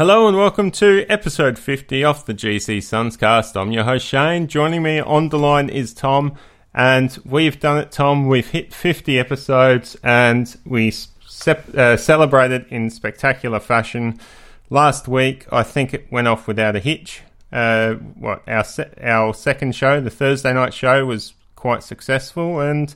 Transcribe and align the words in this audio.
Hello 0.00 0.26
and 0.26 0.34
welcome 0.34 0.70
to 0.70 1.04
episode 1.10 1.58
50 1.58 2.02
of 2.06 2.24
the 2.24 2.32
GC 2.32 2.78
Sunscast. 2.78 3.54
I'm 3.54 3.70
your 3.70 3.84
host 3.84 4.06
Shane. 4.06 4.46
Joining 4.46 4.82
me 4.82 4.98
on 4.98 5.28
the 5.28 5.38
line 5.38 5.68
is 5.68 5.92
Tom, 5.92 6.38
and 6.72 7.18
we've 7.26 7.60
done 7.60 7.76
it, 7.76 7.92
Tom. 7.92 8.26
We've 8.26 8.48
hit 8.48 8.72
50 8.72 9.18
episodes 9.18 9.98
and 10.02 10.56
we 10.64 10.94
uh, 11.46 11.98
celebrated 11.98 12.64
in 12.70 12.88
spectacular 12.88 13.60
fashion. 13.60 14.18
Last 14.70 15.06
week, 15.06 15.46
I 15.52 15.62
think 15.62 15.92
it 15.92 16.10
went 16.10 16.28
off 16.28 16.48
without 16.48 16.76
a 16.76 16.80
hitch. 16.80 17.20
Uh, 17.52 17.96
what 17.96 18.42
our 18.48 18.64
se- 18.64 18.94
our 19.02 19.34
second 19.34 19.76
show, 19.76 20.00
the 20.00 20.08
Thursday 20.08 20.54
night 20.54 20.72
show, 20.72 21.04
was 21.04 21.34
quite 21.56 21.82
successful, 21.82 22.58
and 22.58 22.94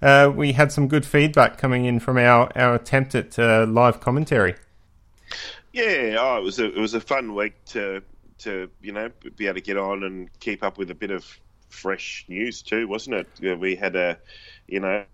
uh, 0.00 0.30
we 0.32 0.52
had 0.52 0.70
some 0.70 0.86
good 0.86 1.04
feedback 1.04 1.58
coming 1.58 1.84
in 1.84 1.98
from 1.98 2.16
our, 2.16 2.48
our 2.56 2.76
attempt 2.76 3.16
at 3.16 3.40
uh, 3.40 3.66
live 3.68 3.98
commentary. 3.98 4.54
Yeah, 5.74 6.18
oh, 6.20 6.38
it 6.38 6.44
was 6.44 6.60
a 6.60 6.66
it 6.66 6.78
was 6.78 6.94
a 6.94 7.00
fun 7.00 7.34
week 7.34 7.64
to 7.66 8.00
to 8.38 8.70
you 8.80 8.92
know 8.92 9.10
be 9.34 9.46
able 9.46 9.56
to 9.56 9.60
get 9.60 9.76
on 9.76 10.04
and 10.04 10.30
keep 10.38 10.62
up 10.62 10.78
with 10.78 10.88
a 10.92 10.94
bit 10.94 11.10
of 11.10 11.26
fresh 11.68 12.24
news 12.28 12.62
too, 12.62 12.86
wasn't 12.86 13.16
it? 13.16 13.58
We 13.58 13.74
had 13.74 13.96
a 13.96 14.16
you 14.68 14.78
know 14.78 15.04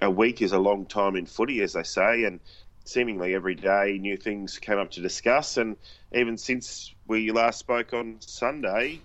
a 0.00 0.08
week 0.08 0.40
is 0.40 0.52
a 0.52 0.58
long 0.58 0.86
time 0.86 1.16
in 1.16 1.26
footy, 1.26 1.62
as 1.62 1.72
they 1.72 1.82
say, 1.82 2.22
and 2.22 2.38
seemingly 2.84 3.34
every 3.34 3.56
day 3.56 3.98
new 4.00 4.16
things 4.16 4.56
came 4.60 4.78
up 4.78 4.92
to 4.92 5.00
discuss. 5.00 5.56
And 5.56 5.76
even 6.12 6.38
since 6.38 6.94
we 7.08 7.32
last 7.32 7.58
spoke 7.58 7.92
on 7.92 8.18
Sunday, 8.20 9.00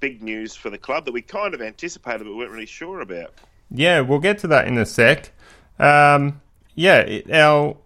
big 0.00 0.20
news 0.20 0.56
for 0.56 0.68
the 0.68 0.78
club 0.78 1.04
that 1.04 1.12
we 1.12 1.22
kind 1.22 1.54
of 1.54 1.62
anticipated 1.62 2.24
but 2.24 2.34
weren't 2.34 2.50
really 2.50 2.66
sure 2.66 3.02
about. 3.02 3.34
Yeah, 3.70 4.00
we'll 4.00 4.18
get 4.18 4.38
to 4.40 4.48
that 4.48 4.66
in 4.66 4.78
a 4.78 4.84
sec. 4.84 5.30
Um, 5.78 6.40
yeah, 6.74 7.20
our 7.32 7.76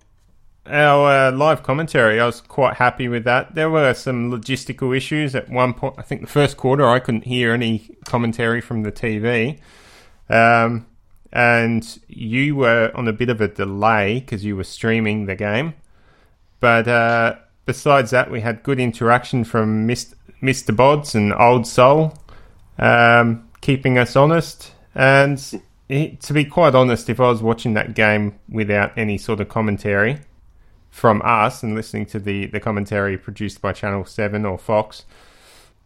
our 0.68 1.28
uh, 1.28 1.32
live 1.32 1.62
commentary, 1.62 2.20
I 2.20 2.26
was 2.26 2.40
quite 2.40 2.74
happy 2.74 3.08
with 3.08 3.24
that. 3.24 3.54
There 3.54 3.70
were 3.70 3.94
some 3.94 4.30
logistical 4.30 4.96
issues 4.96 5.34
at 5.34 5.48
one 5.48 5.74
point. 5.74 5.94
I 5.98 6.02
think 6.02 6.20
the 6.20 6.26
first 6.26 6.56
quarter, 6.56 6.88
I 6.88 6.98
couldn't 6.98 7.24
hear 7.24 7.52
any 7.52 7.90
commentary 8.04 8.60
from 8.60 8.82
the 8.82 8.92
TV. 8.92 9.58
Um, 10.28 10.86
and 11.32 11.98
you 12.08 12.56
were 12.56 12.90
on 12.94 13.08
a 13.08 13.12
bit 13.12 13.28
of 13.28 13.40
a 13.40 13.48
delay 13.48 14.20
because 14.20 14.44
you 14.44 14.56
were 14.56 14.64
streaming 14.64 15.26
the 15.26 15.34
game. 15.34 15.74
But 16.60 16.88
uh, 16.88 17.36
besides 17.64 18.10
that, 18.12 18.30
we 18.30 18.40
had 18.40 18.62
good 18.62 18.80
interaction 18.80 19.44
from 19.44 19.86
Mr. 19.86 20.14
Bods 20.42 21.14
and 21.14 21.34
Old 21.34 21.66
Soul, 21.66 22.16
um, 22.78 23.48
keeping 23.60 23.98
us 23.98 24.16
honest. 24.16 24.72
And 24.94 25.38
to 25.88 26.32
be 26.32 26.44
quite 26.44 26.74
honest, 26.74 27.10
if 27.10 27.20
I 27.20 27.28
was 27.28 27.42
watching 27.42 27.74
that 27.74 27.94
game 27.94 28.38
without 28.48 28.96
any 28.96 29.18
sort 29.18 29.40
of 29.40 29.48
commentary, 29.48 30.20
from 30.96 31.20
us 31.26 31.62
and 31.62 31.74
listening 31.74 32.06
to 32.06 32.18
the, 32.18 32.46
the 32.46 32.58
commentary 32.58 33.18
produced 33.18 33.60
by 33.60 33.70
Channel 33.70 34.06
7 34.06 34.46
or 34.46 34.56
Fox, 34.56 35.04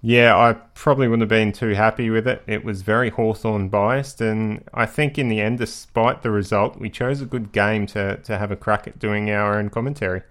yeah, 0.01 0.37
I 0.37 0.53
probably 0.53 1.09
wouldn't 1.09 1.23
have 1.23 1.29
been 1.29 1.51
too 1.51 1.71
happy 1.71 2.11
with 2.11 2.29
it. 2.29 2.45
It 2.47 2.65
was 2.65 2.83
very 2.83 3.11
Hawthorn 3.11 3.71
biased, 3.71 4.21
and 4.21 4.63
I 4.73 4.87
think 4.87 5.19
in 5.19 5.29
the 5.29 5.41
end, 5.41 5.59
despite 5.59 6.23
the 6.23 6.31
result, 6.31 6.79
we 6.79 6.91
chose 6.91 7.21
a 7.21 7.27
good 7.27 7.51
game 7.51 7.89
to, 7.89 8.19
to 8.19 8.39
have 8.39 8.53
a 8.53 8.57
crack 8.57 8.87
at 8.87 9.01
doing 9.01 9.33
our 9.33 9.59
own 9.59 9.69
commentary. 9.69 10.23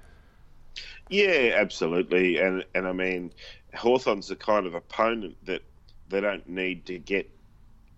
Yeah, 1.09 1.55
absolutely. 1.57 2.37
And 2.37 2.63
and 2.73 2.87
I 2.87 2.93
mean, 2.93 3.33
Hawthorn's 3.73 4.29
the 4.29 4.37
kind 4.37 4.65
of 4.65 4.75
opponent 4.75 5.35
that 5.45 5.61
they 6.07 6.21
don't 6.21 6.47
need 6.47 6.85
to 6.85 6.99
get, 6.99 7.29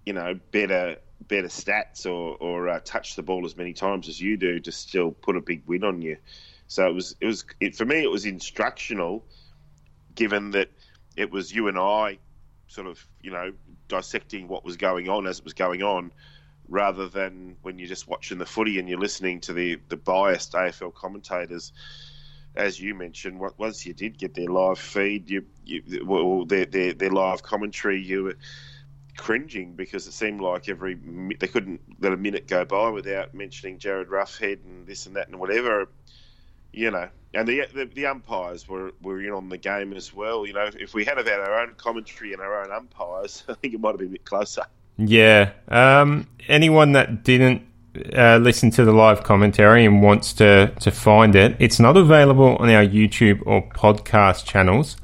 you 0.06 0.14
know, 0.14 0.40
better 0.52 0.97
better 1.28 1.47
stats 1.47 2.08
or, 2.08 2.38
or 2.38 2.70
uh, 2.70 2.80
touch 2.84 3.16
the 3.16 3.22
ball 3.22 3.46
as 3.46 3.56
many 3.56 3.74
times 3.74 4.09
as 4.09 4.20
you 4.20 4.36
do 4.36 4.59
to 4.59 4.72
still 4.72 5.12
put 5.12 5.38
a 5.38 5.41
big 5.41 5.62
win 5.68 5.84
on 5.84 6.02
you. 6.02 6.18
So 6.72 6.88
it 6.88 6.94
was 6.94 7.18
it 7.20 7.26
was 7.26 7.44
it, 7.59 7.76
for 7.76 7.84
me 7.84 8.02
it 8.02 8.09
was 8.09 8.26
instructional, 8.26 9.26
given 10.16 10.52
that 10.52 10.70
it 11.18 11.30
was 11.30 11.54
you 11.54 11.68
and 11.68 11.78
I 11.78 12.20
sort 12.68 12.88
of 12.88 13.06
you 13.22 13.30
know 13.30 13.52
dissecting 13.90 14.48
what 14.48 14.64
was 14.64 14.78
going 14.78 15.09
on 15.09 15.28
as 15.28 15.40
it 15.40 15.44
was 15.44 15.54
going 15.54 15.84
on, 15.84 16.14
rather 16.70 17.09
than 17.09 17.58
when 17.62 17.78
you're 17.78 17.90
just 17.90 18.08
watching 18.08 18.38
the 18.38 18.46
footy 18.46 18.80
and 18.80 18.88
you're 18.88 19.02
listening 19.02 19.42
to 19.42 19.54
the 19.54 19.80
the 19.90 19.98
biased 19.98 20.54
AFL 20.54 20.94
commentators. 20.94 21.74
As 22.56 22.80
you 22.80 22.96
mentioned, 22.96 23.42
once 23.58 23.86
you 23.86 23.94
did 23.94 24.18
get 24.18 24.34
their 24.34 24.48
live 24.48 24.80
feed, 24.80 25.30
you, 25.30 25.46
you 25.66 26.06
well, 26.06 26.46
their, 26.46 26.66
their 26.66 26.94
their 26.94 27.09
live 27.09 27.44
commentary, 27.44 28.02
you 28.02 28.24
were 28.24 28.38
cringing 29.18 29.74
because 29.74 30.08
it 30.08 30.14
seemed 30.14 30.40
like 30.40 30.70
every 30.70 30.98
they 31.38 31.48
couldn't 31.48 31.82
let 32.00 32.14
a 32.14 32.18
minute 32.18 32.48
go 32.48 32.64
by 32.64 32.90
without 32.90 33.34
mentioning 33.34 33.78
Jarryd 33.78 34.08
Roughead 34.08 34.64
and 34.64 34.88
this 34.88 35.06
and 35.06 35.18
that 35.18 35.28
and 35.28 35.38
whatever 35.38 35.90
you 36.74 36.92
know, 36.92 37.09
and 37.34 37.48
the, 37.48 37.66
the, 37.74 37.86
the 37.86 38.06
umpires 38.06 38.68
were 38.68 38.92
were 39.02 39.22
in 39.22 39.32
on 39.32 39.50
the 39.50 39.58
game 39.58 39.94
as 39.94 40.14
well. 40.14 40.46
You 40.46 40.54
know, 40.54 40.70
if 40.80 40.94
we 40.94 41.06
had 41.06 41.18
had 41.18 41.28
our 41.28 41.62
own 41.62 41.74
commentary 41.78 42.34
and 42.34 42.42
our 42.42 42.64
own 42.64 42.72
umpires, 42.72 43.44
I 43.50 43.54
think 43.54 43.74
it 43.74 43.80
might 43.80 43.92
have 43.92 44.00
been 44.00 44.09
a 44.09 44.12
bit 44.12 44.26
closer. 44.26 44.64
Yeah. 44.98 45.52
Um, 45.68 46.28
anyone 46.48 46.92
that 46.92 47.24
didn't 47.24 47.64
uh, 48.16 48.38
listen 48.38 48.72
to 48.72 48.86
the 48.86 48.92
live 48.92 49.24
commentary 49.24 49.86
and 49.86 50.02
wants 50.02 50.34
to 50.34 50.74
to 50.80 50.92
find 50.92 51.36
it, 51.36 51.56
it's 51.59 51.80
not 51.80 51.98
available 51.98 52.58
on 52.58 52.70
our 52.70 52.86
YouTube 52.86 53.42
or 53.46 53.68
podcast 53.70 54.46
channels. 54.46 54.98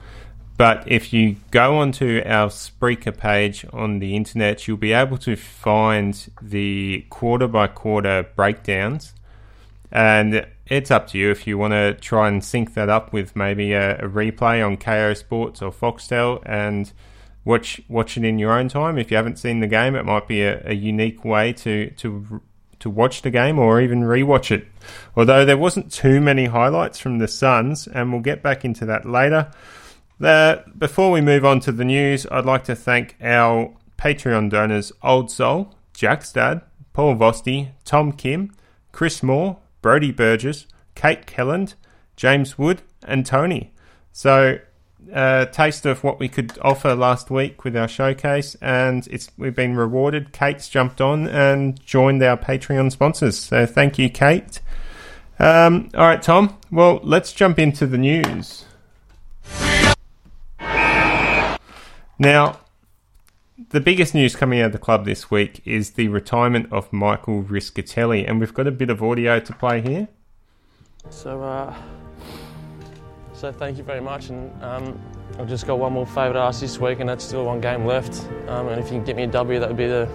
But 0.57 0.85
if 0.87 1.13
you 1.13 1.35
go 1.51 1.77
onto 1.77 2.23
our 2.25 2.47
Spreaker 2.47 3.15
page 3.15 3.63
on 3.71 3.99
the 3.99 4.15
internet, 4.15 4.67
you'll 4.67 4.77
be 4.77 4.91
able 4.91 5.19
to 5.19 5.35
find 5.35 6.29
the 6.41 7.05
quarter 7.11 7.47
by 7.47 7.67
quarter 7.67 8.25
breakdowns. 8.35 9.13
And 9.91 10.45
it's 10.65 10.91
up 10.91 11.07
to 11.07 11.17
you 11.17 11.31
if 11.31 11.47
you 11.47 11.57
want 11.57 11.71
to 11.73 11.93
try 11.93 12.27
and 12.27 12.43
sync 12.43 12.73
that 12.73 12.89
up 12.89 13.13
with 13.13 13.35
maybe 13.35 13.73
a, 13.73 13.97
a 13.99 14.09
replay 14.09 14.65
on 14.65 14.77
Kayo 14.77 15.15
Sports 15.15 15.61
or 15.61 15.71
Foxtel 15.71 16.41
and 16.45 16.91
watch 17.45 17.81
watch 17.87 18.17
it 18.17 18.23
in 18.23 18.37
your 18.37 18.51
own 18.51 18.67
time. 18.67 18.97
If 18.97 19.09
you 19.09 19.17
haven't 19.17 19.39
seen 19.39 19.61
the 19.61 19.67
game, 19.67 19.95
it 19.95 20.03
might 20.03 20.27
be 20.27 20.43
a, 20.43 20.61
a 20.69 20.73
unique 20.73 21.23
way 21.23 21.53
to 21.53 21.89
to 21.91 22.41
to 22.79 22.89
watch 22.89 23.21
the 23.21 23.31
game 23.31 23.57
or 23.57 23.81
even 23.81 24.01
rewatch 24.01 24.51
it. 24.51 24.67
Although 25.15 25.45
there 25.45 25.57
wasn't 25.57 25.91
too 25.91 26.21
many 26.21 26.45
highlights 26.45 26.99
from 26.99 27.17
the 27.17 27.27
Suns, 27.27 27.87
and 27.87 28.11
we'll 28.11 28.21
get 28.21 28.43
back 28.43 28.63
into 28.63 28.85
that 28.85 29.05
later. 29.05 29.51
Uh, 30.21 30.57
before 30.77 31.11
we 31.11 31.21
move 31.21 31.45
on 31.45 31.59
to 31.61 31.71
the 31.71 31.85
news, 31.85 32.25
I'd 32.29 32.45
like 32.45 32.63
to 32.65 32.75
thank 32.75 33.15
our 33.21 33.73
Patreon 33.97 34.49
donors 34.49 34.91
Old 35.03 35.31
Soul, 35.31 35.73
Jack's 35.93 36.31
dad, 36.33 36.61
Paul 36.93 37.15
Vosti, 37.15 37.69
Tom 37.85 38.11
Kim, 38.11 38.53
Chris 38.91 39.21
Moore, 39.21 39.57
Brody 39.81 40.11
Burgess, 40.11 40.65
Kate 40.95 41.25
Kelland, 41.25 41.75
James 42.15 42.57
Wood, 42.57 42.81
and 43.05 43.25
Tony. 43.25 43.73
So, 44.11 44.59
a 45.13 45.47
taste 45.51 45.85
of 45.85 46.03
what 46.03 46.19
we 46.19 46.27
could 46.27 46.57
offer 46.61 46.95
last 46.95 47.29
week 47.29 47.63
with 47.63 47.77
our 47.77 47.87
showcase, 47.87 48.55
and 48.61 49.07
it's 49.07 49.29
we've 49.37 49.55
been 49.55 49.75
rewarded. 49.75 50.33
Kate's 50.33 50.67
jumped 50.69 50.99
on 50.99 51.27
and 51.27 51.79
joined 51.85 52.21
our 52.23 52.37
Patreon 52.37 52.91
sponsors. 52.91 53.37
So, 53.37 53.65
thank 53.65 53.97
you, 53.97 54.09
Kate. 54.09 54.59
Um, 55.39 55.89
all 55.93 56.07
right, 56.07 56.21
Tom. 56.21 56.57
Well, 56.71 56.99
let's 57.03 57.31
jump 57.31 57.59
into 57.59 57.85
the 57.85 57.97
news. 57.97 58.65
Now, 62.19 62.59
the 63.69 63.81
biggest 63.81 64.13
news 64.13 64.35
coming 64.35 64.59
out 64.59 64.67
of 64.67 64.71
the 64.71 64.77
club 64.77 65.05
this 65.05 65.31
week 65.31 65.61
is 65.65 65.91
the 65.91 66.07
retirement 66.09 66.71
of 66.71 66.91
Michael 66.93 67.43
Rischitelli, 67.43 68.27
and 68.27 68.39
we've 68.39 68.53
got 68.53 68.67
a 68.67 68.71
bit 68.71 68.89
of 68.89 69.01
audio 69.01 69.39
to 69.39 69.53
play 69.53 69.81
here. 69.81 70.07
So, 71.09 71.41
uh, 71.41 71.75
so 73.33 73.51
thank 73.51 73.77
you 73.77 73.83
very 73.83 74.01
much, 74.01 74.29
and 74.29 74.63
um, 74.63 75.01
I've 75.39 75.49
just 75.49 75.65
got 75.65 75.79
one 75.79 75.93
more 75.93 76.05
favour 76.05 76.33
to 76.33 76.39
ask 76.39 76.61
this 76.61 76.79
week, 76.79 76.99
and 76.99 77.09
that's 77.09 77.23
still 77.23 77.45
one 77.45 77.61
game 77.61 77.85
left. 77.85 78.27
Um, 78.47 78.67
and 78.67 78.79
if 78.79 78.87
you 78.87 78.97
can 78.97 79.03
get 79.03 79.15
me 79.15 79.23
a 79.23 79.27
W, 79.27 79.59
that 79.59 79.67
would 79.67 79.77
be 79.77 79.87
the 79.87 80.07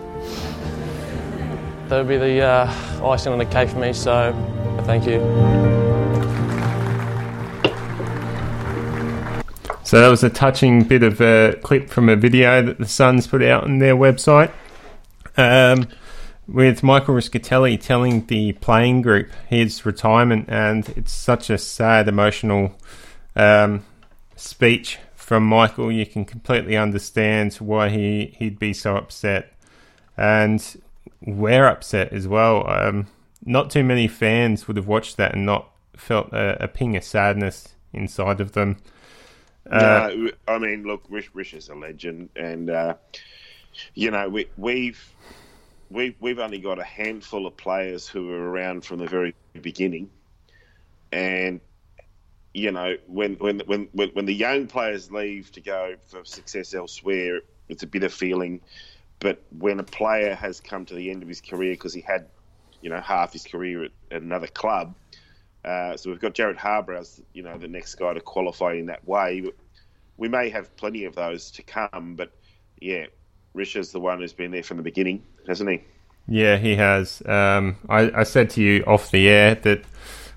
that 1.88 1.98
would 1.98 2.08
be 2.08 2.16
the 2.16 2.40
uh, 2.40 3.06
icing 3.06 3.32
on 3.32 3.38
the 3.38 3.46
cake 3.46 3.68
for 3.68 3.78
me. 3.78 3.92
So, 3.92 4.32
thank 4.84 5.06
you. 5.06 5.81
So 9.84 10.00
that 10.00 10.08
was 10.08 10.22
a 10.22 10.30
touching 10.30 10.84
bit 10.84 11.02
of 11.02 11.20
a 11.20 11.58
clip 11.62 11.90
from 11.90 12.08
a 12.08 12.16
video 12.16 12.62
that 12.62 12.78
the 12.78 12.86
Suns 12.86 13.26
put 13.26 13.42
out 13.42 13.64
on 13.64 13.78
their 13.78 13.96
website. 13.96 14.52
Um, 15.36 15.88
with 16.46 16.82
Michael 16.82 17.14
Rischitelli 17.14 17.80
telling 17.80 18.26
the 18.26 18.52
playing 18.54 19.02
group 19.02 19.30
his 19.48 19.84
retirement, 19.84 20.46
and 20.48 20.88
it's 20.90 21.12
such 21.12 21.50
a 21.50 21.58
sad, 21.58 22.08
emotional 22.08 22.76
um, 23.36 23.84
speech 24.36 24.98
from 25.14 25.46
Michael. 25.46 25.90
You 25.90 26.06
can 26.06 26.24
completely 26.24 26.76
understand 26.76 27.54
why 27.54 27.88
he, 27.88 28.34
he'd 28.38 28.58
be 28.58 28.72
so 28.72 28.96
upset. 28.96 29.52
And 30.16 30.80
we're 31.20 31.66
upset 31.66 32.12
as 32.12 32.28
well. 32.28 32.68
Um, 32.68 33.06
not 33.44 33.70
too 33.70 33.82
many 33.82 34.08
fans 34.08 34.68
would 34.68 34.76
have 34.76 34.86
watched 34.86 35.16
that 35.16 35.34
and 35.34 35.46
not 35.46 35.70
felt 35.96 36.32
a, 36.32 36.64
a 36.64 36.68
ping 36.68 36.96
of 36.96 37.04
sadness 37.04 37.68
inside 37.92 38.40
of 38.40 38.52
them. 38.52 38.78
Uh, 39.70 40.10
no, 40.14 40.30
I 40.48 40.58
mean, 40.58 40.84
look, 40.84 41.04
Rish, 41.08 41.30
Rish 41.34 41.54
is 41.54 41.68
a 41.68 41.74
legend, 41.74 42.30
and 42.36 42.70
uh, 42.70 42.94
you 43.94 44.10
know 44.10 44.28
we, 44.28 44.46
we've 44.56 45.16
we've 45.90 46.16
we've 46.20 46.38
only 46.38 46.58
got 46.58 46.78
a 46.78 46.84
handful 46.84 47.46
of 47.46 47.56
players 47.56 48.08
who 48.08 48.26
were 48.26 48.50
around 48.50 48.84
from 48.84 48.98
the 48.98 49.06
very 49.06 49.34
beginning, 49.60 50.10
and 51.12 51.60
you 52.54 52.72
know 52.72 52.96
when 53.06 53.34
when 53.36 53.60
when 53.66 53.88
when, 53.92 54.26
the 54.26 54.34
young 54.34 54.66
players 54.66 55.10
leave 55.10 55.52
to 55.52 55.60
go 55.60 55.94
for 56.08 56.24
success 56.24 56.74
elsewhere, 56.74 57.40
it's 57.68 57.82
a 57.82 57.86
bitter 57.86 58.08
feeling. 58.08 58.60
But 59.20 59.44
when 59.56 59.78
a 59.78 59.84
player 59.84 60.34
has 60.34 60.60
come 60.60 60.84
to 60.86 60.94
the 60.94 61.10
end 61.10 61.22
of 61.22 61.28
his 61.28 61.40
career 61.40 61.74
because 61.74 61.94
he 61.94 62.00
had, 62.00 62.28
you 62.80 62.90
know, 62.90 63.00
half 63.00 63.32
his 63.32 63.44
career 63.44 63.84
at, 63.84 63.90
at 64.10 64.22
another 64.22 64.48
club, 64.48 64.96
uh, 65.64 65.96
so 65.96 66.10
we've 66.10 66.20
got 66.20 66.34
Jarrod 66.34 66.56
Harbrow's, 66.56 67.20
you 67.32 67.42
know, 67.42 67.56
the 67.56 67.68
next 67.68 67.94
guy 67.94 68.12
to 68.12 68.20
qualify 68.20 68.74
in 68.74 68.86
that 68.86 69.06
way. 69.06 69.44
We 70.16 70.28
may 70.28 70.48
have 70.50 70.74
plenty 70.76 71.04
of 71.04 71.14
those 71.14 71.50
to 71.52 71.62
come, 71.62 72.14
but 72.16 72.32
yeah, 72.80 73.06
Risha's 73.54 73.92
the 73.92 74.00
one 74.00 74.18
who's 74.18 74.32
been 74.32 74.50
there 74.50 74.62
from 74.62 74.76
the 74.76 74.82
beginning, 74.82 75.22
hasn't 75.46 75.70
he? 75.70 75.84
Yeah, 76.28 76.56
he 76.56 76.76
has. 76.76 77.22
Um, 77.26 77.76
I, 77.88 78.10
I 78.14 78.22
said 78.24 78.50
to 78.50 78.62
you 78.62 78.84
off 78.86 79.10
the 79.10 79.28
air 79.28 79.54
that 79.56 79.82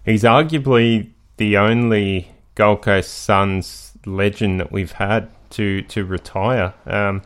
he's 0.03 0.23
arguably 0.23 1.11
the 1.37 1.57
only 1.57 2.31
Gold 2.55 2.81
Coast 2.81 3.13
Suns 3.13 3.93
legend 4.05 4.59
that 4.59 4.71
we've 4.71 4.93
had 4.93 5.29
to 5.51 5.81
to 5.83 6.05
retire. 6.05 6.73
Um, 6.85 7.21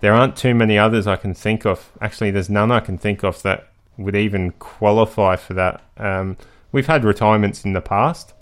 there 0.00 0.12
aren't 0.12 0.36
too 0.36 0.54
many 0.54 0.76
others 0.78 1.06
I 1.06 1.16
can 1.16 1.34
think 1.34 1.64
of. 1.64 1.92
Actually, 2.00 2.32
there's 2.32 2.50
none 2.50 2.70
I 2.72 2.80
can 2.80 2.98
think 2.98 3.22
of 3.22 3.42
that 3.42 3.68
would 3.96 4.16
even 4.16 4.52
qualify 4.52 5.36
for 5.36 5.54
that. 5.54 5.82
Um, 5.96 6.36
we've 6.72 6.86
had 6.86 7.04
retirements 7.04 7.64
in 7.64 7.72
the 7.72 7.80
past, 7.80 8.34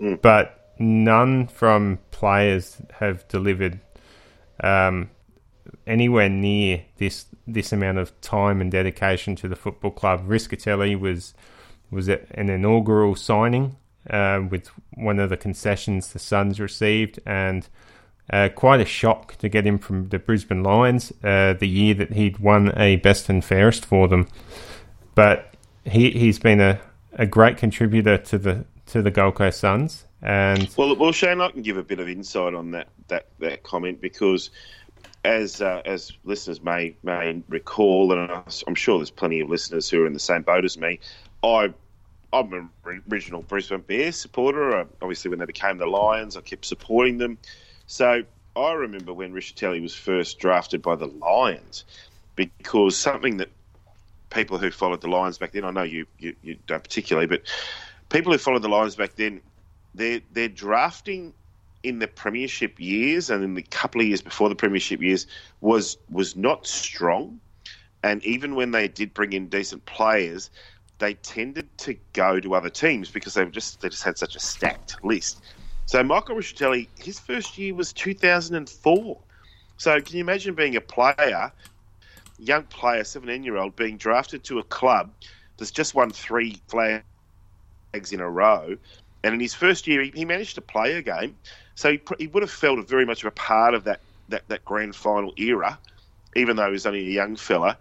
mm. 0.00 0.20
but 0.22 0.72
none 0.78 1.48
from 1.48 1.98
players 2.10 2.80
have 3.00 3.26
delivered 3.28 3.80
um, 4.62 5.10
anywhere 5.86 6.28
near 6.28 6.84
this 6.98 7.26
this 7.46 7.72
amount 7.72 7.98
of 7.98 8.18
time 8.20 8.60
and 8.60 8.70
dedication 8.70 9.34
to 9.34 9.48
the 9.48 9.56
football 9.56 9.90
club. 9.90 10.28
Rischitelli 10.28 10.98
was 10.98 11.34
was 11.90 12.08
an 12.08 12.50
inaugural 12.50 13.16
signing 13.16 13.76
uh, 14.10 14.42
with 14.48 14.68
one 14.94 15.18
of 15.18 15.30
the 15.30 15.36
concessions 15.36 16.12
the 16.12 16.18
Suns 16.18 16.60
received, 16.60 17.18
and 17.24 17.68
uh, 18.30 18.48
quite 18.54 18.80
a 18.80 18.84
shock 18.84 19.36
to 19.36 19.48
get 19.48 19.66
him 19.66 19.78
from 19.78 20.10
the 20.10 20.18
Brisbane 20.18 20.62
Lions 20.62 21.12
uh, 21.24 21.54
the 21.54 21.68
year 21.68 21.94
that 21.94 22.12
he'd 22.12 22.38
won 22.38 22.72
a 22.78 22.96
best 22.96 23.28
and 23.28 23.44
fairest 23.44 23.86
for 23.86 24.08
them. 24.08 24.28
But 25.14 25.54
he 25.84 26.10
he's 26.10 26.38
been 26.38 26.60
a, 26.60 26.80
a 27.18 27.26
great 27.26 27.58
contributor 27.58 28.16
to 28.16 28.38
the 28.38 28.64
to 28.86 29.02
the 29.02 29.10
Gold 29.10 29.34
Coast 29.34 29.60
Suns. 29.60 30.06
And 30.22 30.68
well, 30.76 30.96
well, 30.96 31.12
Shane, 31.12 31.40
I 31.40 31.50
can 31.50 31.62
give 31.62 31.76
a 31.76 31.82
bit 31.82 32.00
of 32.00 32.08
insight 32.08 32.54
on 32.54 32.70
that 32.70 32.88
that, 33.08 33.26
that 33.40 33.62
comment 33.62 34.00
because 34.00 34.50
as 35.24 35.60
uh, 35.60 35.82
as 35.84 36.12
listeners 36.24 36.62
may 36.62 36.96
may 37.02 37.42
recall, 37.48 38.12
and 38.12 38.30
I'm 38.66 38.74
sure 38.74 38.98
there's 38.98 39.10
plenty 39.10 39.40
of 39.40 39.50
listeners 39.50 39.90
who 39.90 40.02
are 40.02 40.06
in 40.06 40.14
the 40.14 40.20
same 40.20 40.42
boat 40.42 40.64
as 40.64 40.78
me. 40.78 41.00
I 41.42 41.72
I'm 42.32 42.52
an 42.52 42.70
original 43.10 43.42
Brisbane 43.42 43.80
Bears 43.80 44.16
supporter. 44.16 44.86
Obviously, 45.02 45.28
when 45.28 45.38
they 45.38 45.46
became 45.46 45.78
the 45.78 45.86
Lions, 45.86 46.36
I 46.36 46.40
kept 46.40 46.64
supporting 46.64 47.18
them. 47.18 47.38
So 47.86 48.22
I 48.56 48.72
remember 48.72 49.12
when 49.12 49.32
Rischitelli 49.32 49.80
was 49.80 49.94
first 49.94 50.38
drafted 50.38 50.82
by 50.82 50.96
the 50.96 51.06
Lions, 51.06 51.84
because 52.36 52.96
something 52.96 53.38
that 53.38 53.50
people 54.30 54.58
who 54.58 54.70
followed 54.70 55.00
the 55.00 55.08
Lions 55.08 55.38
back 55.38 55.52
then, 55.52 55.64
I 55.64 55.70
know 55.70 55.82
you, 55.82 56.06
you, 56.18 56.34
you 56.42 56.56
don't 56.66 56.82
particularly, 56.82 57.26
but 57.26 57.42
people 58.08 58.32
who 58.32 58.38
followed 58.38 58.62
the 58.62 58.68
Lions 58.68 58.96
back 58.96 59.16
then, 59.16 59.40
their 59.94 60.20
their 60.32 60.48
drafting 60.48 61.32
in 61.82 61.98
the 61.98 62.08
premiership 62.08 62.78
years 62.80 63.30
and 63.30 63.44
in 63.44 63.54
the 63.54 63.62
couple 63.62 64.00
of 64.00 64.06
years 64.06 64.20
before 64.20 64.48
the 64.48 64.54
premiership 64.54 65.00
years 65.00 65.26
was 65.60 65.96
was 66.10 66.36
not 66.36 66.66
strong. 66.66 67.40
And 68.02 68.24
even 68.24 68.54
when 68.54 68.70
they 68.70 68.86
did 68.88 69.12
bring 69.12 69.32
in 69.32 69.48
decent 69.48 69.84
players, 69.86 70.50
they 70.98 71.14
tended 71.14 71.76
to 71.78 71.96
go 72.12 72.38
to 72.40 72.54
other 72.54 72.70
teams 72.70 73.10
because 73.10 73.34
they 73.34 73.44
just 73.46 73.80
they 73.80 73.88
just 73.88 74.04
had 74.04 74.18
such 74.18 74.36
a 74.36 74.40
stacked 74.40 75.02
list. 75.02 75.42
So 75.86 76.02
Michael 76.04 76.36
Rischitelli, 76.36 76.88
his 76.96 77.18
first 77.18 77.56
year 77.56 77.74
was 77.74 77.92
2004. 77.94 79.18
So 79.78 80.00
can 80.00 80.16
you 80.16 80.20
imagine 80.20 80.54
being 80.54 80.76
a 80.76 80.80
player, 80.80 81.52
young 82.38 82.64
player, 82.64 83.04
17 83.04 83.42
year 83.42 83.56
old, 83.56 83.76
being 83.76 83.96
drafted 83.96 84.44
to 84.44 84.58
a 84.58 84.64
club 84.64 85.10
that's 85.56 85.70
just 85.70 85.94
won 85.94 86.10
three 86.10 86.60
flags 86.68 87.02
in 88.12 88.20
a 88.20 88.28
row, 88.28 88.76
and 89.24 89.34
in 89.34 89.40
his 89.40 89.54
first 89.54 89.86
year 89.86 90.02
he, 90.02 90.12
he 90.14 90.24
managed 90.24 90.54
to 90.54 90.60
play 90.60 90.94
a 90.94 91.02
game, 91.02 91.36
so 91.74 91.92
he, 91.92 92.00
he 92.18 92.26
would 92.28 92.42
have 92.42 92.50
felt 92.50 92.86
very 92.88 93.04
much 93.04 93.22
of 93.22 93.28
a 93.28 93.32
part 93.32 93.74
of 93.74 93.84
that, 93.84 94.00
that, 94.28 94.46
that 94.48 94.64
grand 94.64 94.94
final 94.94 95.32
era, 95.36 95.78
even 96.36 96.56
though 96.56 96.66
he 96.66 96.72
was 96.72 96.86
only 96.86 97.06
a 97.06 97.10
young 97.10 97.36
fella. 97.36 97.76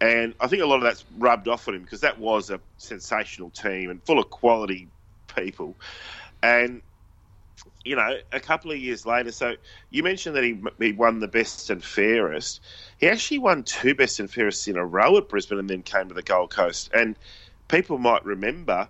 And 0.00 0.34
I 0.40 0.48
think 0.48 0.62
a 0.62 0.66
lot 0.66 0.76
of 0.76 0.82
that's 0.82 1.04
rubbed 1.18 1.46
off 1.46 1.68
on 1.68 1.76
him 1.76 1.82
because 1.82 2.00
that 2.00 2.18
was 2.18 2.50
a 2.50 2.60
sensational 2.76 3.50
team 3.50 3.88
and 3.88 4.02
full 4.02 4.18
of 4.18 4.30
quality 4.30 4.88
people. 5.34 5.76
And 6.42 6.82
you 7.84 7.96
know, 7.96 8.18
a 8.32 8.40
couple 8.40 8.70
of 8.70 8.78
years 8.78 9.04
later, 9.06 9.32
so 9.32 9.54
you 9.90 10.02
mentioned 10.02 10.36
that 10.36 10.44
he, 10.44 10.60
he 10.78 10.92
won 10.92 11.18
the 11.18 11.28
best 11.28 11.70
and 11.70 11.82
fairest. 11.82 12.60
He 12.98 13.08
actually 13.08 13.38
won 13.38 13.64
two 13.64 13.94
best 13.94 14.20
and 14.20 14.30
fairest 14.30 14.66
in 14.68 14.76
a 14.76 14.84
row 14.84 15.16
at 15.16 15.28
Brisbane 15.28 15.58
and 15.58 15.68
then 15.68 15.82
came 15.82 16.08
to 16.08 16.14
the 16.14 16.22
Gold 16.22 16.50
Coast. 16.50 16.90
And 16.94 17.16
people 17.68 17.98
might 17.98 18.24
remember 18.24 18.88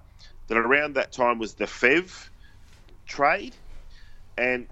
that 0.48 0.58
around 0.58 0.94
that 0.94 1.12
time 1.12 1.38
was 1.38 1.54
the 1.54 1.64
Fev 1.64 2.28
trade. 3.06 3.54
And 4.36 4.66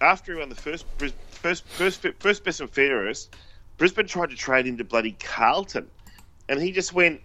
after 0.00 0.32
he 0.32 0.38
won 0.38 0.48
the 0.48 0.54
first, 0.54 0.86
first, 1.28 1.64
first, 1.64 2.06
first 2.18 2.44
best 2.44 2.60
and 2.60 2.70
fairest, 2.70 3.34
Brisbane 3.76 4.06
tried 4.06 4.30
to 4.30 4.36
trade 4.36 4.66
him 4.66 4.78
to 4.78 4.84
bloody 4.84 5.12
Carlton. 5.12 5.88
And 6.48 6.60
he 6.60 6.72
just 6.72 6.94
went, 6.94 7.20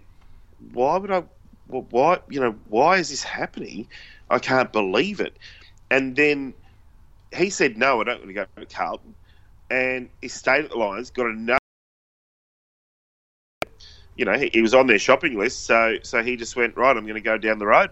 why 0.73 0.97
would 0.97 1.11
I, 1.11 1.23
why, 1.67 2.19
you 2.29 2.41
know, 2.41 2.55
why 2.67 2.97
is 2.97 3.09
this 3.09 3.23
happening? 3.23 3.87
I 4.29 4.39
can't 4.39 4.71
believe 4.73 5.21
it. 5.21 5.37
And 5.91 6.15
then 6.15 6.53
he 7.35 7.49
said, 7.49 7.77
no, 7.77 7.99
I 7.99 8.05
don't 8.05 8.19
want 8.19 8.29
to 8.29 8.33
go 8.33 8.45
to 8.55 8.65
Carlton. 8.65 9.13
And 9.69 10.09
he 10.21 10.29
stayed 10.29 10.63
at 10.63 10.71
the 10.71 10.77
Lions, 10.77 11.11
got 11.11 11.25
another. 11.27 11.59
You 14.15 14.23
know, 14.23 14.37
he, 14.37 14.49
he 14.53 14.61
was 14.61 14.73
on 14.73 14.87
their 14.87 14.99
shopping 14.99 15.37
list, 15.37 15.65
so 15.65 15.97
so 16.01 16.23
he 16.23 16.37
just 16.37 16.55
went 16.55 16.77
right. 16.77 16.95
I'm 16.95 17.03
going 17.03 17.15
to 17.15 17.21
go 17.21 17.37
down 17.37 17.59
the 17.59 17.65
road, 17.65 17.89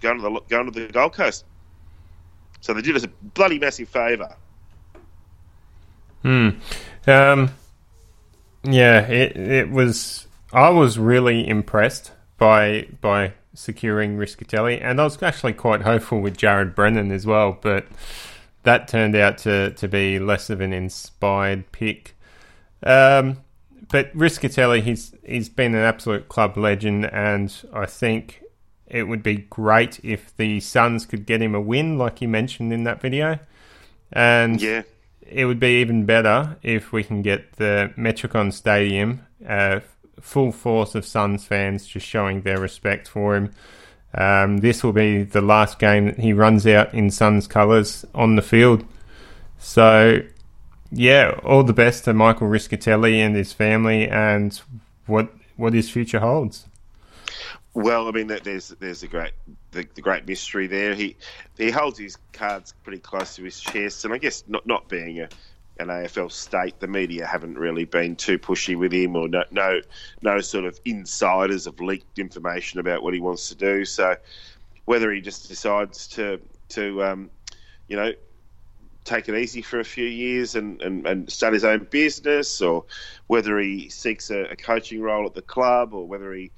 going 0.00 0.18
to 0.18 0.22
the 0.22 0.40
going 0.48 0.70
to 0.70 0.80
the 0.86 0.92
Gold 0.92 1.14
Coast. 1.14 1.44
So 2.60 2.72
they 2.74 2.82
did 2.82 2.94
us 2.94 3.04
a 3.04 3.08
bloody 3.08 3.58
massive 3.58 3.88
favour. 3.88 4.36
Hmm. 6.22 6.50
Um. 7.06 7.50
Yeah. 8.62 9.00
It 9.06 9.36
it 9.36 9.70
was. 9.70 10.28
I 10.52 10.70
was 10.70 10.96
really 10.98 11.46
impressed 11.46 12.12
by 12.38 12.88
by 13.00 13.34
securing 13.56 14.16
Rischitelli, 14.16 14.78
and 14.80 15.00
I 15.00 15.04
was 15.04 15.20
actually 15.22 15.54
quite 15.54 15.82
hopeful 15.82 16.20
with 16.20 16.36
Jared 16.36 16.74
Brennan 16.74 17.10
as 17.10 17.26
well, 17.26 17.58
but 17.60 17.86
that 18.62 18.88
turned 18.88 19.16
out 19.16 19.38
to, 19.38 19.70
to 19.72 19.88
be 19.88 20.18
less 20.18 20.50
of 20.50 20.60
an 20.60 20.72
inspired 20.72 21.72
pick. 21.72 22.16
Um, 22.82 23.38
but 23.88 24.16
Rischitelli, 24.16 24.82
he's 24.82 25.14
he's 25.24 25.48
been 25.48 25.74
an 25.74 25.82
absolute 25.82 26.28
club 26.28 26.56
legend, 26.56 27.06
and 27.06 27.54
I 27.72 27.86
think 27.86 28.42
it 28.86 29.04
would 29.04 29.22
be 29.22 29.36
great 29.36 30.00
if 30.04 30.36
the 30.36 30.60
Suns 30.60 31.06
could 31.06 31.26
get 31.26 31.42
him 31.42 31.54
a 31.54 31.60
win, 31.60 31.98
like 31.98 32.20
you 32.20 32.28
mentioned 32.28 32.72
in 32.72 32.84
that 32.84 33.00
video. 33.00 33.38
And 34.12 34.60
yeah. 34.60 34.82
it 35.20 35.46
would 35.46 35.58
be 35.58 35.80
even 35.80 36.06
better 36.06 36.56
if 36.62 36.92
we 36.92 37.02
can 37.02 37.22
get 37.22 37.54
the 37.54 37.92
Metricon 37.96 38.52
Stadium 38.52 39.26
uh, 39.46 39.80
full 40.20 40.52
force 40.52 40.94
of 40.94 41.04
Suns 41.04 41.44
fans 41.44 41.86
just 41.86 42.06
showing 42.06 42.42
their 42.42 42.58
respect 42.58 43.08
for 43.08 43.36
him. 43.36 43.52
Um, 44.14 44.58
this 44.58 44.82
will 44.82 44.92
be 44.92 45.24
the 45.24 45.40
last 45.40 45.78
game 45.78 46.06
that 46.06 46.18
he 46.18 46.32
runs 46.32 46.66
out 46.66 46.94
in 46.94 47.10
Suns 47.10 47.46
colours 47.46 48.04
on 48.14 48.36
the 48.36 48.42
field. 48.42 48.84
So, 49.58 50.20
yeah, 50.90 51.38
all 51.44 51.62
the 51.62 51.72
best 51.72 52.04
to 52.04 52.14
Michael 52.14 52.48
Rischitelli 52.48 53.16
and 53.16 53.36
his 53.36 53.52
family 53.52 54.08
and 54.08 54.60
what 55.06 55.32
what 55.56 55.72
his 55.72 55.90
future 55.90 56.20
holds. 56.20 56.66
Well, 57.74 58.08
I 58.08 58.10
mean, 58.10 58.28
there's 58.28 58.68
there's 58.68 59.02
a 59.02 59.06
great 59.06 59.32
the, 59.72 59.86
the, 59.94 60.00
great 60.00 60.26
mystery 60.26 60.66
there. 60.66 60.94
He 60.94 61.16
he 61.58 61.70
holds 61.70 61.98
his 61.98 62.16
cards 62.32 62.72
pretty 62.84 63.00
close 63.00 63.36
to 63.36 63.44
his 63.44 63.60
chest, 63.60 64.04
and 64.06 64.14
I 64.14 64.18
guess 64.18 64.44
not 64.48 64.66
not 64.66 64.88
being 64.88 65.20
a 65.20 65.28
an 65.78 65.88
AFL 65.88 66.30
state, 66.30 66.80
the 66.80 66.86
media 66.86 67.26
haven't 67.26 67.58
really 67.58 67.84
been 67.84 68.16
too 68.16 68.38
pushy 68.38 68.76
with 68.76 68.92
him, 68.92 69.16
or 69.16 69.28
no 69.28 69.44
no 69.50 69.80
no 70.22 70.40
sort 70.40 70.64
of 70.64 70.80
insiders 70.84 71.66
have 71.66 71.80
leaked 71.80 72.18
information 72.18 72.80
about 72.80 73.02
what 73.02 73.14
he 73.14 73.20
wants 73.20 73.48
to 73.48 73.54
do. 73.54 73.84
So 73.84 74.16
whether 74.84 75.12
he 75.12 75.20
just 75.20 75.48
decides 75.48 76.06
to 76.08 76.40
to 76.70 77.02
um, 77.04 77.30
you 77.88 77.96
know 77.96 78.12
take 79.04 79.28
it 79.28 79.36
easy 79.36 79.62
for 79.62 79.78
a 79.78 79.84
few 79.84 80.04
years 80.04 80.56
and, 80.56 80.82
and, 80.82 81.06
and 81.06 81.30
start 81.30 81.54
his 81.54 81.64
own 81.64 81.86
business, 81.90 82.60
or 82.60 82.84
whether 83.28 83.58
he 83.60 83.88
seeks 83.88 84.30
a, 84.30 84.40
a, 84.50 84.56
coaching 84.56 85.00
role 85.00 85.24
at 85.24 85.32
the 85.32 85.42
club, 85.42 85.94
or 85.94 86.06
whether 86.06 86.32
he 86.34 86.50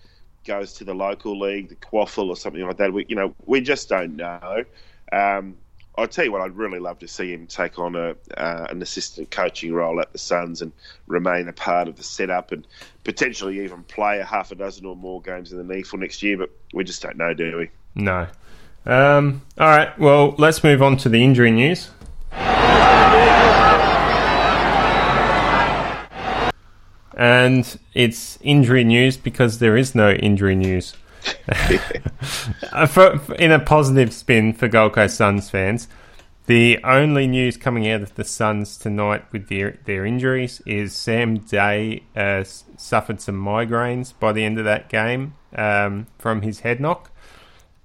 goes 0.46 0.72
to 0.72 0.82
the 0.82 0.94
local 0.94 1.38
league, 1.38 1.68
the 1.68 1.76
QAFL, 1.76 2.28
or 2.28 2.36
something 2.36 2.62
like 2.62 2.78
that. 2.78 2.92
We, 2.92 3.04
you 3.06 3.16
know, 3.16 3.34
we 3.44 3.60
just 3.60 3.90
don't 3.90 4.16
know. 4.16 4.64
Um, 5.12 5.56
I'll 5.98 6.06
tell 6.06 6.24
you 6.24 6.30
what, 6.30 6.42
I'd 6.42 6.56
really 6.56 6.78
love 6.78 7.00
to 7.00 7.08
see 7.08 7.32
him 7.32 7.48
take 7.48 7.78
on 7.78 7.96
a 7.96 8.14
uh, 8.36 8.66
an 8.70 8.80
assistant 8.80 9.32
coaching 9.32 9.72
role 9.72 10.00
at 10.00 10.12
the 10.12 10.18
Suns 10.18 10.62
and 10.62 10.70
remain 11.08 11.48
a 11.48 11.52
part 11.52 11.88
of 11.88 11.96
the 11.96 12.04
setup 12.04 12.52
and 12.52 12.64
potentially 13.02 13.64
even 13.64 13.82
play 13.82 14.20
a 14.20 14.24
half 14.24 14.52
a 14.52 14.54
dozen 14.54 14.86
or 14.86 14.94
more 14.94 15.20
games 15.20 15.52
in 15.52 15.58
the 15.58 15.74
NEAFL 15.74 15.98
next 15.98 16.22
year. 16.22 16.38
But 16.38 16.50
we 16.72 16.84
just 16.84 17.02
don't 17.02 17.16
know, 17.16 17.34
do 17.34 17.56
we? 17.56 17.70
No. 17.96 18.28
Um, 18.86 19.42
all 19.58 19.66
right. 19.66 19.98
Well, 19.98 20.36
let's 20.38 20.62
move 20.62 20.82
on 20.82 20.96
to 20.98 21.08
the 21.08 21.22
injury 21.24 21.50
news. 21.50 21.90
And 27.16 27.78
it's 27.94 28.38
injury 28.42 28.84
news 28.84 29.16
because 29.16 29.58
there 29.58 29.76
is 29.76 29.96
no 29.96 30.12
injury 30.12 30.54
news. 30.54 30.94
Uh, 32.72 32.86
for, 32.86 33.34
in 33.34 33.50
a 33.50 33.58
positive 33.58 34.12
spin 34.12 34.52
for 34.52 34.68
Gold 34.68 34.92
Coast 34.92 35.16
Suns 35.16 35.50
fans, 35.50 35.88
the 36.46 36.78
only 36.82 37.26
news 37.26 37.56
coming 37.56 37.88
out 37.88 38.00
of 38.00 38.14
the 38.14 38.24
Suns 38.24 38.78
tonight 38.78 39.24
with 39.32 39.48
their, 39.48 39.78
their 39.84 40.06
injuries 40.06 40.62
is 40.64 40.94
Sam 40.94 41.38
Day 41.38 42.04
uh, 42.16 42.44
suffered 42.44 43.20
some 43.20 43.36
migraines 43.36 44.14
by 44.18 44.32
the 44.32 44.44
end 44.44 44.58
of 44.58 44.64
that 44.64 44.88
game 44.88 45.34
um, 45.54 46.06
from 46.18 46.42
his 46.42 46.60
head 46.60 46.80
knock. 46.80 47.10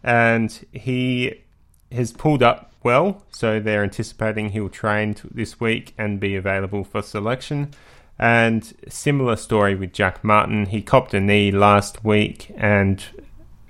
And 0.01 0.65
he 0.71 1.41
has 1.91 2.12
pulled 2.12 2.41
up 2.41 2.71
well, 2.83 3.23
so 3.31 3.59
they're 3.59 3.83
anticipating 3.83 4.50
he'll 4.50 4.69
train 4.69 5.15
this 5.29 5.59
week 5.59 5.93
and 5.97 6.19
be 6.19 6.35
available 6.35 6.83
for 6.83 7.01
selection. 7.01 7.73
And 8.17 8.73
similar 8.88 9.35
story 9.35 9.75
with 9.75 9.91
Jack 9.91 10.23
Martin. 10.23 10.67
He 10.67 10.81
copped 10.81 11.13
a 11.13 11.19
knee 11.19 11.51
last 11.51 12.05
week 12.05 12.53
and 12.55 13.03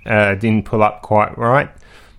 uh, 0.06 0.34
didn't 0.34 0.64
pull 0.64 0.82
up 0.82 1.02
quite 1.02 1.36
right. 1.38 1.70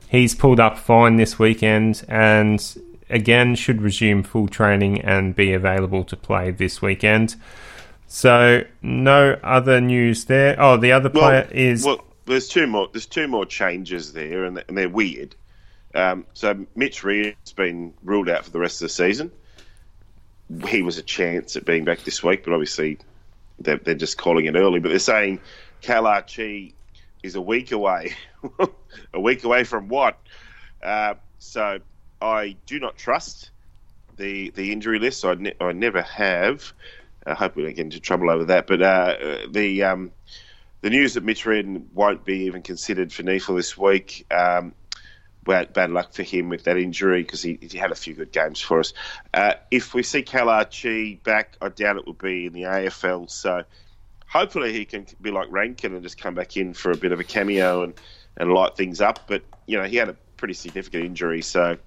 He's 0.07 0.35
pulled 0.35 0.59
up 0.59 0.77
fine 0.77 1.17
this 1.17 1.37
weekend 1.39 2.05
and 2.07 2.63
again 3.09 3.55
should 3.55 3.81
resume 3.81 4.23
full 4.23 4.47
training 4.47 5.01
and 5.01 5.35
be 5.35 5.53
available 5.53 6.03
to 6.05 6.15
play 6.15 6.51
this 6.51 6.81
weekend. 6.81 7.35
So 8.07 8.63
no 8.81 9.37
other 9.43 9.81
news 9.81 10.25
there. 10.25 10.55
Oh, 10.59 10.77
the 10.77 10.91
other 10.91 11.09
player 11.09 11.47
well, 11.49 11.59
is 11.59 11.85
well. 11.85 12.05
There's 12.25 12.47
two 12.47 12.67
more. 12.67 12.87
There's 12.91 13.05
two 13.05 13.27
more 13.27 13.45
changes 13.45 14.13
there, 14.13 14.45
and 14.45 14.57
they're 14.67 14.89
weird. 14.89 15.35
Um, 15.93 16.25
so 16.33 16.65
Mitch 16.75 17.03
Reid's 17.03 17.53
been 17.53 17.93
ruled 18.03 18.29
out 18.29 18.45
for 18.45 18.51
the 18.51 18.59
rest 18.59 18.81
of 18.81 18.87
the 18.87 18.93
season. 18.93 19.31
He 20.67 20.81
was 20.81 20.97
a 20.97 21.03
chance 21.03 21.55
at 21.55 21.65
being 21.65 21.85
back 21.85 22.03
this 22.03 22.21
week, 22.21 22.43
but 22.43 22.53
obviously 22.53 22.99
they're, 23.59 23.77
they're 23.77 23.95
just 23.95 24.17
calling 24.17 24.45
it 24.45 24.55
early. 24.55 24.79
But 24.79 24.89
they're 24.89 24.99
saying 24.99 25.39
Cal 25.81 26.05
Archie 26.05 26.74
is 27.25 27.35
a 27.35 27.41
week 27.41 27.71
away. 27.71 28.15
a 29.13 29.19
week 29.19 29.43
away 29.43 29.63
from 29.63 29.87
what? 29.87 30.17
Uh, 30.81 31.15
so 31.39 31.79
I 32.21 32.55
do 32.65 32.79
not 32.79 32.97
trust 32.97 33.49
the 34.17 34.51
the 34.51 34.71
injury 34.71 34.99
list. 34.99 35.25
I, 35.25 35.33
ne- 35.33 35.55
I 35.59 35.71
never 35.73 36.01
have. 36.01 36.71
I 37.25 37.33
hope 37.33 37.55
we 37.55 37.63
don't 37.63 37.75
get 37.75 37.85
into 37.85 37.99
trouble 37.99 38.29
over 38.29 38.45
that. 38.45 38.67
But 38.67 38.81
uh, 38.81 39.15
the 39.49 39.83
um, 39.83 40.11
the 40.81 40.89
news 40.89 41.15
that 41.15 41.23
Mitch 41.23 41.45
Reid 41.45 41.93
won't 41.93 42.23
be 42.23 42.45
even 42.45 42.61
considered 42.61 43.11
for 43.11 43.23
NEAFL 43.23 43.57
this 43.57 43.77
week. 43.77 44.25
Um, 44.31 44.73
bad, 45.43 45.73
bad 45.73 45.91
luck 45.91 46.13
for 46.13 46.23
him 46.23 46.49
with 46.49 46.65
that 46.65 46.77
injury 46.77 47.23
because 47.23 47.41
he, 47.41 47.57
he, 47.61 47.77
had 47.77 47.91
a 47.91 47.95
few 47.95 48.13
good 48.13 48.31
games 48.31 48.59
for 48.59 48.79
us. 48.79 48.93
Uh, 49.33 49.53
if 49.71 49.93
we 49.93 50.03
see 50.03 50.21
Cal 50.21 50.49
Archie 50.49 51.15
back, 51.23 51.57
I 51.61 51.69
doubt 51.69 51.97
it 51.97 52.05
will 52.05 52.13
be 52.13 52.45
in 52.47 52.53
the 52.53 52.63
AFL. 52.63 53.29
So 53.29 53.63
hopefully 54.27 54.73
he 54.73 54.85
can 54.85 55.05
be 55.21 55.31
like 55.31 55.47
Rankine 55.49 55.93
and 55.93 56.03
just 56.03 56.17
come 56.17 56.35
back 56.35 56.57
in 56.57 56.73
for 56.73 56.91
a 56.91 56.97
bit 56.97 57.11
of 57.11 57.19
a 57.19 57.23
cameo 57.23 57.83
and, 57.83 57.93
and 58.37 58.51
light 58.51 58.75
things 58.75 59.01
up. 59.01 59.19
But, 59.27 59.43
you 59.65 59.77
know, 59.77 59.85
he 59.85 59.97
had 59.97 60.09
a 60.09 60.15
pretty 60.37 60.53
significant 60.53 61.05
injury, 61.05 61.41
so 61.41 61.77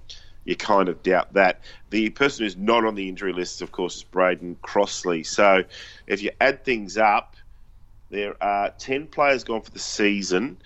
you 0.45 0.57
kind 0.57 0.89
of 0.89 1.03
doubt 1.03 1.35
that. 1.35 1.61
The 1.91 2.11
person 2.11 2.45
who's 2.45 2.57
not 2.57 2.85
on 2.85 2.95
the 2.95 3.09
injury 3.09 3.33
list, 3.33 3.61
of 3.61 3.73
course, 3.73 3.97
is 3.97 4.05
Brayden 4.05 4.57
Crossley. 4.63 5.23
So 5.23 5.65
if 6.07 6.23
you 6.23 6.31
add 6.41 6.65
things 6.65 6.97
up, 6.97 7.37
there 8.11 8.35
are 8.43 8.71
10 8.71 9.09
players 9.09 9.45
gone 9.45 9.61
for 9.61 9.71
the 9.71 9.79
season. 9.79 10.57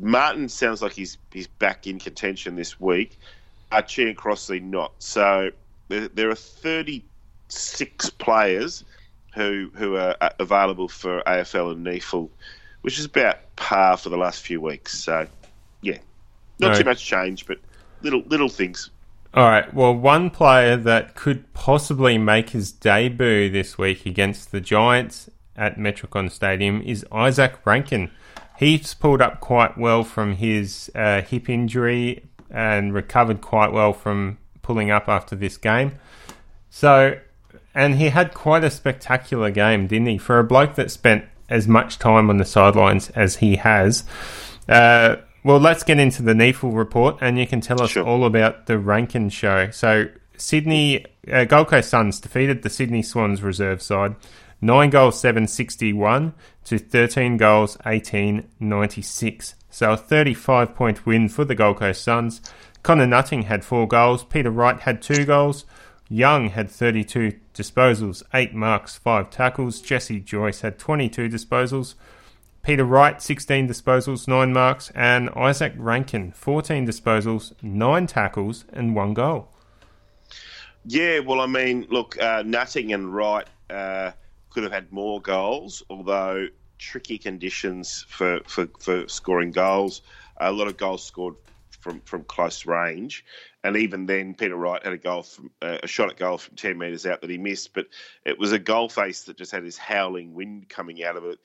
Martin 0.00 0.48
sounds 0.48 0.82
like 0.82 0.92
he's 0.92 1.18
he's 1.32 1.46
back 1.46 1.86
in 1.86 1.98
contention 1.98 2.56
this 2.56 2.80
week. 2.80 3.18
Archie 3.72 4.08
and 4.08 4.16
Crossley 4.16 4.60
not. 4.60 4.92
So 4.98 5.50
there, 5.88 6.08
there 6.08 6.30
are 6.30 6.34
36 6.34 8.10
players 8.10 8.84
who 9.34 9.70
who 9.74 9.96
are 9.96 10.16
available 10.38 10.88
for 10.88 11.22
AFL 11.26 11.72
and 11.72 11.86
NEAFL, 11.86 12.28
which 12.82 12.98
is 12.98 13.04
about 13.04 13.38
par 13.56 13.96
for 13.96 14.08
the 14.08 14.16
last 14.16 14.42
few 14.42 14.60
weeks. 14.60 14.98
So 14.98 15.26
yeah, 15.82 15.98
not 16.58 16.76
too 16.76 16.84
much 16.84 17.04
change, 17.04 17.46
but 17.46 17.58
little 18.02 18.22
little 18.26 18.48
things. 18.48 18.90
All 19.32 19.48
right. 19.48 19.72
Well, 19.72 19.94
one 19.94 20.30
player 20.30 20.76
that 20.76 21.14
could 21.14 21.52
possibly 21.54 22.18
make 22.18 22.50
his 22.50 22.72
debut 22.72 23.48
this 23.48 23.78
week 23.78 24.04
against 24.04 24.50
the 24.50 24.60
Giants 24.60 25.30
at 25.56 25.76
Metricon 25.76 26.30
Stadium 26.30 26.82
is 26.82 27.04
Izak 27.12 27.54
Rankine. 27.64 28.10
He's 28.58 28.92
pulled 28.92 29.22
up 29.22 29.40
quite 29.40 29.78
well 29.78 30.02
from 30.02 30.34
his 30.34 30.90
uh, 30.96 31.22
hip 31.22 31.48
injury 31.48 32.24
and 32.50 32.92
recovered 32.92 33.40
quite 33.40 33.72
well 33.72 33.92
from 33.92 34.38
pulling 34.62 34.90
up 34.90 35.08
after 35.08 35.36
this 35.36 35.56
game. 35.56 35.98
So, 36.68 37.18
and 37.74 37.96
he 37.96 38.08
had 38.08 38.34
quite 38.34 38.64
a 38.64 38.70
spectacular 38.70 39.50
game, 39.50 39.86
didn't 39.86 40.08
he? 40.08 40.18
For 40.18 40.38
a 40.38 40.44
bloke 40.44 40.74
that 40.74 40.90
spent 40.90 41.24
as 41.48 41.66
much 41.66 41.98
time 41.98 42.30
on 42.30 42.36
the 42.36 42.44
sidelines 42.44 43.10
as 43.10 43.36
he 43.36 43.56
has. 43.56 44.04
Uh, 44.68 45.16
well, 45.42 45.58
let's 45.58 45.82
get 45.82 45.98
into 45.98 46.22
the 46.22 46.34
NEAFL 46.34 46.76
report, 46.76 47.18
and 47.20 47.38
you 47.38 47.46
can 47.46 47.60
tell 47.60 47.82
us 47.82 47.90
sure. 47.90 48.04
all 48.04 48.24
about 48.24 48.66
the 48.66 48.78
Rankine 48.78 49.30
show. 49.30 49.70
So, 49.70 50.08
Sydney 50.36 51.04
uh, 51.30 51.44
Gold 51.44 51.68
Coast 51.68 51.90
Suns 51.90 52.20
defeated 52.20 52.62
the 52.62 52.70
Sydney 52.70 53.02
Swans 53.02 53.42
reserve 53.42 53.82
side 53.82 54.16
9 54.62 54.90
goals 54.90 55.20
761 55.20 56.34
to 56.64 56.78
13 56.78 57.36
goals 57.36 57.76
1896. 57.84 59.54
So 59.70 59.92
a 59.92 59.96
35 59.96 60.74
point 60.74 61.06
win 61.06 61.28
for 61.28 61.44
the 61.44 61.54
Gold 61.54 61.78
Coast 61.78 62.02
Suns. 62.02 62.40
Connor 62.82 63.06
Nutting 63.06 63.42
had 63.42 63.64
4 63.64 63.86
goals, 63.86 64.24
Peter 64.24 64.50
Wright 64.50 64.80
had 64.80 65.02
2 65.02 65.24
goals, 65.26 65.64
Young 66.08 66.48
had 66.48 66.70
32 66.70 67.32
disposals, 67.60 68.22
8 68.32 68.54
marks, 68.54 68.96
5 68.96 69.30
tackles, 69.30 69.80
Jesse 69.80 70.20
Joyce 70.20 70.62
had 70.62 70.78
22 70.78 71.28
disposals. 71.28 71.94
Peter 72.62 72.84
Wright, 72.84 73.20
16 73.22 73.68
disposals, 73.68 74.26
9 74.26 74.52
marks, 74.52 74.90
and 74.94 75.28
Izak 75.30 75.74
Rankine, 75.76 76.32
14 76.32 76.86
disposals, 76.86 77.52
9 77.62 78.06
tackles, 78.06 78.64
and 78.72 78.94
1 78.94 79.14
goal. 79.14 79.48
Yeah, 80.84 81.20
well, 81.20 81.40
I 81.40 81.46
mean, 81.46 81.86
look, 81.90 82.20
uh, 82.20 82.42
Nutting 82.44 82.92
and 82.92 83.14
Wright 83.14 83.46
uh, 83.68 84.12
could 84.50 84.62
have 84.62 84.72
had 84.72 84.90
more 84.92 85.20
goals, 85.20 85.82
although 85.90 86.46
tricky 86.78 87.18
conditions 87.18 88.04
for, 88.08 88.40
for, 88.46 88.66
for 88.78 89.06
scoring 89.08 89.52
goals. 89.52 90.02
A 90.38 90.50
lot 90.50 90.68
of 90.68 90.76
goals 90.76 91.04
scored 91.04 91.36
from, 91.80 92.00
from 92.02 92.24
close 92.24 92.66
range, 92.66 93.24
and 93.62 93.76
even 93.76 94.06
then, 94.06 94.34
Peter 94.34 94.56
Wright 94.56 94.82
had 94.82 94.92
a 94.92 94.98
goal 94.98 95.22
from 95.22 95.50
uh, 95.60 95.78
a 95.82 95.86
shot 95.86 96.10
at 96.10 96.16
goal 96.16 96.38
from 96.38 96.56
ten 96.56 96.78
metres 96.78 97.06
out 97.06 97.20
that 97.20 97.30
he 97.30 97.38
missed. 97.38 97.74
But 97.74 97.86
it 98.24 98.38
was 98.38 98.52
a 98.52 98.58
goal 98.58 98.88
face 98.88 99.24
that 99.24 99.36
just 99.36 99.52
had 99.52 99.64
this 99.64 99.76
howling 99.76 100.34
wind 100.34 100.68
coming 100.68 101.04
out 101.04 101.16
of 101.16 101.24
it. 101.24 101.38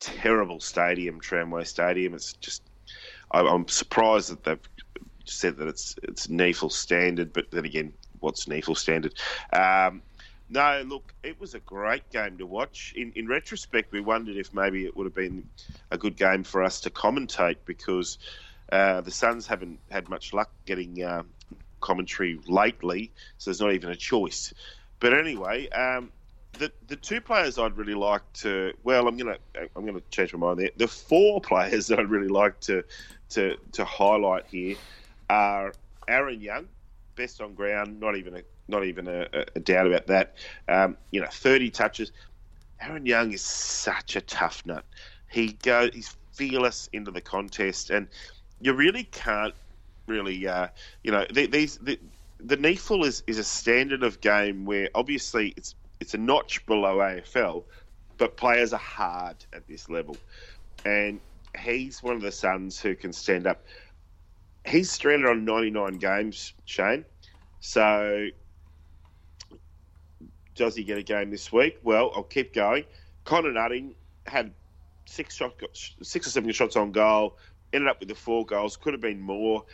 Terrible 0.00 0.60
stadium, 0.60 1.20
Tramway 1.20 1.64
Stadium. 1.64 2.14
It's 2.14 2.32
just 2.34 2.62
I'm 3.30 3.68
surprised 3.68 4.30
that 4.30 4.44
they've 4.44 4.68
said 5.24 5.56
that 5.58 5.68
it's 5.68 5.96
it's 6.02 6.28
NEAFL 6.28 6.72
standard, 6.72 7.32
but 7.32 7.50
then 7.50 7.64
again, 7.64 7.92
what's 8.20 8.46
NEAFL 8.46 8.76
standard? 8.76 9.14
Um, 9.52 10.02
no, 10.50 10.82
look, 10.86 11.12
it 11.22 11.38
was 11.38 11.54
a 11.54 11.60
great 11.60 12.08
game 12.10 12.38
to 12.38 12.46
watch. 12.46 12.94
In, 12.96 13.12
in 13.14 13.28
retrospect, 13.28 13.92
we 13.92 14.00
wondered 14.00 14.36
if 14.36 14.54
maybe 14.54 14.86
it 14.86 14.96
would 14.96 15.04
have 15.04 15.14
been 15.14 15.46
a 15.90 15.98
good 15.98 16.16
game 16.16 16.42
for 16.42 16.62
us 16.62 16.80
to 16.80 16.90
commentate 16.90 17.58
because 17.66 18.18
uh, 18.70 19.00
the 19.00 19.10
Suns 19.10 19.46
haven't 19.46 19.80
had 19.90 20.08
much 20.08 20.32
luck 20.32 20.50
getting 20.66 21.02
uh, 21.02 21.22
commentary 21.80 22.38
lately, 22.46 23.12
so 23.38 23.50
there's 23.50 23.60
not 23.60 23.72
even 23.72 23.90
a 23.90 23.96
choice. 23.96 24.52
But 25.00 25.14
anyway, 25.14 25.68
um, 25.70 26.10
the 26.58 26.72
the 26.86 26.96
two 26.96 27.20
players 27.20 27.58
I'd 27.58 27.76
really 27.76 27.94
like 27.94 28.22
to 28.34 28.72
well 28.82 29.06
I'm 29.06 29.16
gonna 29.16 29.36
I'm 29.54 29.86
gonna 29.86 30.00
change 30.10 30.32
my 30.34 30.40
mind 30.40 30.58
there. 30.60 30.70
The 30.76 30.88
four 30.88 31.40
players 31.42 31.86
that 31.88 31.98
I'd 31.98 32.10
really 32.10 32.28
like 32.28 32.60
to 32.60 32.84
to 33.30 33.56
to 33.72 33.84
highlight 33.84 34.46
here 34.46 34.76
are 35.30 35.72
Aaron 36.08 36.40
Young, 36.40 36.68
best 37.16 37.40
on 37.40 37.54
ground, 37.54 38.00
not 38.00 38.16
even 38.16 38.36
a 38.36 38.42
not 38.68 38.84
even 38.84 39.08
a, 39.08 39.26
a 39.54 39.60
doubt 39.60 39.86
about 39.86 40.06
that. 40.08 40.34
Um, 40.68 40.96
you 41.10 41.20
know, 41.20 41.28
30 41.30 41.70
touches. 41.70 42.12
Aaron 42.80 43.06
Young 43.06 43.32
is 43.32 43.40
such 43.40 44.14
a 44.14 44.20
tough 44.20 44.62
nut. 44.66 44.84
He 45.30 45.52
goes, 45.52 45.90
he's 45.94 46.14
fearless 46.32 46.88
into 46.92 47.10
the 47.10 47.20
contest, 47.20 47.90
and 47.90 48.08
you 48.60 48.72
really 48.72 49.04
can't 49.04 49.54
really, 50.06 50.46
uh, 50.46 50.68
you 51.02 51.12
know, 51.12 51.26
these 51.32 51.78
the, 51.78 51.98
the 52.40 52.58
is, 53.04 53.22
is 53.26 53.38
a 53.38 53.44
standard 53.44 54.02
of 54.02 54.20
game 54.20 54.64
where 54.64 54.88
obviously 54.94 55.54
it's 55.56 55.74
it's 56.00 56.14
a 56.14 56.18
notch 56.18 56.64
below 56.66 56.98
AFL, 56.98 57.64
but 58.16 58.36
players 58.36 58.72
are 58.72 58.78
hard 58.78 59.36
at 59.52 59.66
this 59.66 59.88
level, 59.88 60.16
and 60.84 61.20
he's 61.58 62.02
one 62.02 62.14
of 62.14 62.22
the 62.22 62.32
sons 62.32 62.80
who 62.80 62.94
can 62.94 63.12
stand 63.12 63.46
up. 63.46 63.64
He's 64.64 64.90
stranded 64.90 65.28
on 65.28 65.44
99 65.44 65.94
games, 65.94 66.52
Shane. 66.64 67.04
So 67.60 68.28
does 70.54 70.76
he 70.76 70.84
get 70.84 70.98
a 70.98 71.02
game 71.02 71.30
this 71.30 71.52
week? 71.52 71.78
Well, 71.82 72.12
I'll 72.14 72.22
keep 72.22 72.52
going. 72.52 72.84
Connor 73.24 73.52
Nutting 73.52 73.94
had 74.26 74.52
six 75.06 75.34
shot, 75.34 75.54
six 76.02 76.26
or 76.26 76.30
seven 76.30 76.52
shots 76.52 76.76
on 76.76 76.92
goal. 76.92 77.36
Ended 77.72 77.88
up 77.88 78.00
with 78.00 78.08
the 78.08 78.14
four 78.14 78.44
goals. 78.44 78.76
Could 78.76 78.94
have 78.94 79.00
been 79.00 79.20
more. 79.20 79.64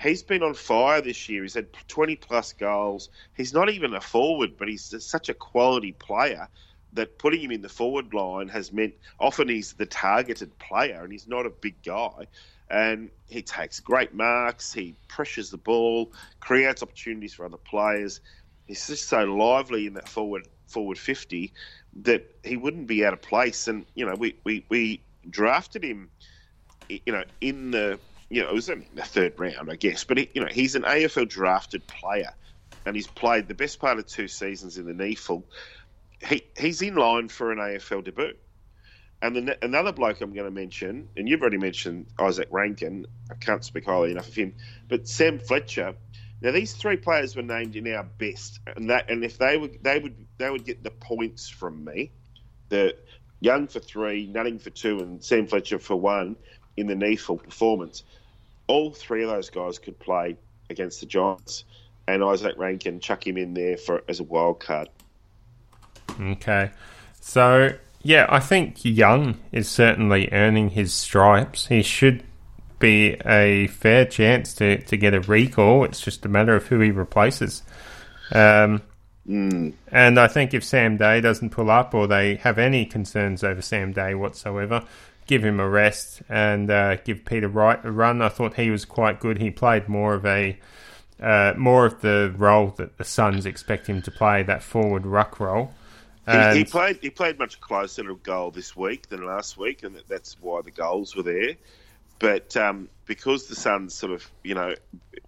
He's 0.00 0.22
been 0.22 0.42
on 0.42 0.54
fire 0.54 1.00
this 1.00 1.28
year. 1.28 1.42
He's 1.42 1.54
had 1.54 1.72
20 1.88 2.16
plus 2.16 2.52
goals. 2.52 3.10
He's 3.36 3.52
not 3.52 3.70
even 3.70 3.94
a 3.94 4.00
forward, 4.00 4.56
but 4.58 4.68
he's 4.68 4.94
such 5.04 5.28
a 5.28 5.34
quality 5.34 5.92
player 5.92 6.48
that 6.94 7.18
putting 7.18 7.40
him 7.40 7.52
in 7.52 7.62
the 7.62 7.68
forward 7.68 8.12
line 8.12 8.48
has 8.48 8.72
meant 8.72 8.94
often 9.18 9.48
he's 9.48 9.72
the 9.74 9.86
targeted 9.86 10.58
player 10.58 11.02
and 11.02 11.12
he's 11.12 11.28
not 11.28 11.46
a 11.46 11.50
big 11.50 11.74
guy. 11.84 12.26
And 12.70 13.10
he 13.28 13.42
takes 13.42 13.80
great 13.80 14.14
marks, 14.14 14.72
he 14.72 14.94
pressures 15.08 15.50
the 15.50 15.58
ball, 15.58 16.12
creates 16.40 16.82
opportunities 16.82 17.34
for 17.34 17.44
other 17.44 17.58
players 17.58 18.20
he's 18.66 18.86
just 18.86 19.08
so 19.08 19.24
lively 19.24 19.86
in 19.86 19.94
that 19.94 20.08
forward 20.08 20.46
forward 20.66 20.98
fifty 20.98 21.52
that 22.02 22.24
he 22.42 22.56
wouldn't 22.56 22.86
be 22.86 23.04
out 23.04 23.12
of 23.12 23.20
place. 23.20 23.68
And 23.68 23.84
you 23.94 24.06
know, 24.06 24.14
we 24.14 24.36
we, 24.44 24.64
we 24.68 25.00
drafted 25.28 25.84
him, 25.84 26.10
you 26.88 27.12
know, 27.12 27.24
in 27.40 27.70
the 27.70 27.98
you 28.28 28.42
know 28.42 28.48
it 28.48 28.54
was 28.54 28.68
in 28.68 28.86
the 28.94 29.02
third 29.02 29.38
round, 29.38 29.70
I 29.70 29.76
guess. 29.76 30.04
But 30.04 30.18
he, 30.18 30.30
you 30.34 30.42
know, 30.42 30.48
he's 30.50 30.74
an 30.74 30.82
AFL 30.82 31.28
drafted 31.28 31.86
player, 31.86 32.34
and 32.86 32.94
he's 32.96 33.06
played 33.06 33.48
the 33.48 33.54
best 33.54 33.80
part 33.80 33.98
of 33.98 34.06
two 34.06 34.28
seasons 34.28 34.78
in 34.78 34.86
the 34.86 34.92
NEAFL. 34.92 35.42
He 36.26 36.42
he's 36.58 36.82
in 36.82 36.94
line 36.94 37.28
for 37.28 37.52
an 37.52 37.58
AFL 37.58 38.04
debut. 38.04 38.34
And 39.20 39.36
then 39.36 39.54
another 39.62 39.92
bloke 39.92 40.20
I'm 40.20 40.32
going 40.32 40.46
to 40.46 40.50
mention, 40.50 41.08
and 41.16 41.28
you've 41.28 41.42
already 41.42 41.58
mentioned 41.58 42.06
Izak 42.18 42.48
Rankine. 42.50 43.06
I 43.30 43.34
can't 43.34 43.64
speak 43.64 43.84
highly 43.84 44.10
enough 44.10 44.26
of 44.26 44.34
him, 44.34 44.54
but 44.88 45.06
Sam 45.06 45.38
Fletcher 45.38 45.94
now 46.42 46.50
these 46.50 46.72
three 46.72 46.96
players 46.96 47.36
were 47.36 47.42
named 47.42 47.76
in 47.76 47.86
our 47.94 48.02
best, 48.02 48.58
and 48.66 48.90
that 48.90 49.08
and 49.08 49.24
if 49.24 49.38
they 49.38 49.56
would 49.56 49.82
they 49.82 50.00
would 50.00 50.26
they 50.38 50.50
would 50.50 50.64
get 50.64 50.82
the 50.82 50.90
points 50.90 51.48
from 51.48 51.84
me. 51.84 52.10
The 52.68 52.96
Young 53.38 53.66
for 53.68 53.80
three, 53.80 54.26
Nutting 54.26 54.60
for 54.60 54.70
two, 54.70 54.98
and 55.00 55.22
Sam 55.22 55.46
Fletcher 55.46 55.78
for 55.78 55.96
one 55.96 56.36
in 56.76 56.86
the 56.86 56.94
NEAFL 56.94 57.42
performance. 57.42 58.04
All 58.66 58.92
three 58.92 59.22
of 59.22 59.30
those 59.30 59.50
guys 59.50 59.78
could 59.78 59.98
play 59.98 60.36
against 60.70 61.00
the 61.00 61.06
Giants, 61.06 61.64
and 62.08 62.22
Izak 62.22 62.56
Rankine 62.56 63.00
chuck 63.00 63.26
him 63.26 63.36
in 63.36 63.54
there 63.54 63.76
for 63.76 64.02
as 64.08 64.20
a 64.20 64.24
wild 64.24 64.60
card. 64.60 64.88
Okay, 66.20 66.70
so 67.20 67.70
yeah, 68.02 68.26
I 68.28 68.40
think 68.40 68.84
Young 68.84 69.38
is 69.52 69.68
certainly 69.68 70.28
earning 70.32 70.70
his 70.70 70.92
stripes. 70.92 71.66
He 71.66 71.82
should 71.82 72.24
be 72.78 73.16
a 73.24 73.68
fair 73.68 74.04
chance 74.04 74.54
to, 74.54 74.82
to 74.82 74.96
get 74.96 75.14
a 75.14 75.20
recall. 75.20 75.84
It's 75.84 76.00
just 76.00 76.24
a 76.24 76.28
matter 76.28 76.56
of 76.56 76.66
who 76.66 76.80
he 76.80 76.90
replaces. 76.90 77.62
Um, 78.32 78.82
mm. 79.26 79.72
And 79.86 80.18
I 80.18 80.26
think 80.26 80.52
if 80.52 80.64
Sam 80.64 80.96
Day 80.96 81.20
doesn't 81.20 81.50
pull 81.50 81.70
up 81.70 81.94
or 81.94 82.08
they 82.08 82.34
have 82.36 82.58
any 82.58 82.84
concerns 82.84 83.44
over 83.44 83.62
Sam 83.62 83.92
Day 83.92 84.16
whatsoever, 84.16 84.84
give 85.26 85.44
him 85.44 85.60
a 85.60 85.68
rest 85.68 86.22
and 86.28 86.70
uh, 86.70 86.96
give 86.96 87.24
Peter 87.24 87.48
Wright 87.48 87.82
a 87.84 87.90
run. 87.90 88.22
I 88.22 88.28
thought 88.28 88.54
he 88.54 88.70
was 88.70 88.84
quite 88.84 89.20
good. 89.20 89.38
He 89.38 89.50
played 89.50 89.88
more 89.88 90.14
of 90.14 90.26
a 90.26 90.58
uh, 91.20 91.54
more 91.56 91.86
of 91.86 92.00
the 92.00 92.34
role 92.36 92.68
that 92.76 92.98
the 92.98 93.04
Suns 93.04 93.46
expect 93.46 93.86
him 93.86 94.02
to 94.02 94.10
play, 94.10 94.42
that 94.42 94.62
forward 94.62 95.06
ruck 95.06 95.38
role. 95.38 95.72
He, 96.28 96.58
he, 96.58 96.64
played. 96.64 96.98
He 97.00 97.10
played 97.10 97.38
much 97.38 97.60
closer 97.60 98.04
to 98.04 98.14
goal 98.16 98.52
this 98.52 98.76
week 98.76 99.08
than 99.08 99.26
last 99.26 99.56
week, 99.58 99.82
and 99.82 100.00
that's 100.08 100.36
why 100.40 100.62
the 100.62 100.70
goals 100.70 101.16
were 101.16 101.24
there. 101.24 101.54
But 102.20 102.56
um, 102.56 102.88
because 103.06 103.46
the 103.46 103.56
Suns 103.56 103.94
sort 103.94 104.12
of, 104.12 104.30
you 104.44 104.54
know, 104.54 104.74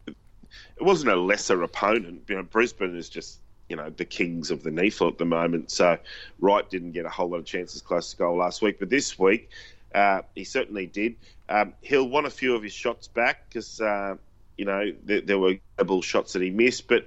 it 0.06 0.82
wasn't 0.82 1.10
a 1.10 1.16
lesser 1.16 1.60
opponent. 1.62 2.22
You 2.28 2.36
know, 2.36 2.42
Brisbane 2.44 2.96
is 2.96 3.08
just, 3.08 3.40
you 3.68 3.74
know, 3.74 3.90
the 3.90 4.04
kings 4.04 4.52
of 4.52 4.62
the 4.62 4.70
NEAFL 4.70 5.12
at 5.12 5.18
the 5.18 5.24
moment. 5.24 5.72
So 5.72 5.98
Wright 6.38 6.68
didn't 6.70 6.92
get 6.92 7.06
a 7.06 7.08
whole 7.08 7.28
lot 7.28 7.38
of 7.38 7.44
chances 7.44 7.82
close 7.82 8.12
to 8.12 8.16
goal 8.16 8.36
last 8.36 8.62
week. 8.62 8.78
But 8.78 8.90
this 8.90 9.18
week, 9.18 9.50
uh, 9.94 10.22
he 10.34 10.44
certainly 10.44 10.86
did. 10.86 11.16
Um, 11.48 11.74
he'll 11.80 12.08
want 12.08 12.26
a 12.26 12.30
few 12.30 12.54
of 12.54 12.62
his 12.62 12.72
shots 12.72 13.06
back 13.06 13.48
because, 13.48 13.80
uh, 13.80 14.16
you 14.58 14.64
know, 14.64 14.92
there, 15.04 15.20
there 15.20 15.38
were 15.38 15.54
double 15.78 16.02
shots 16.02 16.32
that 16.32 16.42
he 16.42 16.50
missed. 16.50 16.88
But 16.88 17.06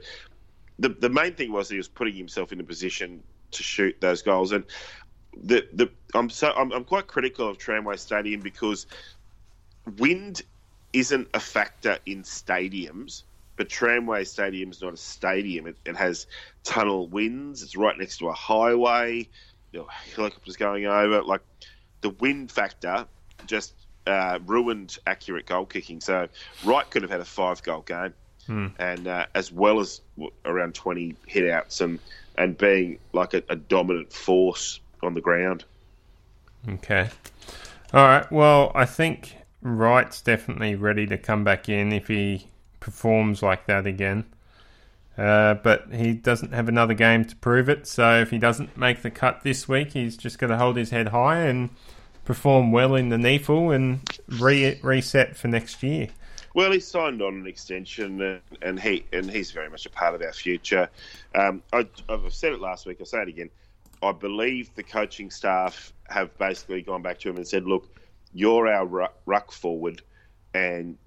the, 0.80 0.89
the 0.89 1.10
main 1.10 1.34
thing 1.34 1.52
was 1.52 1.69
he 1.69 1.78
was 1.78 1.88
putting 1.88 2.15
himself 2.15 2.52
in 2.52 2.60
a 2.60 2.63
position 2.63 3.21
to 3.52 3.63
shoot 3.63 4.00
those 4.00 4.21
goals. 4.21 4.54
And 4.54 4.63
the, 5.36 5.67
the 5.73 5.91
I'm 6.13 6.30
so 6.30 6.52
I'm, 6.56 6.71
I'm 6.71 6.84
quite 6.84 7.08
critical 7.08 7.47
of 7.47 7.58
Tramway 7.58 7.97
Stadium 7.97 8.41
because 8.41 8.88
wind 9.97 10.43
isn't 10.93 11.28
a 11.34 11.39
factor 11.39 11.97
in 12.06 12.23
stadiums, 12.23 13.23
but 13.58 13.69
Tramway 13.69 14.23
Stadium 14.23 14.71
is 14.71 14.82
not 14.82 14.93
a 14.93 14.97
stadium. 14.97 15.67
It, 15.67 15.76
it 15.86 15.95
has 15.97 16.28
tunnel 16.63 17.08
winds. 17.08 17.63
It's 17.63 17.76
right 17.76 17.97
next 17.97 18.17
to 18.19 18.30
a 18.30 18.34
highway. 18.34 19.28
Helicopters 20.15 20.56
going 20.56 20.86
over. 20.86 21.21
Like 21.21 21.41
the 22.08 22.15
wind 22.22 22.50
factor 22.50 23.06
just 23.46 23.74
uh, 24.06 24.39
ruined 24.46 24.98
accurate 25.06 25.46
goal 25.46 25.65
kicking. 25.65 26.00
So 26.00 26.30
Wright 26.63 26.89
could 26.89 27.02
have 27.02 27.12
had 27.12 27.20
a 27.20 27.26
five 27.26 27.62
goal 27.63 27.82
game, 27.82 28.13
hmm. 28.46 28.67
and 28.80 29.08
uh, 29.08 29.26
as 29.36 29.52
well 29.52 29.82
as 29.82 30.02
around 30.46 30.74
twenty 30.74 31.15
hit 31.26 31.50
outs 31.50 31.82
and 31.82 32.00
and 32.38 32.58
being 32.58 33.00
like 33.12 33.34
a, 33.34 33.43
a 33.50 33.58
dominant 33.58 34.13
force 34.13 34.80
on 35.04 35.15
the 35.15 35.22
ground. 35.22 35.65
Okay. 36.70 37.10
All 37.93 38.06
right. 38.06 38.32
Well, 38.32 38.72
I 38.74 38.86
think 38.86 39.36
Wright's 39.62 40.22
definitely 40.22 40.76
ready 40.76 41.08
to 41.08 41.17
come 41.17 41.43
back 41.43 41.67
in 41.67 41.91
if 41.91 42.08
he 42.08 42.48
performs 42.80 43.43
like 43.43 43.65
that 43.65 43.86
again. 43.86 44.26
Uh, 45.17 45.56
but 45.56 45.88
he 45.91 46.13
doesn't 46.13 46.54
have 46.54 46.70
another 46.70 46.93
game 46.93 47.26
to 47.26 47.36
prove 47.38 47.70
it, 47.70 47.88
so 47.88 48.22
if 48.22 48.30
he 48.30 48.38
doesn't 48.38 48.78
make 48.78 49.02
the 49.02 49.10
cut 49.10 49.41
this 49.41 49.67
week, 49.67 49.93
he's 49.93 50.15
just 50.15 50.38
going 50.38 50.52
to 50.52 50.58
hold 50.58 50.78
his 50.78 50.91
head 50.91 51.08
high 51.08 51.39
and 51.39 51.72
perform 52.28 52.74
well 52.74 52.94
in 52.94 53.08
the 53.10 53.16
NEAFL 53.16 53.74
and 53.74 54.02
re- 54.40 54.78
reset 54.84 55.38
for 55.38 55.48
next 55.48 55.82
year. 55.82 56.10
Well, 56.54 56.72
he 56.72 56.80
signed 56.80 57.22
on 57.22 57.36
an 57.36 57.48
extension, 57.48 58.42
and, 58.62 58.80
he 58.80 59.06
and 59.13 59.32
he's 59.32 59.52
very 59.52 59.70
much 59.70 59.86
a 59.86 59.90
part 59.90 60.13
of 60.13 60.22
our 60.22 60.34
future. 60.34 60.90
Um, 61.34 61.63
I, 61.72 61.88
have 62.10 62.34
said 62.34 62.52
it 62.52 62.60
last 62.60 62.86
week. 62.86 62.98
I'll 63.00 63.06
say 63.06 63.22
it 63.22 63.30
again. 63.30 63.50
I 64.04 64.12
believe 64.12 64.74
the 64.76 64.84
coaching 64.84 65.32
staff 65.32 65.94
have 66.10 66.38
basically 66.38 66.82
gone 66.82 67.02
back 67.02 67.20
to 67.20 67.30
him 67.30 67.38
and 67.38 67.48
said, 67.48 67.66
"Look, 67.66 67.98
you're 68.34 68.68
our 68.68 69.10
ruck 69.26 69.52
forward, 69.52 70.02
and 70.54 70.98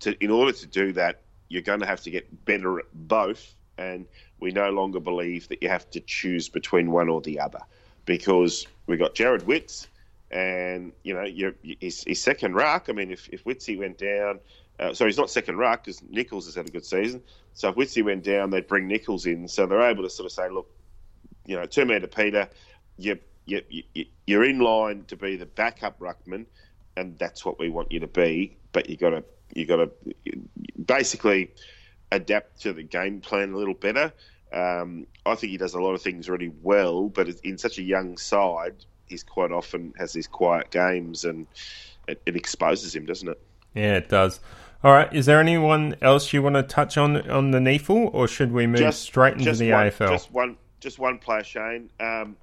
to, 0.00 0.12
in 0.22 0.30
order 0.30 0.52
to 0.52 0.66
do 0.66 0.92
that, 0.92 1.22
you're 1.48 1.62
going 1.62 1.80
to 1.80 1.86
have 1.86 2.02
to 2.02 2.10
get 2.10 2.44
better 2.44 2.78
at 2.78 2.86
both. 2.92 3.54
And 3.78 4.06
we 4.40 4.50
no 4.50 4.70
longer 4.70 5.00
believe 5.00 5.48
that 5.48 5.62
you 5.62 5.68
have 5.68 5.90
to 5.90 6.00
choose 6.00 6.48
between 6.48 6.90
one 6.90 7.08
or 7.08 7.20
the 7.20 7.40
other, 7.40 7.60
because 8.04 8.66
we 8.86 8.96
got 8.96 9.14
Jarrod 9.14 9.44
Witts, 9.44 9.86
and 10.30 10.92
you 11.02 11.14
know, 11.14 11.24
you're, 11.24 11.54
his, 11.62 12.04
his 12.04 12.20
second 12.20 12.54
ruck. 12.54 12.86
I 12.88 12.92
mean, 12.92 13.10
if 13.10 13.28
if 13.30 13.44
Witsy 13.44 13.78
went 13.78 13.98
down, 13.98 14.40
uh, 14.78 14.92
so 14.94 15.06
he's 15.06 15.18
not 15.18 15.30
second 15.30 15.56
ruck 15.56 15.84
because 15.84 16.02
Nichols 16.02 16.46
has 16.46 16.54
had 16.54 16.68
a 16.68 16.70
good 16.70 16.84
season. 16.84 17.22
So 17.54 17.70
if 17.70 17.76
Witsy 17.76 18.04
went 18.04 18.24
down, 18.24 18.50
they'd 18.50 18.66
bring 18.66 18.86
Nichols 18.86 19.26
in. 19.26 19.48
So 19.48 19.66
they're 19.66 19.82
able 19.82 20.04
to 20.04 20.10
sort 20.10 20.26
of 20.26 20.32
say, 20.32 20.48
look, 20.48 20.70
you 21.46 21.56
know, 21.56 21.66
two 21.66 21.84
meter 21.84 22.06
Peter, 22.06 22.48
you, 22.98 23.18
you, 23.46 23.62
you, 23.68 24.04
you're 24.26 24.44
in 24.44 24.60
line 24.60 25.04
to 25.08 25.16
be 25.16 25.36
the 25.36 25.46
backup 25.46 25.98
ruckman 25.98 26.46
and 26.98 27.18
that's 27.18 27.44
what 27.44 27.58
we 27.58 27.68
want 27.68 27.92
you 27.92 28.00
to 28.00 28.06
be. 28.06 28.56
But 28.72 28.90
you 28.90 28.96
got 28.96 29.10
to 29.10 29.24
you 29.54 29.64
got 29.64 29.76
to 29.76 29.90
basically 30.84 31.50
adapt 32.12 32.60
to 32.62 32.72
the 32.72 32.82
game 32.82 33.20
plan 33.20 33.52
a 33.52 33.56
little 33.56 33.74
better. 33.74 34.12
Um, 34.52 35.06
I 35.24 35.34
think 35.34 35.50
he 35.50 35.56
does 35.56 35.74
a 35.74 35.80
lot 35.80 35.94
of 35.94 36.02
things 36.02 36.28
really 36.28 36.52
well, 36.62 37.08
but 37.08 37.28
in 37.44 37.58
such 37.58 37.78
a 37.78 37.82
young 37.82 38.16
side, 38.16 38.84
he's 39.08 39.22
quite 39.22 39.52
often 39.52 39.92
has 39.98 40.12
these 40.12 40.26
quiet 40.26 40.70
games, 40.70 41.24
and 41.24 41.46
it, 42.06 42.20
it 42.26 42.36
exposes 42.36 42.94
him, 42.94 43.06
doesn't 43.06 43.28
it? 43.28 43.40
Yeah, 43.74 43.96
it 43.96 44.08
does. 44.08 44.40
All 44.84 44.92
right. 44.92 45.12
Is 45.12 45.26
there 45.26 45.40
anyone 45.40 45.96
else 46.00 46.32
you 46.32 46.42
want 46.42 46.54
to 46.54 46.62
touch 46.62 46.96
on 46.96 47.28
on 47.30 47.50
the 47.50 47.58
NEAFL, 47.58 48.10
or 48.12 48.28
should 48.28 48.52
we 48.52 48.66
move 48.66 48.80
just, 48.80 49.02
straight 49.02 49.34
into 49.34 49.52
the 49.52 49.72
one, 49.72 49.86
AFL? 49.86 50.10
Just 50.10 50.32
one, 50.32 50.56
just 50.80 50.98
one 50.98 51.18
player, 51.18 51.42
Shane. 51.42 51.90
Um, 51.98 52.36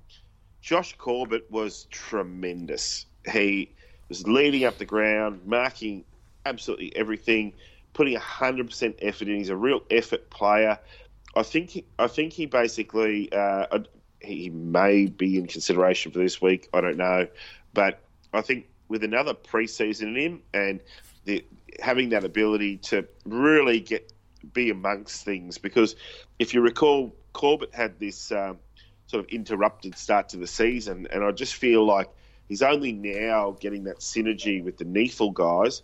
Josh 0.62 0.96
Corbett 0.98 1.50
was 1.50 1.88
tremendous. 1.92 3.06
He 3.32 3.72
was 4.10 4.28
leading 4.28 4.66
up 4.66 4.78
the 4.78 4.86
ground, 4.86 5.42
marking 5.46 6.04
absolutely 6.46 6.96
everything, 6.96 7.54
putting 7.94 8.18
hundred 8.18 8.68
percent 8.68 8.98
effort 9.02 9.28
in. 9.28 9.38
He's 9.38 9.50
a 9.50 9.56
real 9.56 9.82
effort 9.90 10.30
player. 10.30 10.78
I 11.36 11.44
think 11.44 11.70
he, 11.70 11.86
I 12.00 12.08
think 12.08 12.34
he 12.34 12.46
basically 12.46 13.32
uh, 13.32 13.80
he 14.26 14.50
may 14.50 15.06
be 15.06 15.38
in 15.38 15.48
consideration 15.48 16.12
for 16.12 16.20
this 16.20 16.42
week. 16.42 16.70
I 16.74 16.82
don't 16.82 16.98
know, 16.98 17.28
but 17.74 18.02
I 18.34 18.42
think 18.42 18.68
with 18.88 19.04
another 19.04 19.34
preseason 19.34 20.10
in 20.10 20.16
him 20.16 20.42
and 20.54 20.80
the, 21.26 21.46
having 21.82 22.10
that 22.10 22.24
ability 22.24 22.78
to 22.78 23.08
really 23.26 23.80
get 23.80 24.12
be 24.54 24.70
amongst 24.70 25.26
things, 25.26 25.58
because 25.58 25.96
if 26.38 26.54
you 26.54 26.62
recall, 26.62 27.16
Corbett 27.34 27.74
had 27.74 28.00
this 28.00 28.32
um, 28.32 28.60
sort 29.08 29.24
of 29.24 29.30
interrupted 29.32 29.98
start 29.98 30.30
to 30.30 30.38
the 30.38 30.48
season, 30.48 31.08
and 31.12 31.24
I 31.24 31.32
just 31.32 31.56
feel 31.56 31.86
like 31.86 32.10
he's 32.48 32.62
only 32.62 32.92
now 32.92 33.58
getting 33.60 33.86
that 33.86 34.00
synergy 34.00 34.64
with 34.64 34.78
the 34.78 34.86
NEAFL 34.86 35.34
guys. 35.34 35.82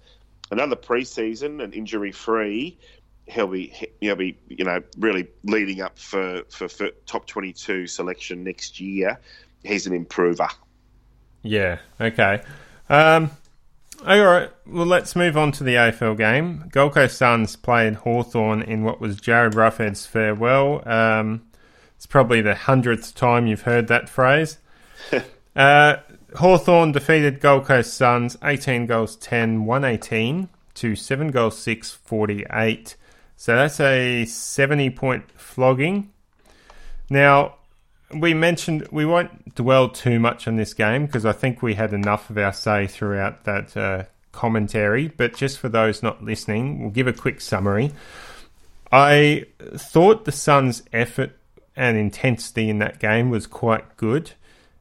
Another 0.51 0.75
preseason 0.75 1.63
and 1.63 1.73
injury 1.73 2.11
free, 2.11 2.77
he'll 3.27 3.47
be 3.47 3.73
he'll 3.99 4.15
be 4.15 4.37
you 4.47 4.65
know 4.65 4.81
really 4.97 5.27
leading 5.43 5.81
up 5.81 5.97
for, 5.97 6.43
for, 6.49 6.67
for 6.67 6.89
top 7.05 7.27
twenty 7.27 7.53
two 7.53 7.87
selection 7.87 8.43
next 8.43 8.79
year. 8.79 9.19
He's 9.63 9.87
an 9.87 9.93
improver. 9.93 10.47
Yeah. 11.43 11.79
Okay. 11.99 12.41
Um, 12.89 13.31
all 14.05 14.25
right. 14.25 14.49
Well, 14.65 14.85
let's 14.85 15.15
move 15.15 15.37
on 15.37 15.51
to 15.53 15.63
the 15.63 15.75
AFL 15.75 16.17
game. 16.17 16.65
Gold 16.71 16.93
Coast 16.93 17.17
Suns 17.17 17.55
played 17.55 17.95
Hawthorn 17.95 18.63
in 18.63 18.83
what 18.83 18.99
was 18.99 19.17
Jarryd 19.17 19.53
Roughead's 19.53 20.05
farewell. 20.05 20.81
Um, 20.87 21.43
it's 21.95 22.07
probably 22.07 22.41
the 22.41 22.55
hundredth 22.55 23.13
time 23.13 23.45
you've 23.45 23.61
heard 23.61 23.87
that 23.89 24.09
phrase. 24.09 24.57
uh, 25.55 25.97
Hawthorn 26.35 26.93
defeated 26.93 27.39
Gold 27.39 27.65
Coast 27.65 27.93
Suns 27.93 28.37
18 28.43 28.87
goals 28.87 29.15
10, 29.17 29.65
118 29.65 30.49
to 30.73 30.95
7 30.95 31.27
goals 31.27 31.59
6, 31.59 31.91
48. 31.91 32.95
So 33.41 33.55
that's 33.55 33.79
a 33.79 34.25
70 34.25 34.91
point 34.91 35.23
flogging. 35.35 36.11
Now, 37.09 37.55
we 38.13 38.35
mentioned 38.35 38.87
we 38.91 39.03
won't 39.03 39.55
dwell 39.55 39.89
too 39.89 40.19
much 40.19 40.47
on 40.47 40.57
this 40.57 40.75
game 40.75 41.07
because 41.07 41.25
I 41.25 41.31
think 41.31 41.63
we 41.63 41.73
had 41.73 41.91
enough 41.91 42.29
of 42.29 42.37
our 42.37 42.53
say 42.53 42.85
throughout 42.85 43.45
that 43.45 43.75
uh, 43.75 44.03
commentary. 44.31 45.07
But 45.07 45.35
just 45.35 45.57
for 45.57 45.69
those 45.69 46.03
not 46.03 46.23
listening, 46.23 46.81
we'll 46.81 46.91
give 46.91 47.07
a 47.07 47.13
quick 47.13 47.41
summary. 47.41 47.93
I 48.91 49.47
thought 49.75 50.25
the 50.25 50.31
Suns' 50.31 50.83
effort 50.93 51.35
and 51.75 51.97
intensity 51.97 52.69
in 52.69 52.77
that 52.77 52.99
game 52.99 53.31
was 53.31 53.47
quite 53.47 53.97
good. 53.97 54.33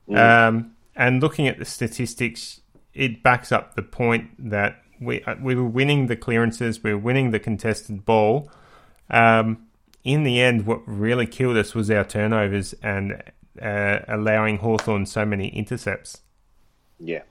Mm. 0.07 0.19
Um, 0.19 0.77
and 0.95 1.23
looking 1.23 1.49
at 1.49 1.59
the 1.59 1.65
statistics, 1.65 2.61
it 2.93 3.23
backs 3.23 3.53
up 3.53 3.75
the 3.75 3.83
point 3.83 4.51
that 4.51 4.83
we 5.01 5.23
uh, 5.25 5.37
we 5.41 5.55
were 5.55 5.65
winning 5.65 6.07
the 6.07 6.17
clearances, 6.17 6.83
we 6.83 6.93
were 6.93 6.99
winning 6.99 7.31
the 7.31 7.41
contested 7.41 8.05
ball. 8.05 8.51
Um, 9.09 9.67
in 10.05 10.23
the 10.23 10.41
end, 10.41 10.67
what 10.67 10.81
really 10.87 11.27
killed 11.27 11.57
us 11.57 11.75
was 11.75 11.91
our 11.91 12.05
turnovers 12.05 12.75
and 12.83 13.23
uh, 13.61 13.99
allowing 14.09 14.59
Hawthorn 14.59 15.07
so 15.07 15.27
many 15.27 15.49
intercepts. 15.49 16.23
Yeah. 16.99 17.23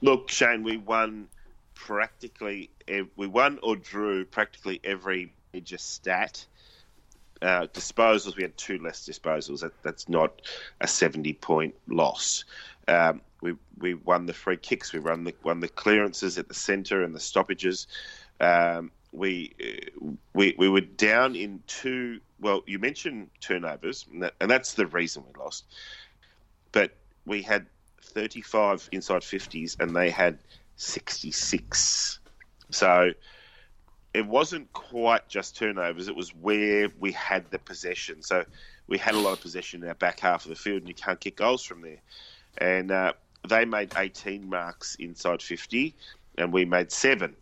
Look, 0.00 0.30
Shane, 0.30 0.62
we 0.62 0.76
won 0.76 1.28
practically 1.74 2.70
we 3.16 3.26
won 3.26 3.58
or 3.62 3.76
drew 3.76 4.24
practically 4.24 4.80
every 4.84 5.32
major 5.52 5.78
stat. 5.78 6.44
Uh, 7.40 7.66
disposals, 7.72 8.36
we 8.36 8.42
had 8.42 8.56
two 8.56 8.78
less 8.78 9.08
disposals. 9.08 9.60
That, 9.60 9.72
that's 9.82 10.08
not 10.08 10.42
a 10.80 10.88
seventy 10.88 11.32
point 11.32 11.74
loss. 11.86 12.44
Um, 12.88 13.20
we 13.40 13.54
we 13.78 13.94
won 13.94 14.26
the 14.26 14.32
free 14.32 14.56
kicks. 14.56 14.92
We 14.92 15.00
won 15.00 15.24
the 15.24 15.34
won 15.42 15.60
the 15.60 15.68
clearances 15.68 16.38
at 16.38 16.48
the 16.48 16.54
centre 16.54 17.02
and 17.02 17.14
the 17.14 17.20
stoppages. 17.20 17.86
Um, 18.40 18.90
we 19.12 19.54
we 20.34 20.54
we 20.58 20.68
were 20.68 20.80
down 20.80 21.36
in 21.36 21.62
two. 21.66 22.20
Well, 22.40 22.62
you 22.66 22.78
mentioned 22.78 23.30
turnovers, 23.40 24.06
and, 24.12 24.22
that, 24.22 24.34
and 24.40 24.50
that's 24.50 24.74
the 24.74 24.86
reason 24.86 25.24
we 25.26 25.40
lost. 25.42 25.64
But 26.70 26.92
we 27.26 27.42
had 27.42 27.66
35 28.02 28.88
inside 28.92 29.22
50s, 29.22 29.80
and 29.80 29.94
they 29.96 30.10
had 30.10 30.38
66. 30.76 32.20
So 32.70 33.10
it 34.14 34.26
wasn't 34.26 34.72
quite 34.72 35.28
just 35.28 35.56
turnovers; 35.56 36.08
it 36.08 36.16
was 36.16 36.34
where 36.34 36.88
we 37.00 37.12
had 37.12 37.50
the 37.50 37.58
possession. 37.58 38.22
So 38.22 38.44
we 38.86 38.98
had 38.98 39.14
a 39.14 39.18
lot 39.18 39.32
of 39.32 39.40
possession 39.40 39.82
in 39.82 39.88
our 39.88 39.94
back 39.94 40.20
half 40.20 40.44
of 40.44 40.50
the 40.50 40.56
field, 40.56 40.78
and 40.78 40.88
you 40.88 40.94
can't 40.94 41.20
kick 41.20 41.36
goals 41.36 41.64
from 41.64 41.82
there. 41.82 42.00
And 42.58 42.90
uh, 42.90 43.12
they 43.48 43.64
made 43.64 43.92
18 43.96 44.48
marks 44.48 44.94
inside 44.96 45.42
50, 45.42 45.94
and 46.36 46.52
we 46.52 46.64
made 46.64 46.92
seven. 46.92 47.34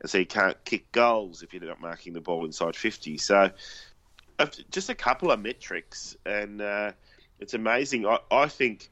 And 0.00 0.10
so 0.10 0.18
you 0.18 0.26
can't 0.26 0.62
kick 0.64 0.90
goals 0.92 1.42
if 1.42 1.52
you're 1.54 1.64
not 1.64 1.80
marking 1.80 2.12
the 2.12 2.20
ball 2.20 2.44
inside 2.44 2.76
50. 2.76 3.18
So 3.18 3.50
just 4.70 4.90
a 4.90 4.94
couple 4.94 5.30
of 5.30 5.40
metrics, 5.40 6.16
and 6.26 6.60
uh, 6.60 6.92
it's 7.40 7.54
amazing. 7.54 8.06
I, 8.06 8.18
I 8.30 8.48
think. 8.48 8.90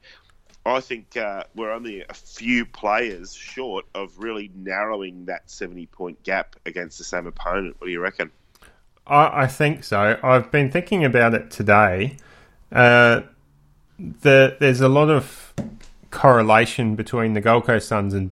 I 0.67 0.79
think 0.79 1.15
uh, 1.15 1.43
we're 1.53 1.71
only 1.71 2.01
a 2.01 2.13
few 2.15 2.65
players 2.65 3.35
short 3.35 3.85
of 3.93 4.17
really 4.17 4.49
narrowing 4.55 5.25
that 5.25 5.47
70 5.51 5.85
point 5.85 6.23
gap 6.23 6.55
against 6.65 6.97
the 6.97 7.03
same 7.03 7.27
opponent. 7.27 7.75
What 7.77 7.85
do 7.85 7.91
you 7.91 7.99
reckon? 7.99 8.31
I, 9.05 9.43
I 9.43 9.47
think 9.47 9.83
so. 9.83 10.19
I've 10.23 10.49
been 10.49 10.71
thinking 10.71 11.05
about 11.05 11.35
it 11.35 11.51
today. 11.51 12.17
Uh, 12.71 13.21
the, 13.99 14.57
there's 14.59 14.81
a 14.81 14.89
lot 14.89 15.11
of 15.11 15.44
correlation 16.15 16.95
between 16.95 17.33
the 17.33 17.41
Gold 17.41 17.65
Coast 17.65 17.87
Suns 17.87 18.13
and. 18.13 18.31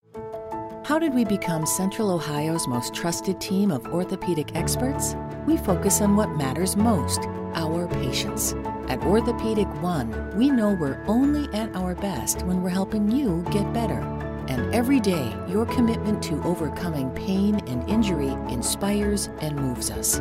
How 0.85 0.99
did 0.99 1.13
we 1.13 1.23
become 1.23 1.65
Central 1.65 2.11
Ohio's 2.11 2.67
most 2.67 2.93
trusted 2.93 3.39
team 3.39 3.71
of 3.71 3.85
orthopedic 3.87 4.55
experts? 4.55 5.15
We 5.45 5.57
focus 5.57 6.01
on 6.01 6.15
what 6.15 6.29
matters 6.31 6.75
most 6.75 7.21
our 7.53 7.87
patients. 7.87 8.53
At 8.87 9.01
Orthopedic 9.03 9.67
One, 9.81 10.35
we 10.37 10.49
know 10.49 10.75
we're 10.79 11.03
only 11.07 11.53
at 11.53 11.75
our 11.75 11.95
best 11.95 12.41
when 12.43 12.61
we're 12.61 12.69
helping 12.69 13.11
you 13.11 13.45
get 13.51 13.71
better. 13.73 13.99
And 14.47 14.73
every 14.73 14.99
day, 14.99 15.33
your 15.47 15.65
commitment 15.65 16.21
to 16.23 16.41
overcoming 16.43 17.09
pain 17.11 17.61
and 17.67 17.87
injury 17.89 18.31
inspires 18.53 19.29
and 19.39 19.55
moves 19.55 19.89
us. 19.89 20.19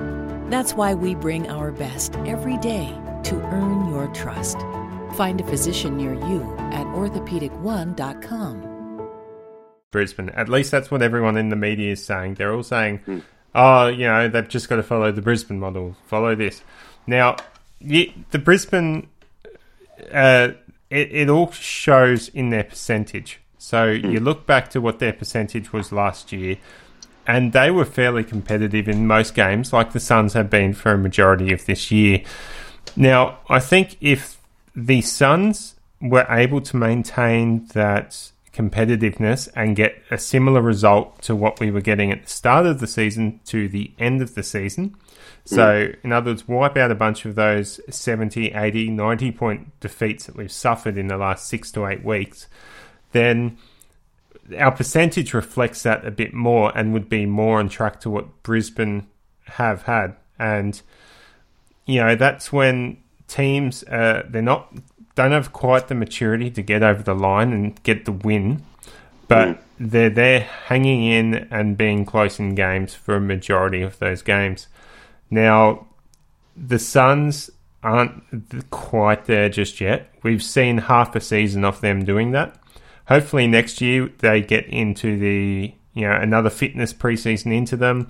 That's 0.48 0.74
why 0.74 0.94
we 0.94 1.14
bring 1.14 1.48
our 1.48 1.72
best 1.72 2.14
every 2.26 2.56
day 2.58 2.96
to 3.24 3.34
earn 3.34 3.88
your 3.88 4.06
trust. 4.08 4.58
Find 5.14 5.40
a 5.40 5.44
physician 5.44 5.96
near 5.96 6.14
you 6.14 6.42
at 6.72 6.86
orthopedic1.com. 6.86 8.72
Brisbane. 9.90 10.30
At 10.30 10.48
least 10.48 10.70
that's 10.70 10.90
what 10.90 11.02
everyone 11.02 11.36
in 11.36 11.50
the 11.50 11.56
media 11.56 11.92
is 11.92 12.04
saying. 12.04 12.34
They're 12.34 12.52
all 12.52 12.62
saying, 12.62 13.00
mm. 13.06 13.22
oh, 13.54 13.88
you 13.88 14.06
know, 14.06 14.28
they've 14.28 14.48
just 14.48 14.68
got 14.68 14.76
to 14.76 14.82
follow 14.82 15.12
the 15.12 15.22
Brisbane 15.22 15.60
model, 15.60 15.96
follow 16.06 16.34
this. 16.34 16.62
Now, 17.06 17.36
the 17.80 18.38
Brisbane, 18.42 19.08
uh, 20.12 20.52
it, 20.88 21.12
it 21.12 21.28
all 21.28 21.50
shows 21.52 22.28
in 22.30 22.50
their 22.50 22.64
percentage. 22.64 23.38
So 23.58 23.94
mm. 23.96 24.12
you 24.12 24.18
look 24.18 24.46
back 24.46 24.70
to 24.70 24.80
what 24.80 24.98
their 24.98 25.12
percentage 25.12 25.72
was 25.72 25.92
last 25.92 26.32
year, 26.32 26.56
and 27.26 27.52
they 27.52 27.70
were 27.70 27.84
fairly 27.84 28.24
competitive 28.24 28.88
in 28.88 29.06
most 29.06 29.34
games, 29.34 29.72
like 29.72 29.92
the 29.92 30.00
Suns 30.00 30.32
have 30.32 30.50
been 30.50 30.72
for 30.72 30.92
a 30.92 30.98
majority 30.98 31.52
of 31.52 31.66
this 31.66 31.90
year. 31.90 32.22
Now, 32.96 33.38
I 33.48 33.60
think 33.60 33.96
if 34.00 34.38
the 34.74 35.02
Suns 35.02 35.76
were 36.00 36.26
able 36.28 36.60
to 36.60 36.76
maintain 36.76 37.66
that 37.68 38.32
competitiveness 38.52 39.48
and 39.54 39.76
get 39.76 40.02
a 40.10 40.18
similar 40.18 40.60
result 40.60 41.22
to 41.22 41.34
what 41.34 41.58
we 41.58 41.70
were 41.70 41.80
getting 41.80 42.12
at 42.12 42.24
the 42.24 42.30
start 42.30 42.66
of 42.66 42.80
the 42.80 42.86
season 42.86 43.40
to 43.46 43.68
the 43.68 43.92
end 43.98 44.20
of 44.20 44.34
the 44.34 44.42
season. 44.42 44.94
So, 45.44 45.88
mm. 45.88 45.96
in 46.04 46.12
other 46.12 46.32
words, 46.32 46.46
wipe 46.46 46.76
out 46.76 46.90
a 46.90 46.94
bunch 46.94 47.24
of 47.24 47.34
those 47.34 47.80
70, 47.88 48.52
80, 48.52 48.90
90 48.90 49.32
point 49.32 49.80
defeats 49.80 50.26
that 50.26 50.36
we've 50.36 50.52
suffered 50.52 50.98
in 50.98 51.08
the 51.08 51.16
last 51.16 51.48
six 51.48 51.72
to 51.72 51.86
eight 51.86 52.04
weeks, 52.04 52.46
then 53.12 53.56
our 54.58 54.72
percentage 54.72 55.34
reflects 55.34 55.82
that 55.82 56.06
a 56.06 56.10
bit 56.10 56.34
more 56.34 56.76
and 56.76 56.92
would 56.92 57.08
be 57.08 57.26
more 57.26 57.58
on 57.58 57.68
track 57.68 58.00
to 58.00 58.10
what 58.10 58.42
Brisbane 58.42 59.06
have 59.44 59.82
had. 59.82 60.16
And, 60.38 60.80
you 61.86 62.00
know, 62.00 62.16
that's 62.16 62.52
when 62.52 62.98
teams 63.32 63.82
uh, 63.84 64.22
they're 64.28 64.42
not 64.42 64.72
don't 65.14 65.32
have 65.32 65.52
quite 65.52 65.88
the 65.88 65.94
maturity 65.94 66.50
to 66.50 66.62
get 66.62 66.82
over 66.82 67.02
the 67.02 67.14
line 67.14 67.52
and 67.52 67.82
get 67.82 68.04
the 68.04 68.12
win, 68.12 68.62
but 69.28 69.48
mm. 69.48 69.58
they're 69.78 70.10
there 70.10 70.40
hanging 70.40 71.04
in 71.04 71.34
and 71.50 71.76
being 71.76 72.04
close 72.04 72.38
in 72.38 72.54
games 72.54 72.94
for 72.94 73.16
a 73.16 73.20
majority 73.20 73.82
of 73.82 73.98
those 73.98 74.22
games. 74.22 74.68
Now, 75.30 75.86
the 76.56 76.78
Suns 76.78 77.50
aren't 77.82 78.70
quite 78.70 79.26
there 79.26 79.48
just 79.48 79.80
yet. 79.80 80.10
We've 80.22 80.42
seen 80.42 80.78
half 80.78 81.14
a 81.14 81.20
season 81.20 81.64
of 81.64 81.80
them 81.80 82.04
doing 82.04 82.30
that. 82.32 82.58
Hopefully 83.08 83.46
next 83.46 83.80
year 83.80 84.10
they 84.18 84.40
get 84.40 84.66
into 84.66 85.18
the 85.18 85.74
you 85.94 86.08
know 86.08 86.14
another 86.14 86.50
fitness 86.50 86.92
preseason 86.94 87.52
into 87.54 87.76
them. 87.76 88.08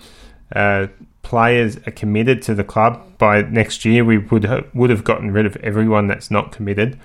Uh, 0.54 0.86
players 1.22 1.76
are 1.86 1.92
committed 1.92 2.42
to 2.42 2.54
the 2.54 2.64
club 2.64 3.18
by 3.18 3.42
next 3.42 3.84
year, 3.84 4.04
we 4.04 4.18
would 4.18 4.44
ha- 4.44 4.62
would 4.74 4.90
have 4.90 5.04
gotten 5.04 5.30
rid 5.30 5.46
of 5.46 5.56
everyone 5.56 6.06
that's 6.06 6.30
not 6.30 6.52
committed. 6.52 6.98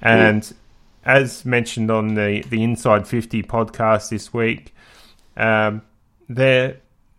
And 0.00 0.42
mm. 0.42 0.54
as 1.04 1.44
mentioned 1.44 1.90
on 1.90 2.14
the 2.14 2.44
the 2.48 2.62
Inside 2.62 3.06
Fifty 3.06 3.42
podcast 3.42 4.10
this 4.10 4.32
week, 4.32 4.74
um, 5.36 5.82
there 6.28 6.78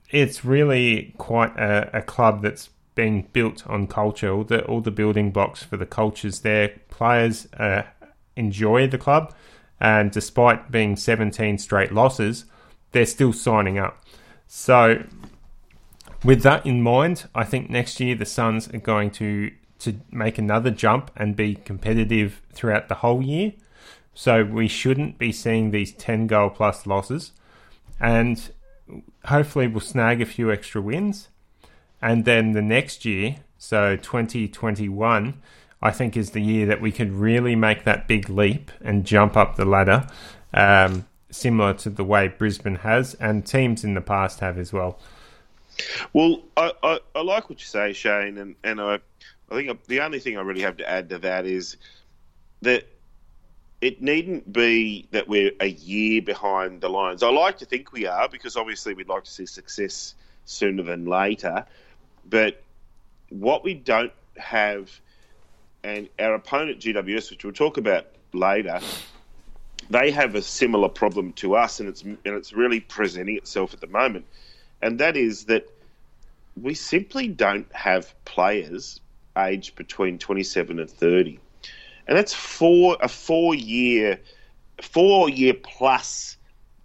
it's 0.09 0.43
really 0.43 1.13
quite 1.17 1.55
a, 1.57 1.97
a 1.97 2.01
club 2.01 2.41
that's 2.41 2.69
being 2.95 3.27
built 3.31 3.65
on 3.67 3.87
culture. 3.87 4.31
All 4.31 4.43
the 4.43 4.65
all 4.65 4.81
the 4.81 4.91
building 4.91 5.31
blocks 5.31 5.63
for 5.63 5.77
the 5.77 5.85
cultures 5.85 6.39
there. 6.41 6.69
Players 6.89 7.47
uh, 7.53 7.83
enjoy 8.35 8.87
the 8.87 8.97
club, 8.97 9.33
and 9.79 10.11
despite 10.11 10.71
being 10.71 10.95
17 10.95 11.57
straight 11.57 11.91
losses, 11.91 12.45
they're 12.91 13.05
still 13.05 13.33
signing 13.33 13.77
up. 13.77 14.03
So, 14.47 15.03
with 16.23 16.43
that 16.43 16.65
in 16.65 16.81
mind, 16.81 17.27
I 17.33 17.43
think 17.43 17.69
next 17.69 17.99
year 17.99 18.15
the 18.15 18.25
Suns 18.25 18.67
are 18.69 18.79
going 18.79 19.11
to 19.11 19.51
to 19.79 19.95
make 20.11 20.37
another 20.37 20.71
jump 20.71 21.09
and 21.15 21.37
be 21.37 21.55
competitive 21.55 22.41
throughout 22.51 22.89
the 22.89 22.95
whole 22.95 23.21
year. 23.21 23.53
So 24.13 24.43
we 24.43 24.67
shouldn't 24.67 25.17
be 25.17 25.31
seeing 25.31 25.71
these 25.71 25.93
10 25.93 26.27
goal 26.27 26.49
plus 26.49 26.85
losses, 26.85 27.31
and 27.99 28.51
hopefully 29.25 29.67
we'll 29.67 29.79
snag 29.79 30.21
a 30.21 30.25
few 30.25 30.51
extra 30.51 30.81
wins. 30.81 31.29
And 32.01 32.25
then 32.25 32.51
the 32.51 32.61
next 32.61 33.05
year, 33.05 33.37
so 33.57 33.95
2021, 33.95 35.41
I 35.81 35.91
think 35.91 36.17
is 36.17 36.31
the 36.31 36.41
year 36.41 36.65
that 36.65 36.81
we 36.81 36.91
could 36.91 37.11
really 37.11 37.55
make 37.55 37.85
that 37.85 38.07
big 38.07 38.29
leap 38.29 38.71
and 38.81 39.05
jump 39.05 39.37
up 39.37 39.55
the 39.55 39.65
ladder, 39.65 40.07
um, 40.53 41.05
similar 41.29 41.73
to 41.75 41.89
the 41.89 42.03
way 42.03 42.27
Brisbane 42.27 42.75
has 42.75 43.13
and 43.15 43.45
teams 43.45 43.85
in 43.85 43.93
the 43.93 44.01
past 44.01 44.41
have 44.41 44.57
as 44.57 44.73
well. 44.73 44.99
Well, 46.13 46.41
I, 46.57 46.71
I, 46.83 46.99
I 47.15 47.21
like 47.21 47.49
what 47.49 47.59
you 47.59 47.65
say, 47.65 47.93
Shane, 47.93 48.37
and, 48.37 48.55
and 48.63 48.81
I, 48.81 48.99
I 49.49 49.55
think 49.55 49.85
the 49.85 50.01
only 50.01 50.19
thing 50.19 50.37
I 50.37 50.41
really 50.41 50.61
have 50.61 50.77
to 50.77 50.89
add 50.89 51.09
to 51.09 51.19
that 51.19 51.45
is 51.45 51.77
that 52.61 52.87
it 53.81 54.01
needn't 54.01 54.51
be 54.51 55.07
that 55.11 55.27
we're 55.27 55.51
a 55.61 55.69
year 55.69 56.21
behind 56.21 56.81
the 56.81 56.89
Lions. 56.89 57.23
I 57.23 57.29
like 57.29 57.59
to 57.59 57.65
think 57.65 57.93
we 57.93 58.05
are 58.07 58.27
because 58.27 58.57
obviously 58.57 58.93
we'd 58.93 59.07
like 59.07 59.23
to 59.23 59.31
see 59.31 59.45
success 59.45 60.15
sooner 60.45 60.83
than 60.83 61.05
later. 61.05 61.65
But 62.29 62.61
what 63.29 63.63
we 63.63 63.73
don't 63.73 64.11
have, 64.37 64.91
and 65.83 66.09
our 66.19 66.33
opponent 66.33 66.79
GWS, 66.79 67.31
which 67.31 67.43
we'll 67.43 67.53
talk 67.53 67.77
about 67.77 68.07
later, 68.33 68.81
they 69.89 70.11
have 70.11 70.35
a 70.35 70.41
similar 70.41 70.89
problem 70.89 71.33
to 71.33 71.55
us, 71.55 71.79
and 71.79 71.89
it's 71.89 72.01
and 72.03 72.17
it's 72.25 72.53
really 72.53 72.79
presenting 72.79 73.37
itself 73.37 73.73
at 73.73 73.81
the 73.81 73.87
moment, 73.87 74.25
and 74.81 74.99
that 74.99 75.17
is 75.17 75.45
that 75.45 75.69
we 76.61 76.73
simply 76.73 77.27
don't 77.27 77.71
have 77.73 78.13
players 78.25 78.99
aged 79.37 79.75
between 79.75 80.17
27 80.17 80.79
and 80.79 80.89
30, 80.89 81.39
and 82.07 82.17
that's 82.17 82.33
four 82.33 82.97
a 83.01 83.07
four 83.07 83.55
year, 83.55 84.19
four 84.81 85.29
year 85.29 85.53
plus 85.53 86.37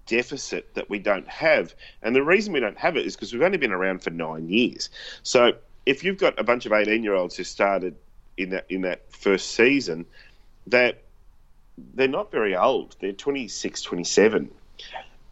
deficit 0.07 0.75
that 0.75 0.91
we 0.91 0.99
don't 0.99 1.29
have. 1.29 1.75
And 2.03 2.15
the 2.15 2.23
reason 2.23 2.53
we 2.53 2.61
don't 2.61 2.79
have 2.79 2.97
it 2.97 3.07
is 3.07 3.17
because 3.17 3.33
we've 3.33 3.43
only 3.43 3.59
been 3.59 3.73
around 3.73 4.03
for 4.03 4.11
nine 4.11 4.49
years. 4.49 4.91
So 5.23 5.53
if 5.87 6.05
you've 6.05 6.19
got 6.19 6.39
a 6.39 6.45
bunch 6.45 6.67
of 6.67 6.73
18 6.73 7.03
year 7.03 7.15
olds 7.15 7.37
who 7.37 7.45
started 7.45 7.97
in 8.37 8.51
that 8.51 8.67
in 8.69 8.83
that 8.83 9.13
first 9.13 9.53
season, 9.53 10.07
that 10.67 11.03
they're 11.95 12.09
not 12.09 12.31
very 12.31 12.57
old. 12.57 12.97
They're 13.01 13.13
26, 13.13 13.83
27. 13.83 14.51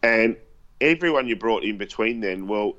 And 0.01 0.35
everyone 0.81 1.27
you 1.27 1.35
brought 1.35 1.63
in 1.63 1.77
between 1.77 2.19
then, 2.19 2.47
well, 2.47 2.75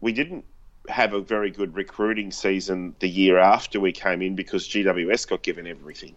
we 0.00 0.12
didn't 0.12 0.44
have 0.88 1.12
a 1.12 1.20
very 1.20 1.50
good 1.50 1.74
recruiting 1.74 2.32
season 2.32 2.94
the 3.00 3.08
year 3.08 3.38
after 3.38 3.78
we 3.80 3.92
came 3.92 4.22
in 4.22 4.34
because 4.34 4.68
GWS 4.68 5.28
got 5.28 5.42
given 5.42 5.66
everything. 5.66 6.16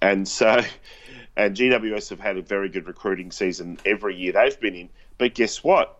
And 0.00 0.26
so 0.28 0.60
and 1.36 1.56
GWS 1.56 2.10
have 2.10 2.20
had 2.20 2.36
a 2.36 2.42
very 2.42 2.68
good 2.68 2.86
recruiting 2.86 3.30
season 3.30 3.78
every 3.84 4.16
year 4.16 4.32
they've 4.32 4.60
been 4.60 4.74
in. 4.74 4.88
But 5.18 5.34
guess 5.34 5.62
what? 5.64 5.98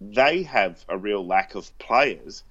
They 0.00 0.42
have 0.42 0.84
a 0.88 0.96
real 0.96 1.26
lack 1.26 1.54
of 1.54 1.76
players 1.78 2.42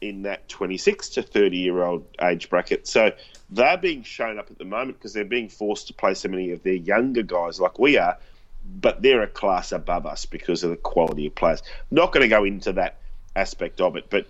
in 0.00 0.22
that 0.22 0.48
26 0.48 1.10
to 1.10 1.22
30 1.22 1.56
year 1.56 1.82
old 1.82 2.04
age 2.20 2.50
bracket. 2.50 2.86
So 2.86 3.12
they're 3.50 3.78
being 3.78 4.02
shown 4.02 4.38
up 4.38 4.50
at 4.50 4.58
the 4.58 4.64
moment 4.64 4.98
because 4.98 5.12
they're 5.12 5.24
being 5.24 5.48
forced 5.48 5.86
to 5.88 5.94
play 5.94 6.14
so 6.14 6.28
many 6.28 6.50
of 6.50 6.62
their 6.62 6.74
younger 6.74 7.22
guys 7.22 7.60
like 7.60 7.78
we 7.78 7.96
are, 7.96 8.18
but 8.64 9.02
they're 9.02 9.22
a 9.22 9.28
class 9.28 9.72
above 9.72 10.06
us 10.06 10.26
because 10.26 10.62
of 10.62 10.70
the 10.70 10.76
quality 10.76 11.26
of 11.26 11.34
players. 11.34 11.62
Not 11.90 12.12
going 12.12 12.22
to 12.22 12.28
go 12.28 12.44
into 12.44 12.72
that 12.74 12.98
aspect 13.36 13.80
of 13.80 13.96
it, 13.96 14.06
but 14.10 14.26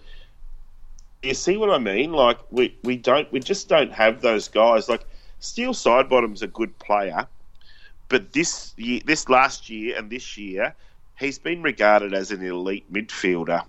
you 1.23 1.35
see 1.35 1.57
what 1.57 1.71
I 1.71 1.79
mean? 1.79 2.13
Like 2.13 2.39
we, 2.51 2.77
we 2.83 2.97
don't 2.97 3.31
we 3.33 3.41
just 3.41 3.69
don't 3.69 3.93
have 3.93 4.21
those 4.21 4.49
guys. 4.49 4.89
Like 4.89 5.05
Steele 5.39 5.73
Sidebottom's 5.73 6.43
a 6.43 6.47
good 6.47 6.77
player, 6.79 7.27
but 8.09 8.33
this 8.33 8.75
year, 8.77 9.01
this 9.05 9.29
last 9.29 9.71
year 9.71 9.97
and 9.97 10.11
this 10.11 10.37
year, 10.37 10.75
he's 11.19 11.39
been 11.39 11.63
regarded 11.63 12.13
as 12.15 12.31
an 12.31 12.45
elite 12.45 12.93
midfielder, 12.93 13.65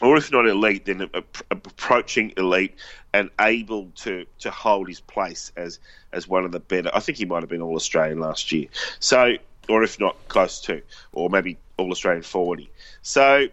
or 0.00 0.16
if 0.16 0.32
not 0.32 0.46
elite, 0.46 0.86
then 0.86 1.08
approaching 1.50 2.32
elite 2.36 2.74
and 3.14 3.30
able 3.40 3.90
to, 3.94 4.26
to 4.40 4.50
hold 4.50 4.88
his 4.88 5.00
place 5.00 5.52
as 5.56 5.78
as 6.12 6.28
one 6.28 6.44
of 6.44 6.52
the 6.52 6.60
better. 6.60 6.90
I 6.92 7.00
think 7.00 7.18
he 7.18 7.24
might 7.24 7.42
have 7.42 7.48
been 7.48 7.62
All 7.62 7.76
Australian 7.76 8.20
last 8.20 8.52
year. 8.52 8.66
So, 8.98 9.36
or 9.68 9.82
if 9.82 9.98
not 10.00 10.16
close 10.28 10.60
to, 10.62 10.82
or 11.12 11.30
maybe 11.30 11.56
All 11.76 11.90
Australian 11.90 12.22
forty. 12.22 12.70
So, 13.02 13.48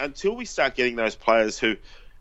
until 0.00 0.36
we 0.36 0.44
start 0.44 0.74
getting 0.74 0.96
those 0.96 1.14
players 1.14 1.58
who 1.58 1.76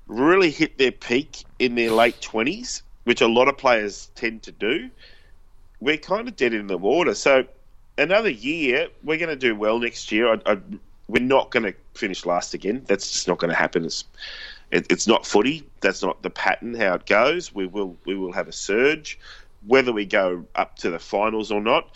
really 0.08 0.52
hit 0.52 0.78
their 0.78 0.92
peak 0.92 1.46
in 1.60 1.76
their 1.76 1.92
late 1.92 2.22
twenties, 2.22 2.84
which 3.04 3.22
a 3.22 3.28
lot 3.28 3.48
of 3.48 3.58
players 3.58 4.10
tend 4.16 4.44
to 4.44 4.52
do, 4.52 4.90
we're 5.80 5.98
kind 5.98 6.28
of 6.28 6.36
dead 6.36 6.54
in 6.54 6.68
the 6.68 6.78
water. 6.78 7.14
So 7.14 7.46
another 7.98 8.30
year, 8.30 8.88
we're 9.04 9.18
going 9.18 9.30
to 9.30 9.36
do 9.36 9.56
well 9.56 9.80
next 9.80 10.12
year. 10.12 10.34
I, 10.34 10.40
I, 10.46 10.58
we're 11.08 11.22
not 11.22 11.52
going 11.52 11.64
to 11.64 11.74
finish 11.94 12.26
last 12.26 12.54
again. 12.54 12.84
That's 12.88 13.12
just 13.12 13.28
not 13.28 13.40
going 13.40 13.50
to 13.50 13.58
happen. 13.58 13.86
It's, 13.86 14.06
it, 14.72 14.88
it's 14.90 15.08
not 15.08 15.26
footy. 15.26 15.68
That's 15.82 16.02
not 16.02 16.22
the 16.22 16.30
pattern 16.30 16.74
how 16.74 16.96
it 16.96 17.06
goes. 17.06 17.54
We 17.54 17.68
will 17.68 17.98
we 18.06 18.16
will 18.16 18.32
have 18.32 18.48
a 18.48 18.54
surge, 18.54 19.20
whether 19.68 19.92
we 19.92 20.06
go 20.06 20.46
up 20.56 20.78
to 20.78 20.90
the 20.90 21.00
finals 21.00 21.52
or 21.52 21.62
not. 21.62 21.96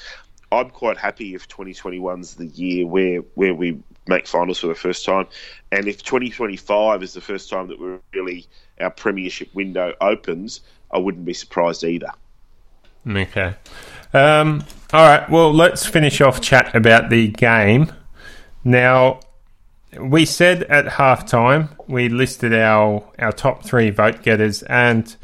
I'm 0.52 0.70
quite 0.70 0.98
happy 0.98 1.36
if 1.36 1.48
2021's 1.48 2.36
the 2.36 2.48
year 2.48 2.86
where 2.86 3.20
where 3.36 3.54
we 3.54 3.80
make 4.08 4.28
finals 4.28 4.60
for 4.60 4.68
the 4.68 4.76
first 4.76 5.06
time, 5.06 5.28
and 5.72 5.88
if 5.88 6.04
2025 6.04 7.04
is 7.04 7.14
the 7.14 7.22
first 7.22 7.50
time 7.50 7.68
that 7.68 7.80
we're 7.80 8.00
really 8.14 8.48
our 8.80 8.90
premiership 8.90 9.54
window 9.54 9.94
opens, 10.00 10.62
I 10.92 11.00
wouldn't 11.00 11.26
be 11.26 11.34
surprised 11.34 11.84
either. 11.84 12.12
Okay. 13.08 13.56
Um, 14.14 14.64
all 14.94 15.06
right. 15.06 15.30
Well, 15.30 15.54
let's 15.54 15.86
finish 15.86 16.22
off 16.22 16.42
chat 16.42 16.74
about 16.76 17.10
the 17.10 17.28
game. 17.30 17.92
Now, 18.64 19.20
we 20.00 20.26
said 20.26 20.64
at 20.64 20.86
halftime 20.86 21.70
we 21.88 22.10
listed 22.10 22.54
our 22.54 23.04
our 23.20 23.32
top 23.32 23.64
three 23.64 23.90
vote 23.90 24.24
getters, 24.24 24.64
and 24.64 25.16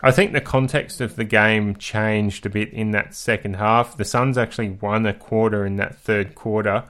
I 0.00 0.10
think 0.12 0.32
the 0.32 0.40
context 0.40 1.00
of 1.00 1.16
the 1.16 1.24
game 1.24 1.76
changed 1.76 2.46
a 2.46 2.50
bit 2.50 2.72
in 2.72 2.92
that 2.92 3.14
second 3.14 3.56
half. 3.56 3.96
The 3.96 4.04
Suns 4.04 4.38
actually 4.38 4.70
won 4.70 5.06
a 5.06 5.14
quarter 5.14 5.66
in 5.66 5.76
that 5.76 5.96
third 5.96 6.34
quarter. 6.34 6.84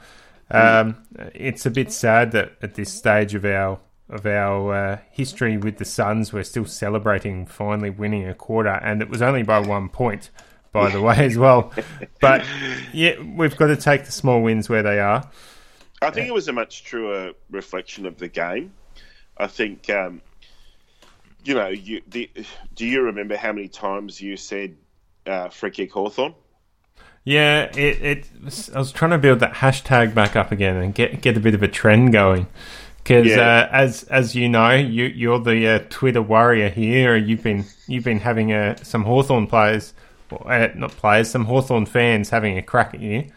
Um, 0.51 1.05
it's 1.35 1.67
a 1.67 1.71
bit 1.71 1.93
sad 1.93 2.33
that 2.33 2.53
at 2.63 2.75
this 2.75 2.93
stage 2.93 3.35
of 3.35 3.45
our 3.45 3.79
of 4.09 4.25
our 4.25 4.75
uh, 4.75 4.99
history 5.11 5.57
with 5.57 5.79
the 5.79 5.85
Suns. 5.85 6.33
We're 6.33 6.43
still 6.45 6.65
celebrating 6.65 7.47
finally 7.47 7.91
winning 7.91 8.27
a 8.27 8.35
quarter, 8.35 8.71
and 8.71 9.03
it 9.03 9.09
was 9.09 9.23
only 9.23 9.43
by 9.43 9.59
one 9.61 9.89
point, 9.89 10.31
by 10.73 10.91
the 10.91 11.01
way, 11.01 11.17
as 11.19 11.37
well. 11.37 11.73
But 12.21 12.45
yeah, 12.93 13.21
we've 13.21 13.57
got 13.57 13.69
to 13.69 13.77
take 13.77 14.05
the 14.05 14.13
small 14.13 14.43
wins 14.43 14.69
where 14.69 14.83
they 14.83 14.99
are. 14.99 15.29
I 16.01 16.11
think 16.11 16.29
it 16.29 16.35
was 16.35 16.49
a 16.49 16.53
much 16.53 16.85
truer 16.85 17.33
reflection 17.51 18.07
of 18.07 18.19
the 18.19 18.29
game. 18.29 18.73
I 19.37 19.47
think, 19.47 19.89
um, 19.91 20.21
you 21.45 21.55
know, 21.55 21.69
you, 21.69 22.03
the, 22.09 22.31
do 22.75 22.87
you 22.87 23.03
remember 23.03 23.37
how 23.37 23.53
many 23.53 23.69
times 23.69 24.21
you 24.21 24.37
said 24.37 24.77
uh, 25.27 25.49
free 25.49 25.71
kick 25.71 25.93
Hawthorn? 25.93 26.35
Yeah, 27.25 27.65
it, 27.77 28.03
it. 28.03 28.31
I 28.75 28.79
was 28.79 28.93
trying 28.93 29.11
to 29.11 29.19
build 29.19 29.41
that 29.41 29.55
hashtag 29.55 30.15
back 30.15 30.35
up 30.35 30.51
again 30.51 30.77
and 30.77 30.95
get 30.95 31.21
get 31.21 31.37
a 31.37 31.41
bit 31.41 31.55
of 31.55 31.63
a 31.63 31.69
trend 31.69 32.13
going 32.13 32.47
because 33.09 33.27
yeah. 33.27 33.41
uh, 33.41 33.69
as 33.71 34.05
as 34.05 34.35
you 34.35 34.49
know, 34.49 34.75
you 34.75 35.05
you're 35.05 35.39
the 35.39 35.67
uh, 35.67 35.79
Twitter 35.89 36.23
warrior 36.23 36.69
here. 36.69 37.17
You've 37.17 37.43
been 37.43 37.65
you've 37.87 38.05
been 38.05 38.21
having 38.21 38.53
uh, 38.53 38.77
some 38.77 39.05
Hawthorn 39.05 39.47
players, 39.47 39.95
uh, 40.31 40.69
not 40.75 40.93
players, 40.93 41.31
some 41.31 41.45
Hawthorn 41.47 41.87
fans 41.87 42.31
having 42.31 42.57
a 42.59 42.63
crack 42.63 42.95
at 42.95 43.01
you. 43.01 43.31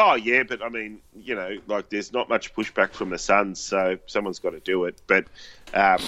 Oh 0.00 0.14
yeah, 0.14 0.44
but 0.44 0.62
I 0.62 0.68
mean, 0.68 1.00
you 1.16 1.34
know, 1.34 1.58
like 1.66 1.90
there's 1.90 2.12
not 2.12 2.28
much 2.28 2.54
pushback 2.54 2.92
from 2.92 3.10
the 3.10 3.18
Suns, 3.18 3.58
so 3.58 3.98
someone's 4.06 4.38
got 4.38 4.50
to 4.50 4.60
do 4.60 4.84
it. 4.84 5.02
But 5.08 5.24
um, 5.74 5.98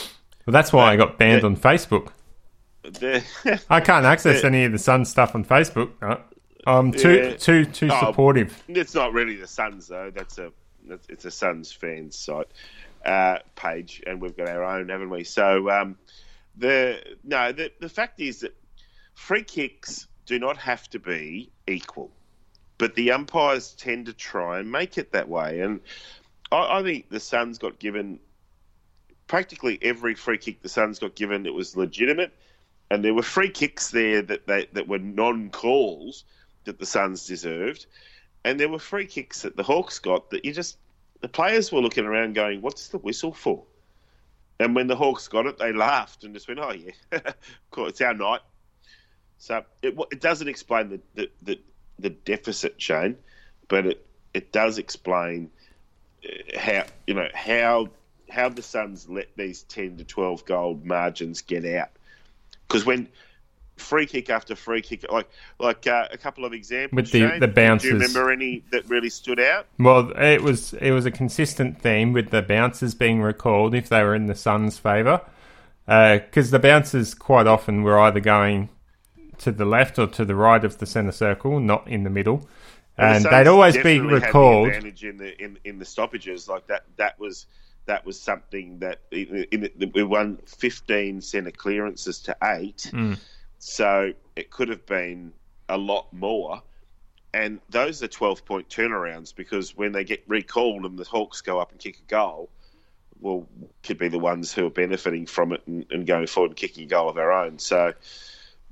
well, 0.47 0.53
that's 0.53 0.73
why 0.73 0.93
I 0.93 0.97
got 0.97 1.19
banned 1.19 1.45
on 1.45 1.57
Facebook. 1.57 2.13
I 3.69 3.81
can't 3.81 4.07
access 4.07 4.45
any 4.45 4.65
of 4.65 4.71
the 4.71 4.79
Suns 4.79 5.11
stuff 5.11 5.35
on 5.35 5.45
Facebook. 5.45 5.91
I'm 6.69 6.93
too 6.93 7.15
yeah. 7.15 7.37
too 7.37 7.65
too 7.65 7.89
oh, 7.91 8.01
supportive. 8.07 8.63
It's 8.69 8.95
not 8.95 9.13
really 9.13 9.35
the 9.35 9.49
Suns 9.49 9.89
though. 9.89 10.13
That's 10.15 10.39
a 10.39 10.53
It's 11.09 11.25
a 11.25 11.31
Suns 11.33 11.73
fans 11.73 12.17
site 12.17 12.47
uh, 13.05 13.39
page, 13.57 14.05
and 14.07 14.21
we've 14.21 14.37
got 14.37 14.49
our 14.49 14.63
own, 14.63 14.89
haven't 14.89 15.11
we? 15.11 15.25
So 15.25 15.69
um, 15.69 15.99
the 16.57 17.03
no, 17.25 17.51
the 17.51 17.73
the 17.81 17.89
fact 17.89 18.21
is 18.21 18.41
that 18.41 18.55
free 19.15 19.43
kicks 19.43 20.07
do 20.27 20.39
not 20.39 20.57
have 20.59 20.89
to 20.91 21.01
be 21.01 21.51
equal, 21.67 22.13
but 22.81 22.95
the 22.95 23.13
umpires 23.13 23.75
tend 23.75 24.07
to 24.07 24.13
try 24.15 24.59
and 24.59 24.73
make 24.73 24.97
it 24.97 25.13
that 25.13 25.29
way. 25.29 25.61
And 25.61 25.81
I, 26.51 26.79
I 26.79 26.83
think 26.83 27.11
the 27.11 27.21
Suns 27.21 27.59
got 27.59 27.79
given 27.79 28.19
practically 29.27 29.79
every 29.83 30.15
free 30.15 30.39
kick 30.39 30.63
the 30.63 30.69
Suns 30.71 30.99
got 30.99 31.15
given. 31.15 31.45
It 31.45 31.53
was 31.53 31.77
legitimate, 31.77 32.33
and 32.91 33.05
there 33.05 33.13
were 33.13 33.23
free 33.23 33.51
kicks 33.51 33.91
there 33.91 34.23
that 34.23 34.47
they 34.47 34.67
that 34.73 34.89
were 34.89 34.99
non 34.99 35.51
calls 35.51 36.25
that 36.65 36.79
the 36.79 36.87
Suns 36.87 37.27
deserved, 37.27 37.85
and 38.45 38.59
there 38.59 38.71
were 38.71 38.79
free 38.79 39.07
kicks 39.07 39.43
that 39.43 39.57
the 39.57 39.63
Hawks 39.63 39.99
got 39.99 40.31
that 40.31 40.47
you 40.47 40.53
just 40.55 40.79
the 41.21 41.29
players 41.29 41.71
were 41.71 41.83
looking 41.83 42.07
around 42.07 42.35
going, 42.35 42.63
"What's 42.63 42.89
the 42.89 42.99
whistle 42.99 43.35
for?" 43.35 43.63
And 44.59 44.75
when 44.75 44.87
the 44.87 44.97
Hawks 44.97 45.29
got 45.29 45.45
it, 45.45 45.59
they 45.59 45.75
laughed 45.75 46.25
and 46.25 46.33
just 46.33 46.49
went, 46.49 46.61
"Oh 46.61 46.73
yeah, 46.73 47.21
cool, 47.71 47.89
it's 47.89 48.01
our 48.01 48.15
night." 48.15 48.41
So 49.37 49.65
it, 49.83 49.95
it 50.11 50.21
doesn't 50.23 50.49
explain 50.49 50.89
the, 50.89 51.01
the, 51.15 51.31
the, 51.43 51.61
the 52.01 52.11
deficit, 52.11 52.81
Shane, 52.81 53.17
but 53.69 53.87
it, 53.87 54.07
it 54.35 54.53
does 54.53 54.79
explain 54.79 55.51
uh, 56.25 56.59
how 56.59 56.85
you 57.07 57.15
know 57.15 57.29
how 57.35 57.89
how 58.29 58.49
the 58.49 58.63
Suns 58.63 59.09
let 59.09 59.37
these 59.37 59.63
ten 59.65 59.97
to 59.99 60.05
twelve 60.05 60.45
goal 60.45 60.81
margins 60.85 61.43
get 61.43 61.65
out. 61.65 61.91
Because 62.67 62.85
when 62.85 63.09
free 63.77 64.07
kick 64.07 64.31
after 64.31 64.55
free 64.55 64.83
kick, 64.83 65.11
like 65.11 65.29
like 65.59 65.87
uh, 65.87 66.09
a 66.13 66.19
couple 66.19 66.45
of 66.45 66.53
examples. 66.53 66.97
With 66.97 67.11
the 67.11 67.29
Shane, 67.29 67.41
the 67.41 67.49
bounces. 67.49 67.83
Do 67.83 67.89
you 67.89 68.01
remember 68.01 68.31
any 68.31 68.63
that 68.71 68.89
really 68.89 69.11
stood 69.11 69.41
out? 69.41 69.67
Well, 69.79 70.13
it 70.17 70.43
was 70.43 70.75
it 70.75 70.93
was 70.93 71.07
a 71.07 71.11
consistent 71.11 71.81
theme 71.81 72.13
with 72.13 72.31
the 72.31 72.43
bounces 72.43 72.95
being 72.95 73.21
recalled 73.23 73.75
if 73.75 73.89
they 73.89 74.03
were 74.03 74.15
in 74.15 74.27
the 74.27 74.35
Suns' 74.35 74.79
favour, 74.79 75.23
because 75.87 76.49
uh, 76.49 76.57
the 76.57 76.59
bounces 76.61 77.15
quite 77.15 77.47
often 77.47 77.83
were 77.83 77.99
either 77.99 78.21
going 78.21 78.69
to 79.41 79.53
the 79.53 79.65
left 79.65 79.99
or 79.99 80.07
to 80.07 80.25
the 80.25 80.35
right 80.35 80.65
of 80.65 80.79
the 80.79 80.87
centre 80.87 81.13
circle, 81.13 81.61
not 81.61 81.87
in 81.89 82.05
the 82.05 82.11
middle, 82.11 82.49
and, 82.97 83.25
the 83.25 83.29
they'd 83.31 83.47
always 83.47 83.75
be 83.77 83.97
had 83.99 84.03
the 84.09 84.15
recalled. 84.15 84.69
advantage 84.69 85.05
in 85.05 85.17
the 85.17 85.43
in, 85.43 85.59
in 85.65 85.79
the 85.79 85.85
stoppages 85.85 86.49
like 86.49 86.67
that. 86.69 86.85
That 86.97 87.19
was 87.19 87.47
that 87.87 88.05
was 88.07 88.21
something 88.21 88.79
that 88.81 89.01
in, 89.11 89.47
in 89.51 89.93
we 89.95 90.03
won 90.03 90.39
fifteen 90.47 91.21
centre 91.21 91.51
clearances 91.51 92.21
to 92.21 92.37
eight, 92.43 92.91
Mm. 92.93 93.19
so 93.59 94.13
it 94.37 94.51
could 94.51 94.69
have 94.69 94.87
been 94.87 95.33
a 95.69 95.77
lot 95.79 96.13
more. 96.13 96.63
And 97.33 97.61
those 97.71 98.03
are 98.03 98.09
twelve 98.09 98.45
point 98.45 98.69
turnarounds 98.69 99.35
because 99.35 99.77
when 99.77 99.93
they 99.93 100.05
get 100.05 100.23
recalled 100.27 100.85
and 100.85 100.99
the 100.99 101.05
Hawks 101.05 101.41
go 101.43 101.61
up 101.61 101.71
and 101.71 101.79
kick 101.81 101.99
a 101.99 102.11
goal, 102.11 102.51
well, 103.21 103.47
could 103.85 103.99
be 103.99 104.09
the 104.09 104.19
ones 104.19 104.53
who 104.53 104.67
are 104.67 104.71
benefiting 104.71 105.27
from 105.27 105.53
it 105.53 105.63
and, 105.67 105.87
and 105.91 106.07
going 106.07 106.27
forward 106.27 106.51
and 106.51 106.57
kicking 106.57 106.85
a 106.85 106.87
goal 106.89 107.09
of 107.09 107.15
their 107.15 107.31
own. 107.33 107.59
So, 107.61 107.93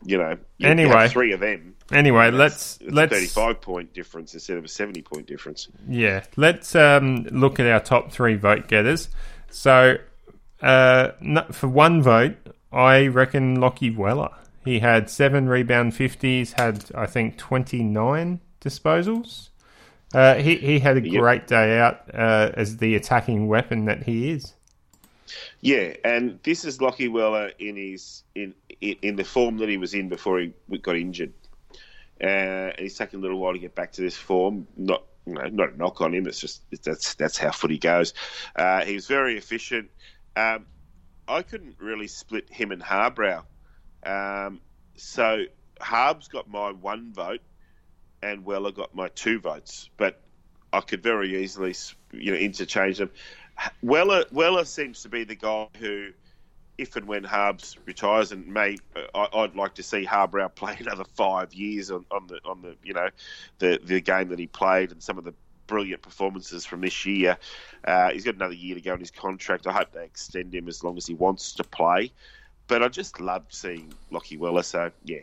you 0.05 0.19
know, 0.19 0.37
you- 0.59 0.69
Anyway. 0.69 1.09
three 1.09 1.33
of 1.33 1.41
them. 1.41 1.75
Anyway, 1.91 2.31
let's 2.31 2.79
It's 2.83 2.93
let's 2.93 3.13
35 3.13 3.61
point 3.63 3.95
difference 3.95 4.35
instead 4.35 4.59
of 4.59 4.65
a 4.65 4.69
70 4.69 5.01
point 5.03 5.27
difference. 5.27 5.69
Yeah, 5.89 6.23
let's 6.37 6.75
um, 6.75 7.23
look 7.31 7.59
at 7.59 7.67
our 7.67 7.81
top 7.81 8.13
three 8.13 8.35
vote 8.37 8.69
getters. 8.69 9.09
So, 9.51 9.97
uh, 10.61 11.09
for 11.53 11.69
one 11.69 12.03
vote, 12.03 12.37
I 12.73 13.07
reckon 13.07 13.61
Lockie 13.61 13.91
Weller. 13.91 14.29
He 14.65 14.81
had 14.81 15.09
seven 15.09 15.49
rebound 15.49 15.95
fifties, 15.95 16.53
had 16.53 16.85
I 16.95 17.07
think 17.07 17.39
twenty 17.39 17.83
nine 17.83 18.41
disposals. 18.61 19.49
Uh, 20.13 20.35
he 20.35 20.57
he 20.57 20.79
had 20.81 20.99
a 20.99 21.03
Yep. 21.09 21.21
great 21.21 21.47
day 21.47 21.79
out 21.79 22.01
uh, 22.13 22.51
as 22.55 22.77
the 22.79 22.95
attacking 22.95 23.47
weapon 23.49 23.87
that 23.87 24.03
he 24.03 24.31
is. 24.31 24.53
Yeah, 25.61 25.95
and 26.05 26.39
this 26.43 26.65
is 26.65 26.81
Lockie 26.81 27.09
Weller 27.09 27.53
in 27.59 27.77
his 27.77 28.23
in 28.35 28.55
in, 28.81 29.17
the 29.17 29.25
form 29.25 29.59
that 29.59 29.69
he 29.69 29.77
was 29.77 29.95
in 29.95 30.09
before 30.09 30.41
he 30.41 30.53
got 30.83 30.97
injured. 30.97 31.33
Uh, 32.21 32.27
and 32.75 32.81
he's 32.81 32.97
taken 32.97 33.21
a 33.21 33.23
little 33.23 33.39
while 33.39 33.53
to 33.53 33.59
get 33.59 33.75
back 33.75 33.93
to 33.93 34.01
this 34.01 34.17
form. 34.17 34.67
Not 34.77 35.05
you 35.27 35.35
know, 35.35 35.47
not 35.49 35.73
a 35.73 35.77
knock 35.77 36.01
on 36.01 36.15
him. 36.15 36.27
It's 36.27 36.41
just 36.41 36.63
that's 36.83 37.15
that's 37.15 37.37
how 37.37 37.51
footy 37.51 37.79
goes. 37.79 38.15
Uh, 38.57 38.85
he 38.85 38.95
was 38.95 39.07
very 39.07 39.37
efficient. 39.37 39.91
Um, 40.37 40.67
I 41.27 41.43
couldn't 41.43 41.77
really 41.79 42.09
split 42.09 42.51
him 42.51 42.73
and 42.73 42.83
Harbrow. 42.83 43.45
Um, 44.05 44.61
so 44.97 45.45
Harb's 45.81 46.29
got 46.29 46.49
my 46.49 46.73
one 46.73 47.13
vote, 47.13 47.43
and 48.23 48.45
Weller 48.45 48.73
got 48.73 48.95
my 48.95 49.09
two 49.09 49.39
votes. 49.39 49.91
But 49.97 50.21
I 50.73 50.81
could 50.81 51.03
very 51.03 51.43
easily, 51.43 51.75
you 52.13 52.33
know, 52.33 52.39
interchange 52.39 52.99
them. 52.99 53.11
Weller 53.83 54.25
Weller 54.33 54.65
seems 54.65 55.03
to 55.03 55.09
be 55.09 55.25
the 55.25 55.35
guy 55.35 55.69
who, 55.79 56.11
if 56.77 56.97
and 56.97 57.07
when 57.07 57.25
Harbs 57.25 57.77
retires, 57.87 58.33
and 58.33 58.47
may 58.47 58.77
I, 59.15 59.29
I'd 59.33 59.57
like 59.57 59.75
to 59.75 59.83
see 59.83 60.05
Harbrow 60.05 60.55
play 60.55 60.77
another 60.81 61.05
five 61.05 61.55
years 61.55 61.91
on, 61.91 62.05
on 62.11 62.27
the 62.27 62.41
on 62.45 62.63
the 62.63 62.77
you 62.83 62.95
know 62.95 63.09
the 63.59 63.81
the 63.83 64.01
game 64.01 64.29
that 64.29 64.39
he 64.39 64.47
played 64.47 64.93
and 64.93 65.03
some 65.03 65.19
of 65.19 65.25
the 65.25 65.35
brilliant 65.67 66.03
performances 66.03 66.65
from 66.65 66.81
this 66.81 67.07
year. 67.07 67.39
Uh, 67.85 68.11
he's 68.11 68.25
got 68.25 68.35
another 68.35 68.55
year 68.55 68.75
to 68.75 68.81
go 68.81 68.95
in 68.95 69.01
his 69.01 69.11
contract. 69.13 69.67
I 69.67 69.73
hope 69.73 69.93
they 69.93 70.05
extend 70.05 70.55
him 70.55 70.67
as 70.67 70.83
long 70.83 70.97
as 70.97 71.07
he 71.07 71.15
wants 71.15 71.53
to 71.55 71.65
play. 71.65 72.11
But 72.67 72.83
I 72.83 72.89
just 72.89 73.21
love 73.21 73.45
seeing 73.51 73.93
Lockie 74.11 74.37
Weller. 74.37 74.63
So 74.63 74.91
yeah, 75.05 75.21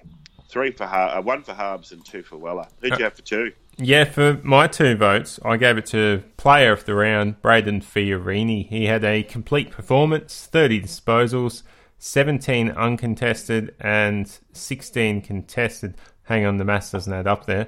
three 0.49 0.71
for 0.71 0.85
Har- 0.85 1.17
uh, 1.17 1.21
one 1.21 1.43
for 1.43 1.53
Harbs 1.53 1.91
and 1.91 2.03
two 2.05 2.23
for 2.23 2.37
Weller. 2.37 2.67
Who'd 2.81 2.97
you 2.97 3.03
have 3.03 3.13
for 3.13 3.21
two? 3.21 3.51
Yeah, 3.77 4.05
for 4.05 4.39
my 4.43 4.67
two 4.67 4.95
votes, 4.95 5.39
I 5.43 5.57
gave 5.57 5.77
it 5.77 5.85
to 5.87 6.23
player 6.37 6.71
of 6.71 6.85
the 6.85 6.95
round, 6.95 7.41
Brayden 7.41 7.83
Fiorini. 7.83 8.67
He 8.67 8.85
had 8.85 9.03
a 9.03 9.23
complete 9.23 9.69
performance, 9.69 10.47
30 10.49 10.81
disposals, 10.81 11.63
17 11.97 12.71
uncontested, 12.71 13.75
and 13.79 14.39
16 14.53 15.21
contested. 15.21 15.95
Hang 16.23 16.45
on, 16.45 16.57
the 16.57 16.63
maths 16.63 16.91
doesn't 16.91 17.11
add 17.11 17.27
up 17.27 17.45
there. 17.45 17.67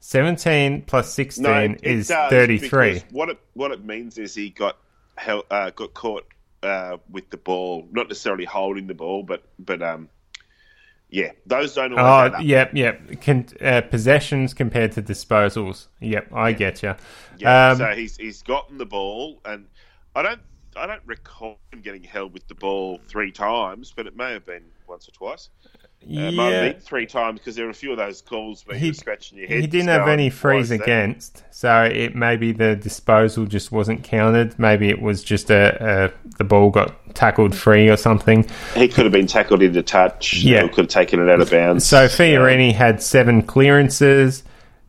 17 0.00 0.82
plus 0.82 1.14
16 1.14 1.42
No, 1.42 1.74
is 1.82 2.08
does, 2.08 2.30
33. 2.30 3.04
What 3.10 3.30
it 3.30 3.38
what 3.54 3.70
it 3.72 3.82
means 3.82 4.18
is 4.18 4.34
he 4.34 4.50
got 4.50 4.76
uh, 5.16 5.70
got 5.70 5.94
caught 5.94 6.26
uh, 6.62 6.98
with 7.10 7.30
the 7.30 7.38
ball, 7.38 7.88
not 7.90 8.08
necessarily 8.08 8.44
holding 8.44 8.86
the 8.86 8.94
ball, 8.94 9.22
but 9.22 9.44
but 9.58 9.82
um, 9.82 10.10
yeah, 11.14 11.30
those 11.46 11.72
don't 11.76 11.96
always 11.96 12.32
Oh, 12.36 12.40
yep, 12.40 12.72
yep. 12.74 13.20
Con- 13.20 13.46
uh, 13.60 13.82
possessions 13.82 14.52
compared 14.52 14.90
to 14.92 15.02
disposals. 15.02 15.86
Yep, 16.00 16.32
I 16.34 16.50
get 16.50 16.82
you. 16.82 16.96
Yeah, 17.38 17.70
Um, 17.70 17.78
so 17.78 17.86
he's 17.94 18.16
he's 18.16 18.42
gotten 18.42 18.78
the 18.78 18.86
ball, 18.86 19.40
and 19.44 19.66
I 20.16 20.22
don't 20.22 20.40
I 20.76 20.86
don't 20.86 21.02
recall 21.06 21.60
him 21.72 21.82
getting 21.82 22.02
held 22.02 22.32
with 22.32 22.48
the 22.48 22.56
ball 22.56 23.00
three 23.06 23.30
times, 23.30 23.92
but 23.94 24.08
it 24.08 24.16
may 24.16 24.32
have 24.32 24.44
been 24.44 24.64
once 24.88 25.08
or 25.08 25.12
twice. 25.12 25.50
Uh, 26.06 26.30
Might 26.32 26.52
have 26.52 26.82
three 26.82 27.06
times 27.06 27.40
because 27.40 27.56
there 27.56 27.64
were 27.64 27.70
a 27.70 27.74
few 27.74 27.90
of 27.92 27.96
those 27.98 28.20
calls 28.20 28.66
where 28.66 28.76
He- 28.76 28.86
you 28.86 28.90
were 28.90 28.94
scratching 28.96 29.38
your 29.38 29.48
head. 29.48 29.60
He 29.60 29.66
didn't 29.66 29.88
have 29.88 30.08
any 30.08 30.26
"Why 30.26 30.30
frees 30.30 30.70
against, 30.70 31.42
so 31.50 31.84
it 31.84 32.14
maybe 32.14 32.52
the 32.52 32.76
disposal 32.76 33.46
just 33.46 33.72
wasn't 33.72 34.04
counted. 34.04 34.58
Maybe 34.58 34.88
it 34.90 35.00
was 35.00 35.24
just 35.24 35.50
a, 35.50 36.10
a 36.14 36.36
the 36.38 36.44
ball 36.44 36.70
got 36.70 37.14
tackled 37.14 37.54
free 37.54 37.88
or 37.88 37.96
something. 37.96 38.46
He 38.74 38.88
could 38.88 39.04
have 39.04 39.12
been 39.12 39.26
tackled 39.26 39.62
into 39.62 39.82
touch. 39.82 40.34
Yeah. 40.42 40.66
could 40.68 40.76
have 40.84 40.88
taken 40.88 41.20
it 41.20 41.30
out 41.30 41.40
of 41.40 41.50
bounds. 41.50 41.86
So 41.86 42.06
Fiorini 42.06 42.72
had 42.74 43.02
seven 43.02 43.42
clearances 43.42 44.42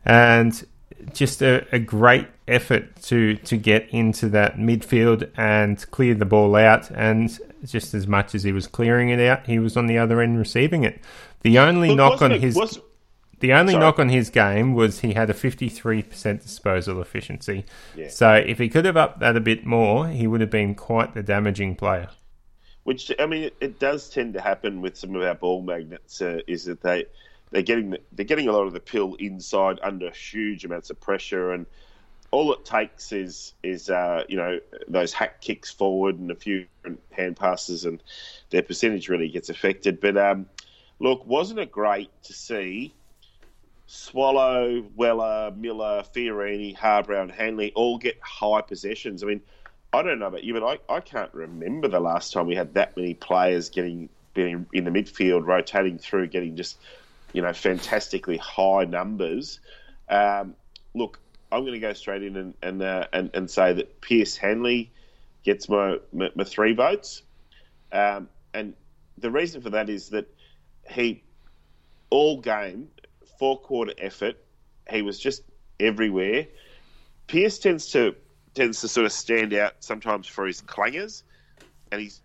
and 0.04 0.66
just 1.14 1.42
a, 1.42 1.66
a 1.72 1.78
great 1.78 2.26
effort 2.48 2.96
to 3.02 3.36
to 3.36 3.56
get 3.56 3.88
into 3.90 4.28
that 4.30 4.56
midfield 4.56 5.30
and 5.36 5.88
clear 5.90 6.14
the 6.14 6.24
ball 6.24 6.54
out. 6.56 6.90
And 6.90 7.36
just 7.64 7.94
as 7.94 8.06
much 8.06 8.34
as 8.34 8.42
he 8.44 8.52
was 8.52 8.66
clearing 8.66 9.08
it 9.10 9.20
out, 9.20 9.46
he 9.46 9.58
was 9.58 9.76
on 9.76 9.86
the 9.86 9.98
other 9.98 10.20
end 10.20 10.38
receiving 10.38 10.84
it. 10.84 11.00
The 11.42 11.58
only 11.58 11.88
Look, 11.88 11.96
knock 11.96 12.22
on 12.22 12.32
it- 12.32 12.40
his 12.40 12.54
was- 12.56 12.80
The 13.40 13.52
only 13.52 13.72
Sorry. 13.74 13.84
knock 13.84 13.98
on 13.98 14.08
his 14.08 14.30
game 14.30 14.72
was 14.72 15.00
he 15.00 15.12
had 15.12 15.28
a 15.28 15.34
53% 15.34 16.40
disposal 16.40 17.02
efficiency. 17.02 17.66
Yeah. 17.94 18.08
So 18.08 18.32
if 18.32 18.58
he 18.58 18.70
could 18.70 18.86
have 18.86 18.96
upped 18.96 19.20
that 19.20 19.36
a 19.36 19.40
bit 19.40 19.66
more, 19.66 20.08
he 20.08 20.26
would 20.26 20.40
have 20.40 20.48
been 20.50 20.74
quite 20.74 21.12
the 21.12 21.22
damaging 21.22 21.76
player. 21.76 22.08
Which 22.84 23.12
I 23.18 23.26
mean, 23.26 23.42
it, 23.44 23.56
it 23.60 23.78
does 23.78 24.08
tend 24.08 24.32
to 24.34 24.40
happen 24.40 24.80
with 24.80 24.96
some 24.96 25.14
of 25.14 25.22
our 25.22 25.34
ball 25.34 25.60
magnets. 25.62 26.22
Uh, 26.22 26.38
is 26.46 26.64
that 26.64 26.80
they 26.82 27.04
they're 27.50 27.62
getting 27.62 27.90
the, 27.90 28.00
they're 28.12 28.24
getting 28.24 28.48
a 28.48 28.52
lot 28.52 28.66
of 28.66 28.72
the 28.72 28.80
pill 28.80 29.14
inside 29.16 29.80
under 29.82 30.10
huge 30.12 30.64
amounts 30.64 30.88
of 30.90 30.98
pressure, 31.00 31.52
and 31.52 31.66
all 32.36 32.52
it 32.52 32.66
takes 32.66 33.12
is 33.12 33.54
is 33.62 33.88
uh, 33.88 34.24
you 34.28 34.36
know 34.36 34.60
those 34.88 35.14
hack 35.14 35.40
kicks 35.40 35.70
forward 35.70 36.18
and 36.18 36.30
a 36.30 36.34
few 36.34 36.66
hand 37.10 37.36
passes, 37.36 37.86
and 37.86 38.02
their 38.50 38.60
percentage 38.60 39.08
really 39.08 39.30
gets 39.30 39.48
affected. 39.48 40.00
But 40.00 40.18
um, 40.18 40.46
look, 40.98 41.26
wasn't 41.26 41.60
it 41.60 41.72
great 41.72 42.10
to 42.24 42.34
see? 42.34 42.92
Swallow, 43.86 44.84
Weller, 44.96 45.50
Miller, 45.56 46.04
Fiorini, 46.14 46.76
Harbrow, 46.76 47.22
and 47.22 47.32
Hanley 47.32 47.72
all 47.74 47.96
get 47.96 48.18
high 48.20 48.60
possessions. 48.60 49.22
I 49.22 49.26
mean, 49.28 49.40
I 49.94 50.02
don't 50.02 50.18
know 50.18 50.26
about 50.26 50.44
you, 50.44 50.52
but 50.52 50.62
I, 50.62 50.94
I 50.94 51.00
can't 51.00 51.32
remember 51.32 51.88
the 51.88 52.00
last 52.00 52.34
time 52.34 52.46
we 52.46 52.56
had 52.56 52.74
that 52.74 52.98
many 52.98 53.14
players 53.14 53.70
getting 53.70 54.10
being 54.34 54.66
in 54.74 54.84
the 54.84 54.90
midfield, 54.90 55.46
rotating 55.46 55.96
through, 55.96 56.26
getting 56.26 56.54
just 56.54 56.76
you 57.32 57.40
know 57.40 57.54
fantastically 57.54 58.36
high 58.36 58.84
numbers. 58.84 59.58
Um, 60.06 60.54
look, 60.94 61.18
I'm 61.52 61.62
going 61.62 61.74
to 61.74 61.78
go 61.78 61.92
straight 61.92 62.22
in 62.22 62.36
and 62.36 62.54
and, 62.62 62.82
uh, 62.82 63.06
and 63.12 63.30
and 63.34 63.50
say 63.50 63.72
that 63.72 64.00
Pearce 64.00 64.36
Hanley 64.36 64.90
gets 65.44 65.68
my 65.68 65.98
my, 66.12 66.30
my 66.34 66.44
three 66.44 66.72
votes, 66.72 67.22
um, 67.92 68.28
and 68.52 68.74
the 69.18 69.30
reason 69.30 69.60
for 69.62 69.70
that 69.70 69.88
is 69.88 70.10
that 70.10 70.26
he 70.90 71.22
all 72.10 72.40
game 72.40 72.88
four 73.38 73.58
quarter 73.58 73.92
effort, 73.98 74.36
he 74.90 75.02
was 75.02 75.18
just 75.18 75.42
everywhere. 75.80 76.46
Pearce 77.26 77.58
tends 77.58 77.90
to 77.92 78.14
tends 78.54 78.80
to 78.80 78.88
sort 78.88 79.06
of 79.06 79.12
stand 79.12 79.52
out 79.52 79.74
sometimes 79.80 80.26
for 80.26 80.46
his 80.46 80.62
clangers, 80.62 81.22
and 81.92 82.00
he's 82.00 82.22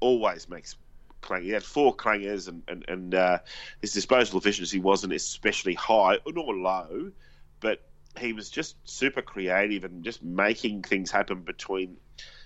always 0.00 0.48
makes 0.48 0.76
clang. 1.20 1.42
He 1.42 1.50
had 1.50 1.62
four 1.62 1.94
clangers, 1.94 2.48
and 2.48 2.62
and, 2.68 2.84
and 2.88 3.14
uh, 3.14 3.38
his 3.80 3.92
disposal 3.92 4.38
efficiency 4.38 4.80
wasn't 4.80 5.12
especially 5.12 5.74
high 5.74 6.18
nor 6.26 6.54
low, 6.54 7.12
but 7.60 7.82
he 8.18 8.32
was 8.32 8.50
just 8.50 8.76
super 8.84 9.22
creative 9.22 9.84
and 9.84 10.04
just 10.04 10.22
making 10.22 10.82
things 10.82 11.10
happen 11.10 11.42
between. 11.42 11.96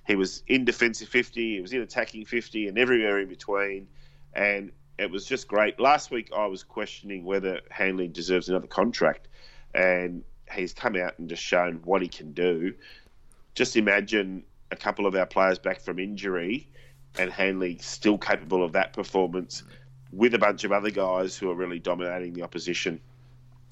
He 0.06 0.16
was 0.16 0.42
in 0.46 0.64
defensive 0.64 1.08
fifty, 1.08 1.56
he 1.56 1.60
was 1.60 1.72
in 1.72 1.82
attacking 1.82 2.24
fifty, 2.24 2.68
and 2.68 2.78
everywhere 2.78 3.18
in 3.18 3.28
between, 3.28 3.88
and 4.32 4.72
it 4.98 5.10
was 5.10 5.24
just 5.24 5.48
great. 5.48 5.78
Last 5.80 6.10
week 6.10 6.30
I 6.36 6.46
was 6.46 6.62
questioning 6.62 7.24
whether 7.24 7.60
Hanley 7.70 8.08
deserves 8.08 8.48
another 8.48 8.66
contract, 8.66 9.28
and 9.74 10.22
he's 10.52 10.72
come 10.72 10.96
out 10.96 11.18
and 11.18 11.28
just 11.28 11.42
shown 11.42 11.80
what 11.84 12.02
he 12.02 12.08
can 12.08 12.32
do. 12.32 12.74
Just 13.54 13.76
imagine 13.76 14.44
a 14.70 14.76
couple 14.76 15.06
of 15.06 15.14
our 15.14 15.26
players 15.26 15.58
back 15.58 15.80
from 15.80 15.98
injury 15.98 16.68
and 17.18 17.30
Hanley 17.30 17.78
still 17.80 18.18
capable 18.18 18.64
of 18.64 18.72
that 18.72 18.92
performance 18.92 19.62
with 20.12 20.34
a 20.34 20.38
bunch 20.38 20.64
of 20.64 20.72
other 20.72 20.90
guys 20.90 21.36
who 21.36 21.50
are 21.50 21.54
really 21.54 21.78
dominating 21.78 22.32
the 22.32 22.42
opposition. 22.42 23.00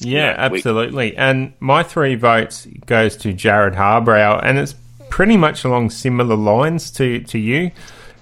Yeah, 0.00 0.30
you 0.30 0.36
know, 0.36 0.56
absolutely. 0.56 1.10
We... 1.10 1.16
and 1.16 1.52
my 1.60 1.82
three 1.82 2.14
votes 2.14 2.66
goes 2.86 3.16
to 3.18 3.32
Jarrod 3.32 3.74
Harbrow, 3.74 4.40
and 4.42 4.58
it's 4.58 4.74
pretty 5.10 5.36
much 5.36 5.64
along 5.64 5.90
similar 5.90 6.36
lines 6.36 6.90
to 6.92 7.20
to 7.20 7.38
you. 7.38 7.70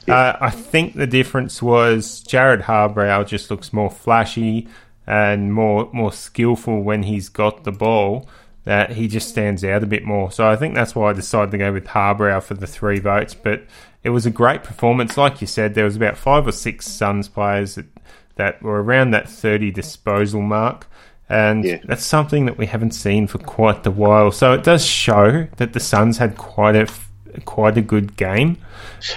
Yeah. 0.06 0.14
Uh, 0.14 0.38
I 0.40 0.50
think 0.50 0.94
the 0.94 1.06
difference 1.06 1.60
was 1.60 2.22
Jarrod 2.24 2.62
Harbrow 2.62 3.26
just 3.26 3.50
looks 3.50 3.72
more 3.72 3.90
flashy 3.90 4.68
and 5.06 5.52
more 5.52 5.88
more 5.92 6.12
skillful 6.12 6.82
when 6.82 7.02
he's 7.02 7.28
got 7.28 7.64
the 7.64 7.72
ball. 7.72 8.28
That 8.64 8.92
he 8.92 9.06
just 9.06 9.28
stands 9.28 9.62
out 9.62 9.84
a 9.84 9.86
bit 9.86 10.04
more. 10.04 10.32
So 10.32 10.48
I 10.48 10.56
think 10.56 10.74
that's 10.74 10.92
why 10.92 11.10
I 11.10 11.12
decided 11.12 11.52
to 11.52 11.58
go 11.58 11.72
with 11.72 11.84
Harbrow 11.84 12.42
for 12.42 12.54
the 12.54 12.66
three 12.66 12.98
votes. 12.98 13.32
But 13.32 13.62
it 14.02 14.10
was 14.10 14.26
a 14.26 14.30
great 14.30 14.64
performance. 14.64 15.16
Like 15.16 15.40
you 15.40 15.46
said, 15.46 15.74
there 15.74 15.84
was 15.84 15.94
about 15.94 16.16
five 16.16 16.48
or 16.48 16.52
six 16.52 16.86
Suns 16.86 17.28
players 17.28 17.76
that, 17.76 17.86
that 18.34 18.62
were 18.62 18.82
around 18.82 19.12
that 19.12 19.28
30 19.28 19.70
disposal 19.70 20.42
mark. 20.42 20.88
And 21.28 21.64
yeah. 21.64 21.80
that's 21.84 22.04
something 22.04 22.46
that 22.46 22.56
we 22.56 22.66
haven't 22.66 22.92
seen 22.92 23.26
for 23.26 23.38
quite 23.38 23.84
a 23.84 23.90
while. 23.90 24.30
So 24.30 24.52
it 24.52 24.62
does 24.62 24.84
show 24.86 25.48
that 25.56 25.72
the 25.72 25.80
Suns 25.80 26.18
had 26.18 26.36
quite 26.36 26.76
a 26.76 26.88
quite 27.44 27.76
a 27.76 27.82
good 27.82 28.16
game. 28.16 28.58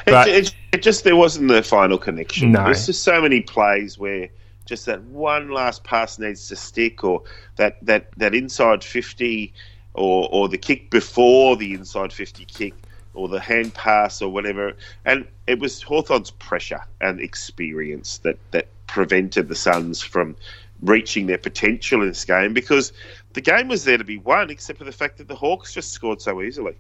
But 0.05 0.27
it, 0.27 0.47
it, 0.47 0.55
it 0.73 0.81
just 0.81 1.03
there 1.03 1.15
wasn't 1.15 1.49
the 1.49 1.61
final 1.61 1.97
connection. 1.97 2.51
No. 2.51 2.65
There's 2.65 2.87
just 2.87 3.03
so 3.03 3.21
many 3.21 3.41
plays 3.41 3.97
where 3.97 4.29
just 4.65 4.87
that 4.87 5.01
one 5.03 5.51
last 5.51 5.83
pass 5.83 6.17
needs 6.19 6.47
to 6.47 6.55
stick, 6.55 7.03
or 7.03 7.23
that 7.57 7.77
that 7.83 8.11
that 8.17 8.33
inside 8.33 8.83
fifty, 8.83 9.53
or 9.93 10.27
or 10.31 10.49
the 10.49 10.57
kick 10.57 10.89
before 10.89 11.57
the 11.57 11.73
inside 11.73 12.11
fifty 12.11 12.45
kick 12.45 12.73
or 13.13 13.27
the 13.27 13.39
hand 13.39 13.73
pass 13.73 14.21
or 14.21 14.29
whatever. 14.29 14.73
And 15.05 15.27
it 15.47 15.59
was 15.59 15.81
Hawthorn's 15.81 16.31
pressure 16.31 16.81
and 17.01 17.19
experience 17.19 18.19
that, 18.19 18.37
that 18.51 18.67
prevented 18.87 19.47
the 19.47 19.55
Suns 19.55 20.01
from 20.01 20.35
reaching 20.81 21.25
their 21.25 21.37
potential 21.37 22.01
in 22.01 22.07
this 22.07 22.25
game 22.25 22.53
because 22.53 22.93
the 23.33 23.41
game 23.41 23.67
was 23.67 23.83
there 23.83 23.97
to 23.97 24.03
be 24.03 24.17
won, 24.17 24.49
except 24.49 24.79
for 24.79 24.85
the 24.85 24.91
fact 24.91 25.17
that 25.17 25.27
the 25.27 25.35
Hawks 25.35 25.73
just 25.73 25.91
scored 25.91 26.21
so 26.21 26.41
easily. 26.41 26.75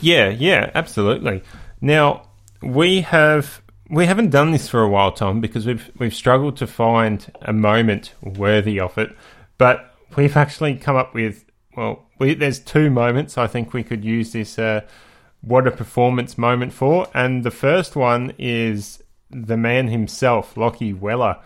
Yeah, 0.00 0.28
yeah, 0.28 0.70
absolutely. 0.74 1.42
Now 1.80 2.28
we 2.62 3.02
have 3.02 3.62
we 3.90 4.06
haven't 4.06 4.30
done 4.30 4.50
this 4.50 4.68
for 4.68 4.82
a 4.82 4.88
while, 4.88 5.12
Tom, 5.12 5.40
because 5.40 5.66
we've 5.66 5.90
we've 5.98 6.14
struggled 6.14 6.56
to 6.58 6.66
find 6.66 7.30
a 7.42 7.52
moment 7.52 8.14
worthy 8.22 8.78
of 8.80 8.98
it. 8.98 9.16
But 9.56 9.94
we've 10.16 10.36
actually 10.36 10.76
come 10.76 10.96
up 10.96 11.14
with 11.14 11.44
well, 11.76 12.06
we, 12.18 12.34
there's 12.34 12.58
two 12.58 12.90
moments 12.90 13.38
I 13.38 13.46
think 13.46 13.72
we 13.72 13.84
could 13.84 14.04
use 14.04 14.32
this 14.32 14.58
uh, 14.58 14.82
what 15.40 15.66
a 15.66 15.70
performance 15.70 16.36
moment 16.36 16.72
for. 16.72 17.06
And 17.14 17.44
the 17.44 17.50
first 17.50 17.96
one 17.96 18.32
is 18.38 19.02
the 19.30 19.56
man 19.56 19.88
himself, 19.88 20.56
Lockie 20.56 20.92
Weller. 20.92 21.38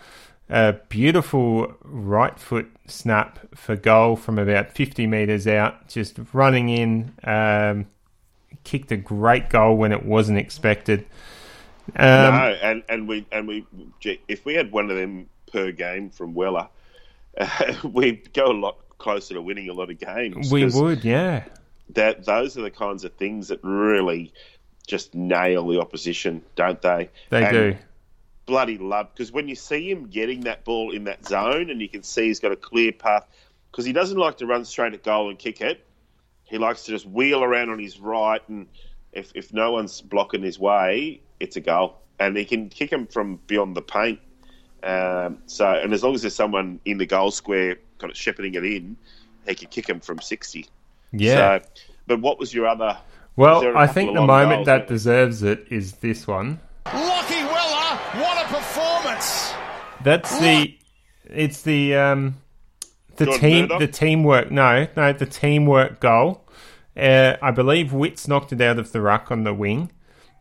A 0.53 0.75
beautiful 0.89 1.75
right 1.83 2.39
foot 2.39 2.71
snap 2.87 3.39
for 3.55 3.75
goal 3.75 4.17
from 4.17 4.39
about 4.39 4.71
50 4.71 5.07
metres 5.07 5.47
out, 5.47 5.89
just 5.89 6.19
running 6.33 6.69
in. 6.69 7.15
Um, 7.25 7.87
kicked 8.65 8.93
a 8.93 8.97
great 8.97 9.49
goal 9.49 9.77
when 9.77 9.93
it 9.93 10.05
wasn't 10.05 10.39
expected. 10.39 11.07
Um, 11.97 12.35
no, 12.35 12.57
and, 12.63 12.83
and 12.89 13.09
we 13.09 13.27
and 13.33 13.49
we 13.49 13.67
if 14.29 14.45
we 14.45 14.55
had 14.55 14.71
one 14.71 14.91
of 14.91 14.97
them 14.97 15.29
per 15.51 15.73
game 15.73 16.11
from 16.11 16.35
Weller, 16.35 16.69
uh, 17.39 17.75
we'd 17.85 18.33
go 18.35 18.47
a 18.47 18.53
lot 18.53 18.77
closer 18.99 19.35
to 19.35 19.43
winning 19.43 19.69
a 19.69 19.73
lot 19.73 19.91
of 19.91 19.99
games. 19.99 20.53
We 20.53 20.67
would, 20.67 21.03
yeah 21.03 21.45
that 21.95 22.25
those 22.25 22.57
are 22.57 22.63
the 22.63 22.71
kinds 22.71 23.05
of 23.05 23.13
things 23.15 23.49
that 23.49 23.61
really 23.63 24.33
just 24.87 25.15
nail 25.15 25.67
the 25.69 25.81
opposition, 25.81 26.43
don't 26.57 26.81
they? 26.83 27.11
They 27.31 27.45
and 27.45 27.53
do. 27.53 27.77
Bloody 28.45 28.77
love 28.77 29.09
because 29.13 29.31
when 29.31 29.47
you 29.47 29.55
see 29.55 29.89
him 29.89 30.09
getting 30.09 30.41
that 30.43 30.65
ball 30.65 30.91
in 30.91 31.05
that 31.05 31.27
zone, 31.27 31.71
and 31.71 31.81
you 31.81 31.89
can 31.89 32.03
see 32.03 32.27
he's 32.27 32.41
got 32.41 32.51
a 32.51 32.57
clear 32.57 32.91
path 32.91 33.25
because 33.71 33.85
he 33.85 33.93
doesn't 33.93 34.19
like 34.19 34.39
to 34.39 34.47
run 34.47 34.65
straight 34.65 34.95
at 34.95 35.05
goal 35.05 35.31
and 35.31 35.39
kick 35.39 35.61
it. 35.61 35.87
He 36.45 36.59
likes 36.59 36.85
to 36.85 36.91
just 36.91 37.07
wheel 37.07 37.45
around 37.45 37.71
on 37.71 37.79
his 37.79 38.01
right, 38.01 38.43
and 38.49 38.67
if 39.13 39.31
if 39.35 39.53
no 39.53 39.71
one's 39.71 40.01
blocking 40.01 40.43
his 40.43 40.59
way, 40.59 41.21
it's 41.39 41.57
a 41.57 41.61
goal, 41.61 41.99
and 42.19 42.37
he 42.37 42.45
can 42.45 42.69
kick 42.69 42.91
him 42.91 43.07
from 43.07 43.39
beyond 43.47 43.77
the 43.77 43.83
paint. 43.83 44.19
Um, 44.83 45.39
so, 45.47 45.67
and 45.67 45.93
as 45.93 46.03
long 46.03 46.15
as 46.15 46.23
there's 46.23 46.35
someone 46.35 46.81
in 46.85 46.99
the 46.99 47.07
goal 47.07 47.31
square 47.31 47.77
kind 47.99 48.11
of 48.11 48.17
shepherding 48.17 48.55
it 48.55 48.65
in, 48.65 48.97
he 49.47 49.55
can 49.55 49.69
kick 49.69 49.89
him 49.89 50.01
from 50.01 50.19
sixty. 50.19 50.67
Yeah. 51.13 51.61
So, 51.61 51.67
but 52.09 52.21
what 52.21 52.41
was 52.41 52.53
your 52.53 52.67
other? 52.67 52.99
Well, 53.37 53.77
I 53.77 53.87
think 53.87 54.15
the 54.15 54.27
moment 54.27 54.67
that 54.67 54.89
deserves 54.89 55.43
it 55.45 55.69
is 55.71 55.93
this 55.95 56.27
one. 56.27 56.61
Lockie 58.43 58.55
Weller, 58.55 58.63
what 58.63 58.63
a 58.63 58.65
performance! 58.65 59.53
That's 60.03 60.39
the. 60.39 60.79
It's 61.25 61.63
the 61.63 61.95
um, 61.95 62.37
the 63.17 63.27
Jordan 63.27 63.41
team 63.41 63.63
Murdoch? 63.63 63.79
the 63.81 63.87
teamwork. 63.87 64.51
No, 64.51 64.87
no, 64.97 65.13
the 65.13 65.27
teamwork 65.27 66.01
goal. 66.01 66.47
Uh, 66.97 67.37
I 67.41 67.51
believe 67.51 67.93
Witts 67.93 68.29
knocked 68.29 68.53
it 68.53 68.61
out 68.61 68.79
of 68.79 68.93
the 68.93 69.01
ruck 69.01 69.31
on 69.31 69.45
the 69.45 69.55
wing, 69.55 69.91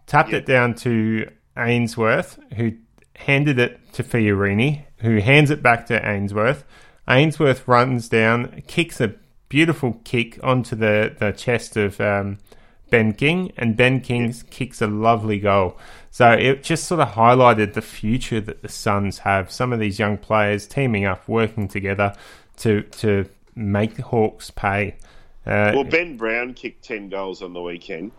tapped 0.05 0.31
yep. 0.31 0.41
it 0.41 0.45
down 0.45 0.75
to 0.75 1.29
Ainsworth, 1.57 2.39
who 2.55 2.73
handed 3.15 3.57
it 3.57 3.79
to 3.93 4.03
Fiorini, 4.03 4.83
who 4.97 5.19
hands 5.19 5.49
it 5.49 5.63
back 5.63 5.85
to 5.87 6.05
Ainsworth. 6.05 6.65
Ainsworth 7.07 7.67
runs 7.67 8.09
down, 8.09 8.63
kicks 8.67 8.99
a 8.99 9.15
beautiful 9.47 10.01
kick 10.03 10.39
onto 10.43 10.75
the, 10.75 11.15
the 11.19 11.31
chest 11.31 11.77
of 11.77 12.01
um, 12.01 12.37
Ben 12.91 13.13
King, 13.13 13.51
and 13.57 13.75
Ben 13.75 14.01
King 14.01 14.31
kicks 14.51 14.81
a 14.81 14.87
lovely 14.87 15.39
goal. 15.39 15.77
So 16.11 16.31
it 16.31 16.61
just 16.61 16.83
sort 16.83 17.01
of 17.01 17.09
highlighted 17.09 17.73
the 17.73 17.81
future 17.81 18.39
that 18.41 18.61
the 18.61 18.69
Suns 18.69 19.19
have. 19.19 19.51
Some 19.51 19.73
of 19.73 19.79
these 19.79 19.97
young 19.97 20.19
players 20.19 20.67
teaming 20.67 21.05
up, 21.05 21.27
working 21.27 21.67
together 21.67 22.13
to 22.57 22.83
to 22.83 23.27
make 23.55 23.95
the 23.95 24.03
Hawks 24.03 24.51
pay. 24.51 24.95
Uh, 25.43 25.71
well, 25.73 25.83
Ben 25.83 26.17
Brown 26.17 26.53
kicked 26.53 26.83
ten 26.83 27.09
goals 27.09 27.41
on 27.41 27.53
the 27.53 27.61
weekend, 27.61 28.11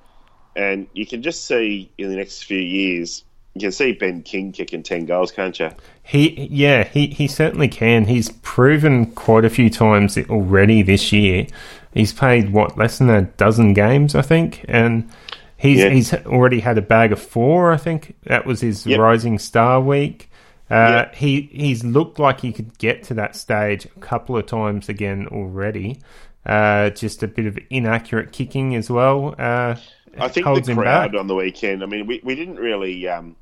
and 0.56 0.88
you 0.92 1.06
can 1.06 1.22
just 1.22 1.44
see 1.44 1.92
in 1.96 2.10
the 2.10 2.16
next 2.16 2.42
few 2.42 2.58
years 2.58 3.22
you 3.54 3.60
can 3.60 3.72
see 3.72 3.92
Ben 3.92 4.22
King 4.22 4.52
kicking 4.52 4.82
ten 4.82 5.04
goals, 5.04 5.30
can't 5.30 5.58
you? 5.58 5.70
He, 6.02 6.48
yeah, 6.50 6.84
he, 6.84 7.08
he 7.08 7.28
certainly 7.28 7.68
can. 7.68 8.06
He's 8.06 8.30
proven 8.42 9.06
quite 9.12 9.44
a 9.44 9.50
few 9.50 9.68
times 9.68 10.16
already 10.16 10.82
this 10.82 11.12
year. 11.12 11.46
He's 11.93 12.12
played 12.12 12.53
what 12.53 12.78
less 12.78 12.99
than 12.99 13.11
a 13.11 13.22
dozen 13.22 13.74
games, 13.74 14.14
I 14.14 14.22
think, 14.22 14.64
and 14.68 15.11
he's 15.57 15.78
yeah. 15.78 15.90
he's 15.90 16.14
already 16.14 16.61
had 16.61 16.78
a 16.78 16.82
bag 16.82 17.12
of 17.12 17.20
four. 17.20 17.72
I 17.72 17.76
think 17.76 18.16
that 18.24 18.47
was 18.47 18.61
his 18.61 18.86
yep. 18.86 18.99
Rising 18.99 19.38
Star 19.38 19.80
week. 19.80 20.30
Uh, 20.70 21.05
yep. 21.05 21.14
He 21.14 21.51
he's 21.53 21.84
looked 21.84 22.18
like 22.18 22.40
he 22.40 22.53
could 22.53 22.78
get 22.78 23.03
to 23.05 23.14
that 23.14 23.36
stage 23.36 23.84
a 23.84 24.01
couple 24.01 24.36
of 24.36 24.47
times 24.47 24.88
again 24.88 25.28
already. 25.30 26.01
Uh, 26.47 26.90
just 26.90 27.22
a 27.22 27.28
bit 27.28 27.47
of 27.47 27.59
inaccurate 27.70 28.32
kicking 28.32 28.74
as 28.74 28.90
well. 28.90 29.34
Uh, 29.38 29.76
I 30.18 30.28
think 30.28 30.47
the 30.64 30.74
crowd 30.74 31.14
on 31.14 31.26
the 31.26 31.34
weekend. 31.34 31.82
I 31.82 31.86
mean, 31.86 32.07
we, 32.07 32.20
we 32.24 32.34
didn't 32.34 32.57
really 32.57 33.07
um, 33.07 33.36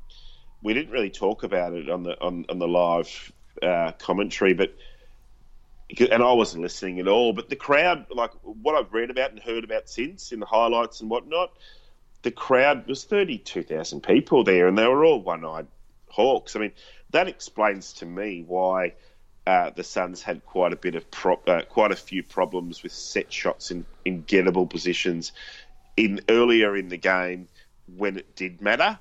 we 0.61 0.73
didn't 0.73 0.91
really 0.91 1.09
talk 1.09 1.43
about 1.43 1.73
it 1.73 1.89
on 1.89 2.03
the 2.03 2.19
on, 2.21 2.45
on 2.49 2.59
the 2.59 2.67
live 2.67 3.31
uh, 3.61 3.91
commentary, 3.93 4.53
but 4.53 4.75
and 5.99 6.23
I 6.23 6.31
wasn't 6.33 6.63
listening 6.63 6.99
at 6.99 7.07
all. 7.07 7.33
But 7.33 7.49
the 7.49 7.55
crowd, 7.55 8.05
like 8.11 8.31
what 8.43 8.75
I've 8.75 8.93
read 8.93 9.09
about 9.09 9.31
and 9.31 9.39
heard 9.39 9.63
about 9.63 9.89
since 9.89 10.31
in 10.31 10.39
the 10.39 10.45
highlights 10.45 11.01
and 11.01 11.09
whatnot, 11.09 11.51
the 12.21 12.31
crowd 12.31 12.87
was 12.87 13.03
thirty 13.03 13.37
two 13.37 13.63
thousand 13.63 14.01
people 14.01 14.43
there, 14.43 14.67
and 14.67 14.77
they 14.77 14.87
were 14.87 15.03
all 15.03 15.21
one 15.21 15.45
eyed 15.45 15.67
hawks. 16.07 16.55
I 16.55 16.59
mean, 16.59 16.71
that 17.11 17.27
explains 17.27 17.93
to 17.93 18.05
me 18.05 18.43
why 18.47 18.93
uh, 19.47 19.71
the 19.71 19.83
Suns 19.83 20.21
had 20.21 20.45
quite 20.45 20.73
a 20.73 20.75
bit 20.75 20.95
of 20.95 21.09
pro- 21.09 21.41
uh, 21.47 21.63
quite 21.63 21.91
a 21.91 21.95
few 21.95 22.23
problems 22.23 22.83
with 22.83 22.91
set 22.91 23.33
shots 23.33 23.71
in, 23.71 23.85
in 24.05 24.23
gettable 24.23 24.69
positions 24.69 25.31
in 25.97 26.21
earlier 26.29 26.75
in 26.77 26.89
the 26.89 26.97
game 26.97 27.47
when 27.97 28.17
it 28.17 28.35
did 28.35 28.61
matter, 28.61 28.99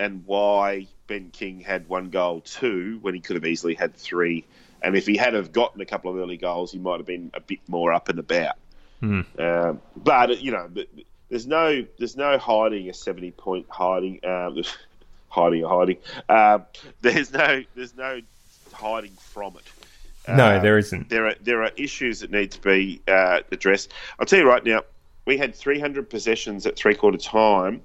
and 0.00 0.24
why 0.26 0.86
Ben 1.06 1.30
King 1.30 1.60
had 1.60 1.88
one 1.88 2.10
goal 2.10 2.40
too 2.40 2.98
when 3.02 3.14
he 3.14 3.20
could 3.20 3.36
have 3.36 3.44
easily 3.44 3.74
had 3.74 3.94
three. 3.94 4.44
And 4.84 4.96
if 4.96 5.06
he 5.06 5.16
had 5.16 5.34
have 5.34 5.50
gotten 5.52 5.80
a 5.80 5.86
couple 5.86 6.10
of 6.10 6.18
early 6.18 6.36
goals, 6.36 6.70
he 6.72 6.78
might 6.78 6.98
have 6.98 7.06
been 7.06 7.30
a 7.34 7.40
bit 7.40 7.60
more 7.68 7.92
up 7.92 8.08
and 8.08 8.18
about. 8.18 8.56
Um, 9.38 9.80
but 9.96 10.40
you 10.40 10.52
know, 10.52 10.70
there's 11.30 11.46
no 11.46 11.84
there's 11.98 12.16
no 12.16 12.38
hiding 12.38 12.88
a 12.88 12.94
seventy 12.94 13.30
point 13.30 13.66
hiding 13.68 14.20
um, 14.24 14.62
hiding 15.28 15.64
or 15.64 15.78
hiding. 15.78 15.96
Um, 16.28 16.64
there's 17.00 17.32
no 17.32 17.64
there's 17.74 17.96
no 17.96 18.20
hiding 18.72 19.12
from 19.18 19.56
it. 19.56 19.64
No, 20.26 20.56
Um, 20.56 20.62
there 20.62 20.78
isn't. 20.78 21.08
There 21.08 21.26
are 21.26 21.34
there 21.40 21.62
are 21.62 21.70
issues 21.76 22.20
that 22.20 22.30
need 22.30 22.50
to 22.52 22.60
be 22.60 23.00
uh, 23.08 23.40
addressed. 23.52 23.92
I'll 24.18 24.26
tell 24.26 24.38
you 24.38 24.48
right 24.48 24.64
now, 24.64 24.82
we 25.26 25.36
had 25.36 25.54
300 25.54 26.08
possessions 26.08 26.66
at 26.66 26.76
three 26.76 26.94
quarter 26.94 27.18
time, 27.18 27.82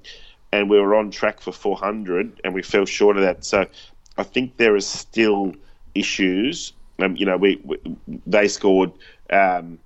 and 0.52 0.70
we 0.70 0.80
were 0.80 0.96
on 0.96 1.12
track 1.12 1.42
for 1.42 1.52
400, 1.52 2.42
and 2.44 2.54
we 2.54 2.62
fell 2.62 2.86
short 2.86 3.18
of 3.18 3.24
that. 3.24 3.44
So 3.44 3.66
I 4.18 4.24
think 4.24 4.58
there 4.58 4.76
is 4.76 4.88
still 4.88 5.54
issues. 5.96 6.74
Um, 7.00 7.16
you 7.16 7.26
know, 7.26 7.38
we, 7.38 7.62
we 7.64 7.78
they 8.26 8.48
scored. 8.48 8.92
Um, 9.30 9.80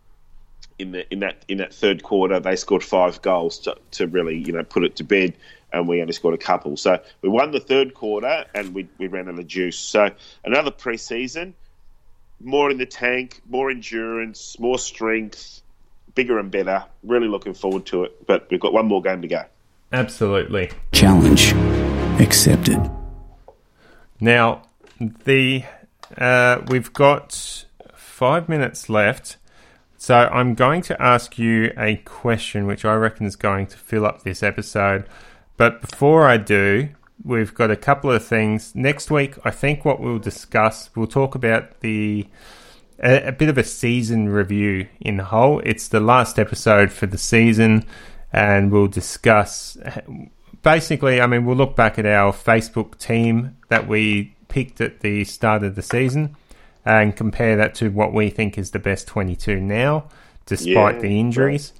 in 0.80 0.91
the 0.91 1.11
in 1.14 1.20
that 1.20 1.45
in 1.47 1.59
that 1.59 1.74
third 1.74 2.01
quarter, 2.01 2.39
they 2.39 2.55
scored 2.55 2.84
five 2.84 3.22
goals 3.22 3.59
to, 3.59 3.76
to 3.91 4.07
really 4.07 4.38
you 4.38 4.53
know 4.53 4.64
put 4.64 4.84
it 4.84 4.95
to 4.97 5.03
bed, 5.03 5.36
and 5.72 5.88
we 5.88 6.01
only 6.01 6.14
scored 6.14 6.34
a 6.34 6.38
couple. 6.38 6.78
So 6.78 7.01
we 7.22 7.30
won 7.30 7.51
the 7.51 7.59
third 7.59 7.93
quarter, 7.93 8.45
and 8.55 8.74
we 8.74 8.88
we 8.97 9.07
ran 9.07 9.30
out 9.30 9.38
of 9.38 9.47
juice. 9.47 9.78
So 9.78 10.09
another 10.43 10.72
preseason, 10.72 11.53
more 12.41 12.72
in 12.72 12.78
the 12.78 12.86
tank, 12.86 13.41
more 13.47 13.70
endurance, 13.70 14.57
more 14.59 14.80
strength, 14.80 15.61
bigger 16.16 16.39
and 16.39 16.49
better. 16.49 16.86
Really 17.03 17.28
looking 17.28 17.53
forward 17.53 17.86
to 17.88 18.05
it. 18.05 18.26
But 18.26 18.47
we've 18.49 18.59
got 18.59 18.74
one 18.74 18.88
more 18.88 19.01
game 19.01 19.22
to 19.22 19.28
go. 19.28 19.45
Absolutely. 19.91 20.72
Challenge 20.91 21.53
accepted. 22.20 22.89
Now, 24.20 24.64
the 24.99 25.64
uh, 26.18 26.61
we've 26.68 26.91
got 26.93 27.66
five 27.95 28.49
minutes 28.49 28.89
left, 28.89 29.38
so 29.97 30.16
I'm 30.16 30.53
going 30.53 30.82
to 30.84 31.01
ask 31.01 31.38
you 31.38 31.72
a 31.78 31.97
question, 31.97 32.68
which 32.68 32.86
I 32.86 32.93
reckon 32.95 33.26
is 33.26 33.36
going 33.36 33.68
to 33.68 33.78
fill 33.78 34.05
up 34.05 34.24
this 34.24 34.43
episode. 34.43 35.05
But 35.57 35.82
before 35.82 36.28
I 36.28 36.38
do, 36.38 36.89
we've 37.24 37.53
got 37.53 37.72
a 37.72 37.76
couple 37.76 38.11
of 38.11 38.26
things. 38.26 38.76
Next 38.76 39.09
week, 39.09 39.36
I 39.45 39.51
think 39.51 39.86
what 39.86 39.99
we'll 39.99 40.20
discuss, 40.20 40.89
we'll 40.95 41.07
talk 41.07 41.36
about 41.36 41.80
the 41.82 42.28
a, 42.99 43.28
a 43.28 43.32
bit 43.32 43.49
of 43.49 43.57
a 43.57 43.64
season 43.64 44.30
review 44.30 44.88
in 44.99 45.20
whole. 45.20 45.59
It's 45.59 45.88
the 45.88 45.99
last 45.99 46.39
episode 46.39 46.91
for 46.91 47.05
the 47.05 47.18
season, 47.18 47.86
and 48.32 48.72
we'll 48.72 48.88
discuss 48.88 49.78
basically, 50.64 51.22
I 51.22 51.28
mean, 51.28 51.45
we'll 51.45 51.57
look 51.57 51.76
back 51.76 51.99
at 51.99 52.05
our 52.05 52.34
Facebook 52.34 52.97
team 52.97 53.57
that 53.70 53.88
we 53.88 54.33
picked 54.54 54.80
at 54.80 54.99
the 54.99 55.24
start 55.24 55.64
of 55.64 55.74
the 55.74 55.82
season 55.82 56.36
and 56.86 57.16
compare 57.16 57.56
that 57.56 57.74
to 57.74 57.89
what 57.89 58.14
we 58.14 58.30
think 58.30 58.56
is 58.56 58.70
the 58.70 58.78
best 58.78 59.08
22 59.08 59.60
now, 59.60 60.08
despite 60.45 60.95
Yeah, 60.95 61.01
the 61.01 61.20
injuries. 61.20 61.74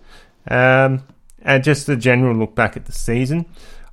Um, 0.48 1.04
and 1.44 1.64
just 1.64 1.88
a 1.88 1.96
general 1.96 2.36
look 2.36 2.56
back 2.56 2.76
at 2.76 2.86
the 2.86 2.92
season. 2.92 3.46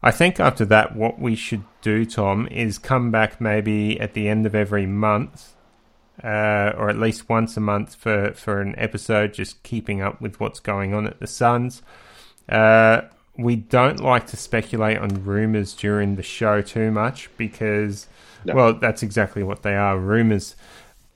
I 0.02 0.10
think 0.10 0.40
after 0.40 0.64
that, 0.64 0.96
what 0.96 1.20
we 1.20 1.36
should 1.36 1.64
do, 1.82 2.06
Tom, 2.06 2.46
is 2.46 2.78
come 2.78 3.10
back 3.10 3.38
maybe 3.38 4.00
at 4.00 4.14
the 4.14 4.28
end 4.30 4.46
of 4.46 4.54
every 4.54 4.86
month, 4.86 5.52
uh, 6.24 6.72
or 6.74 6.88
at 6.88 6.98
least 6.98 7.28
once 7.28 7.58
a 7.58 7.60
month 7.60 7.96
for, 7.96 8.32
for 8.32 8.62
an 8.62 8.74
episode, 8.78 9.34
just 9.34 9.62
keeping 9.62 10.00
up 10.00 10.22
with 10.22 10.40
what's 10.40 10.58
going 10.58 10.94
on 10.94 11.06
at 11.06 11.20
the 11.20 11.26
Suns. 11.26 11.82
Uh, 12.48 13.02
we 13.36 13.56
don't 13.56 14.00
like 14.00 14.26
to 14.28 14.38
speculate 14.38 14.96
on 14.96 15.22
rumors 15.24 15.74
during 15.74 16.16
the 16.16 16.22
show 16.22 16.62
too 16.62 16.90
much 16.90 17.28
because, 17.36 18.06
No. 18.44 18.54
well, 18.54 18.74
that's 18.74 19.02
exactly 19.02 19.42
what 19.42 19.62
they 19.62 19.74
are 19.74 19.98
rumors. 19.98 20.56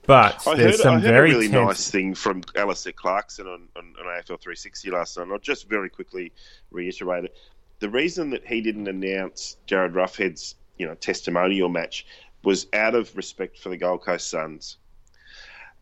But 0.05 0.47
I 0.47 0.55
there's 0.55 0.77
heard, 0.77 0.81
some 0.81 0.95
I 0.97 0.99
heard 0.99 1.09
very 1.09 1.31
a 1.31 1.33
really 1.33 1.47
tense- 1.49 1.67
nice 1.67 1.89
thing 1.89 2.13
from 2.13 2.43
Alastair 2.55 2.93
Clarkson 2.93 3.47
on, 3.47 3.67
on, 3.75 3.95
on 3.99 4.05
AFL 4.05 4.39
360 4.39 4.91
last 4.91 5.17
night. 5.17 5.23
And 5.23 5.31
I'll 5.31 5.39
just 5.39 5.67
very 5.67 5.89
quickly 5.89 6.31
reiterate 6.71 7.25
it. 7.25 7.35
The 7.79 7.89
reason 7.89 8.29
that 8.29 8.45
he 8.45 8.61
didn't 8.61 8.87
announce 8.87 9.57
Jarryd 9.67 9.93
Roughead's 9.93 10.55
you 10.77 10.85
know 10.85 10.95
testimonial 10.95 11.69
match 11.69 12.05
was 12.43 12.67
out 12.73 12.95
of 12.95 13.15
respect 13.15 13.57
for 13.57 13.69
the 13.69 13.77
Gold 13.77 14.03
Coast 14.03 14.29
Suns, 14.29 14.77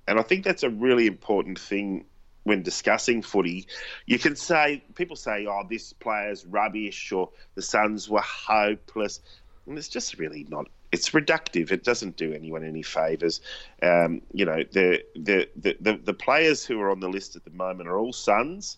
and 0.08 0.20
I 0.20 0.24
think 0.24 0.44
that's 0.44 0.64
a 0.64 0.70
really 0.70 1.08
important 1.08 1.60
thing 1.60 2.06
when 2.44 2.64
discussing 2.64 3.22
footy. 3.22 3.68
You 4.06 4.20
can 4.20 4.36
say 4.36 4.84
people 4.96 5.16
say, 5.16 5.46
"Oh, 5.46 5.64
this 5.70 5.94
player's 5.94 6.46
rubbish," 6.46 7.12
or 7.12 7.30
the 7.56 7.62
Suns 7.62 8.10
were 8.10 8.22
hopeless, 8.22 9.20
and 9.68 9.78
it's 9.78 9.90
just 9.90 10.18
really 10.18 10.46
not. 10.50 10.68
It's 10.94 11.10
reductive. 11.10 11.72
It 11.72 11.84
doesn't 11.84 12.16
do 12.16 12.32
anyone 12.34 12.64
any 12.64 12.84
favors. 12.84 13.42
Um, 13.82 14.22
you 14.32 14.46
know, 14.46 14.64
the, 14.72 15.04
the 15.16 15.50
the 15.56 16.00
the 16.02 16.14
players 16.14 16.64
who 16.64 16.80
are 16.80 16.90
on 16.90 17.00
the 17.02 17.10
list 17.10 17.36
at 17.36 17.44
the 17.44 17.52
moment 17.52 17.90
are 17.90 17.98
all 17.98 18.14
Suns, 18.14 18.78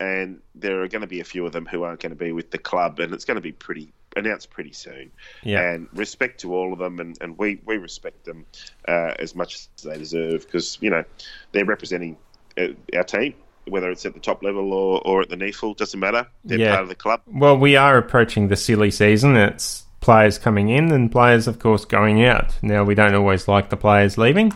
and 0.00 0.40
there 0.54 0.82
are 0.82 0.88
going 0.88 1.00
to 1.02 1.06
be 1.06 1.20
a 1.20 1.24
few 1.24 1.46
of 1.46 1.52
them 1.52 1.64
who 1.64 1.84
aren't 1.84 2.00
going 2.00 2.10
to 2.10 2.16
be 2.16 2.32
with 2.32 2.50
the 2.50 2.58
club, 2.58 2.98
and 3.00 3.14
it's 3.14 3.24
going 3.24 3.36
to 3.36 3.40
be 3.40 3.52
pretty 3.52 3.92
announced 4.16 4.50
pretty 4.50 4.72
soon. 4.72 5.10
Yeah. 5.42 5.72
And 5.72 5.88
respect 5.92 6.40
to 6.40 6.54
all 6.54 6.72
of 6.72 6.78
them, 6.78 7.00
and, 7.00 7.16
and 7.20 7.38
we, 7.38 7.60
we 7.64 7.78
respect 7.78 8.24
them 8.24 8.46
uh, 8.86 9.14
as 9.18 9.34
much 9.34 9.54
as 9.54 9.68
they 9.84 9.98
deserve 9.98 10.44
because 10.46 10.78
you 10.80 10.90
know 10.90 11.04
they're 11.52 11.64
representing 11.64 12.16
uh, 12.58 12.68
our 12.96 13.04
team, 13.04 13.34
whether 13.68 13.90
it's 13.90 14.04
at 14.06 14.14
the 14.14 14.20
top 14.20 14.42
level 14.42 14.72
or, 14.72 15.00
or 15.06 15.22
at 15.22 15.28
the 15.28 15.36
NEAFL, 15.36 15.76
doesn't 15.76 16.00
matter. 16.00 16.26
They're 16.44 16.58
Yeah. 16.58 16.70
part 16.72 16.82
of 16.82 16.88
the 16.88 16.94
club. 16.94 17.22
Well, 17.26 17.56
we 17.58 17.76
are 17.76 17.96
approaching 17.96 18.48
the 18.48 18.56
silly 18.56 18.90
season. 18.90 19.36
It's 19.36 19.84
players 20.04 20.38
coming 20.38 20.68
in 20.68 20.92
and 20.92 21.10
players, 21.10 21.48
of 21.48 21.58
course, 21.58 21.84
going 21.86 22.24
out. 22.24 22.54
Now, 22.62 22.84
we 22.84 22.94
don't 22.94 23.14
always 23.14 23.48
like 23.48 23.70
the 23.70 23.76
players 23.76 24.18
leaving, 24.18 24.52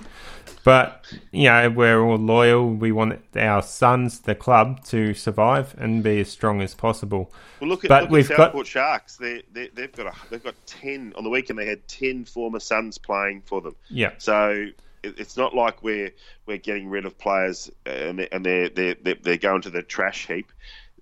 but, 0.63 1.05
you 1.33 1.45
know, 1.45 1.71
we're 1.71 2.01
all 2.01 2.17
loyal. 2.19 2.69
We 2.71 2.93
want 2.93 3.19
our 3.35 3.63
Suns, 3.63 4.21
the 4.21 4.35
club, 4.35 4.85
to 4.85 5.15
survive 5.15 5.75
and 5.79 6.03
be 6.03 6.21
as 6.21 6.29
strong 6.29 6.61
as 6.61 6.75
possible. 6.75 7.33
Well, 7.61 7.71
look 7.71 7.85
at, 7.85 7.89
But 7.89 8.03
look 8.05 8.11
we've 8.11 8.31
at 8.31 8.37
got- 8.37 8.45
Southport 8.49 8.67
Sharks. 8.67 9.17
They, 9.17 9.43
they, 9.51 9.69
they've 9.69 9.91
got 9.91 10.07
a, 10.07 10.13
they've 10.29 10.45
got 10.45 10.55
ten 10.67 11.15
on 11.17 11.25
the 11.25 11.31
weekend. 11.31 11.59
They 11.59 11.67
had 11.67 11.89
ten 11.89 12.25
former 12.27 12.61
Suns 12.61 12.99
playing 12.99 13.43
for 13.47 13.61
them. 13.63 13.75
Yeah. 13.89 14.13
So 14.19 14.67
it- 15.03 15.19
it's 15.19 15.37
not 15.39 15.55
like 15.55 15.83
we're 15.83 16.11
we're 16.45 16.59
getting 16.59 16.91
rid 16.91 17.07
of 17.07 17.17
players 17.17 17.71
uh, 17.87 17.91
and 17.91 18.29
and 18.33 18.45
they're, 18.45 18.69
they're, 18.69 18.97
they're 19.23 19.37
going 19.39 19.63
to 19.63 19.71
the 19.71 19.83
trash 19.83 20.27
heap. 20.27 20.53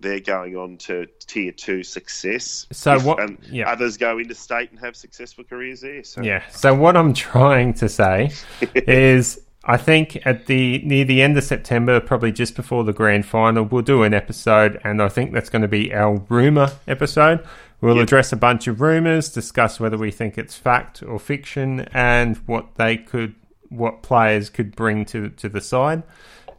They're 0.01 0.21
going 0.21 0.57
on 0.57 0.77
to 0.79 1.07
tier 1.27 1.53
two 1.53 1.83
success. 1.83 2.67
So 2.73 2.99
what- 3.01 3.21
And 3.21 3.39
yeah. 3.51 3.71
others 3.71 3.97
go 3.97 4.19
into 4.19 4.35
state 4.35 4.71
and 4.71 4.79
have 4.81 4.95
successful 4.97 5.45
careers 5.45 5.81
there. 5.81 6.05
So 6.05 6.23
Yeah. 6.23 6.43
So 6.51 6.75
what 6.75 6.97
I'm 6.97 7.13
trying 7.33 7.73
to 7.75 7.89
say 7.89 8.31
is 8.75 9.41
I 9.65 9.77
think 9.77 10.19
at 10.25 10.47
the 10.47 10.79
near 10.85 11.05
the 11.05 11.23
end 11.23 11.37
of 11.37 11.45
September, 11.45 11.99
probably 11.99 12.31
just 12.31 12.55
before 12.55 12.85
the 12.85 12.93
grand 12.93 13.27
final, 13.27 13.65
we'll 13.65 13.83
do 13.83 14.03
an 14.05 14.15
episode 14.15 14.81
and 14.85 15.03
I 15.03 15.09
think 15.09 15.33
that's 15.33 15.51
going 15.51 15.63
to 15.63 15.69
be 15.69 15.93
our 15.95 16.17
rumor 16.29 16.73
episode. 16.87 17.45
We'll 17.81 17.97
Yep. 17.97 18.05
address 18.05 18.33
a 18.33 18.37
bunch 18.37 18.69
of 18.69 18.81
rumors, 18.81 19.29
discuss 19.29 19.79
whether 19.81 19.99
we 19.99 20.11
think 20.11 20.39
it's 20.39 20.57
fact 20.57 21.03
or 21.03 21.19
fiction 21.19 21.81
and 21.93 22.37
what 22.47 22.77
they 22.77 22.97
could 22.97 23.35
what 23.69 24.03
players 24.03 24.49
could 24.51 24.77
bring 24.77 25.05
to 25.07 25.31
to 25.31 25.49
the 25.49 25.61
side. 25.61 26.05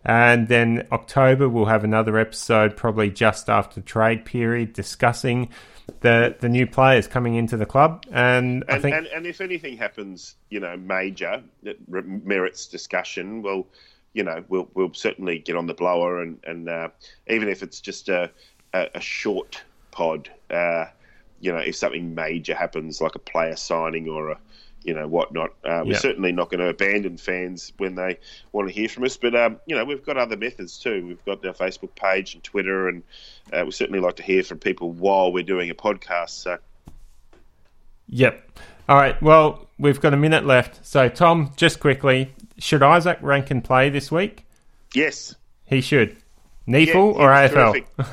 And 0.08 0.48
then 0.48 0.88
October 0.92 1.50
we'll 1.50 1.66
have 1.66 1.84
another 1.84 2.18
episode 2.18 2.78
probably 2.78 3.12
just 3.12 3.50
after 3.50 3.82
trade 3.82 4.24
period 4.24 4.72
discussing 4.72 5.50
the 6.00 6.36
the 6.40 6.50
new 6.50 6.66
players 6.66 7.08
coming 7.08 7.36
into 7.36 7.58
the 7.58 7.66
club. 7.66 8.06
And, 8.12 8.64
I 8.70 8.74
And, 8.74 8.82
think 8.82 8.96
and, 8.96 9.08
and 9.08 9.28
if 9.28 9.42
anything 9.42 9.78
happens, 9.78 10.36
you 10.50 10.62
know, 10.62 10.78
major 10.78 11.44
that 11.64 11.78
merits 11.88 12.68
discussion, 12.68 13.42
well, 13.42 13.68
you 14.14 14.24
know, 14.24 14.44
we'll 14.48 14.70
we'll 14.74 14.94
certainly 14.94 15.40
get 15.40 15.58
on 15.58 15.68
the 15.68 15.74
blower, 15.74 16.22
and 16.22 16.40
and 16.46 16.70
uh, 16.70 16.90
even 17.30 17.50
if 17.50 17.62
it's 17.62 17.82
just 17.82 18.08
a 18.10 18.32
a, 18.74 18.88
a 18.96 19.02
short 19.02 19.62
pod, 19.92 20.30
uh, 20.50 20.86
you 21.42 21.52
know, 21.52 21.60
if 21.60 21.76
something 21.76 22.16
major 22.16 22.56
happens, 22.56 23.02
like 23.02 23.16
a 23.16 23.20
player 23.20 23.56
signing 23.58 24.08
or 24.08 24.32
a 24.32 24.40
you 24.88 24.94
know 24.94 25.08
whatnot, 25.08 25.50
uh, 25.66 25.84
we're 25.86 25.92
Yeah. 25.94 25.98
certainly 26.00 26.32
not 26.32 26.50
going 26.50 26.62
to 26.62 26.70
abandon 26.70 27.18
fans 27.18 27.74
when 27.78 27.96
they 27.96 28.18
want 28.54 28.70
to 28.70 28.74
hear 28.74 28.88
from 28.88 29.04
us. 29.04 29.18
But 29.18 29.36
um, 29.36 29.60
you 29.68 29.76
know, 29.76 29.84
we've 29.86 30.04
got 30.04 30.18
other 30.18 30.38
methods 30.38 30.80
too. 30.80 31.06
We've 31.06 31.26
got 31.26 31.46
our 31.46 31.54
Facebook 31.54 31.94
page 31.94 32.34
and 32.34 32.42
Twitter, 32.44 32.88
and 32.88 33.04
uh, 33.54 33.66
we 33.66 33.72
certainly 33.72 34.00
like 34.00 34.16
to 34.16 34.24
hear 34.24 34.42
from 34.44 34.60
people 34.60 34.90
while 34.92 35.32
we're 35.34 35.44
doing 35.44 35.70
a 35.70 35.76
podcast. 35.76 36.30
So. 36.30 36.58
Yep. 38.08 38.60
All 38.88 38.96
right. 38.96 39.22
Well, 39.22 39.68
we've 39.78 40.00
got 40.00 40.14
a 40.14 40.18
minute 40.18 40.46
left. 40.46 40.86
So, 40.86 41.10
Tom, 41.10 41.52
just 41.58 41.80
quickly, 41.82 42.32
should 42.58 42.82
Izak 42.82 43.22
Rankine 43.22 43.62
play 43.62 43.90
this 43.90 44.10
week? 44.12 44.46
Yes, 44.96 45.36
He 45.66 45.82
should. 45.82 46.16
Yeah, 46.66 46.80
NEAFL 46.80 46.86
he 47.14 47.20
or 47.20 47.30
AFL? 47.30 47.72
terrific. 47.74 47.88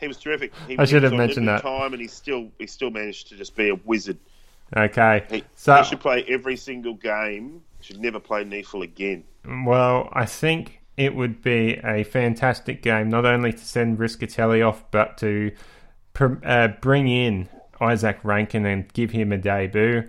He 0.00 0.08
was 0.08 0.16
terrific. 0.16 0.52
He, 0.66 0.76
I 0.76 0.84
should 0.84 1.04
have 1.04 1.12
mentioned 1.12 1.46
that. 1.46 1.62
Time, 1.62 1.92
and 1.92 2.02
he 2.02 2.08
still 2.08 2.50
he 2.58 2.66
still 2.66 2.90
managed 2.90 3.28
to 3.28 3.36
just 3.36 3.54
be 3.54 3.68
a 3.68 3.76
wizard. 3.84 4.18
Okay. 4.76 5.24
He, 5.30 5.44
So, 5.54 5.76
he 5.76 5.84
should 5.84 6.00
play 6.00 6.24
every 6.28 6.56
single 6.56 6.94
game 6.94 7.62
should 7.82 8.00
never 8.00 8.20
play 8.20 8.44
NEAFL 8.44 8.84
again. 8.84 9.24
Well, 9.66 10.08
I 10.12 10.24
think 10.24 10.80
it 10.96 11.14
would 11.14 11.42
be 11.42 11.74
a 11.84 12.04
fantastic 12.04 12.82
game, 12.82 13.08
not 13.08 13.24
only 13.24 13.52
to 13.52 13.58
send 13.58 13.98
Rischitelli 13.98 14.66
off, 14.66 14.84
but 14.90 15.18
to 15.18 15.52
uh, 16.44 16.68
bring 16.80 17.08
in 17.08 17.48
Izak 17.80 18.18
Rankine 18.22 18.66
and 18.66 18.92
give 18.92 19.10
him 19.10 19.32
a 19.32 19.38
debut. 19.38 20.08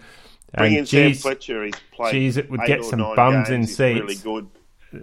Bring 0.55 0.73
in 0.75 0.85
Sam 0.85 1.13
Fletcher. 1.13 1.65
He's 1.65 1.73
played. 1.91 2.11
Geez, 2.11 2.37
it 2.37 2.49
would 2.49 2.61
get 2.67 2.85
some 2.85 2.99
bums 3.15 3.49
in 3.49 3.65
seats. 3.65 3.99
Really 3.99 4.15
good. 4.15 4.47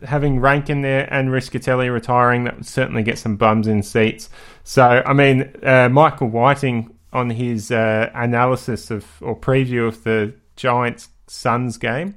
Having 0.04 0.38
Rankine 0.38 0.82
there 0.82 1.12
and 1.12 1.30
Rischitelli 1.30 1.92
retiring, 1.92 2.44
that 2.44 2.54
would 2.54 2.66
certainly 2.66 3.02
get 3.02 3.18
some 3.18 3.36
bums 3.36 3.66
in 3.66 3.82
seats. 3.82 4.30
So, 4.62 5.02
I 5.04 5.12
mean, 5.12 5.52
uh, 5.64 5.88
Michael 5.88 6.28
Whiting 6.28 6.94
on 7.12 7.30
his 7.30 7.70
uh, 7.70 8.10
analysis 8.14 8.90
of 8.90 9.06
or 9.20 9.36
preview 9.36 9.88
of 9.88 10.04
the 10.04 10.34
Giants 10.56 11.08
Suns 11.26 11.76
game 11.76 12.16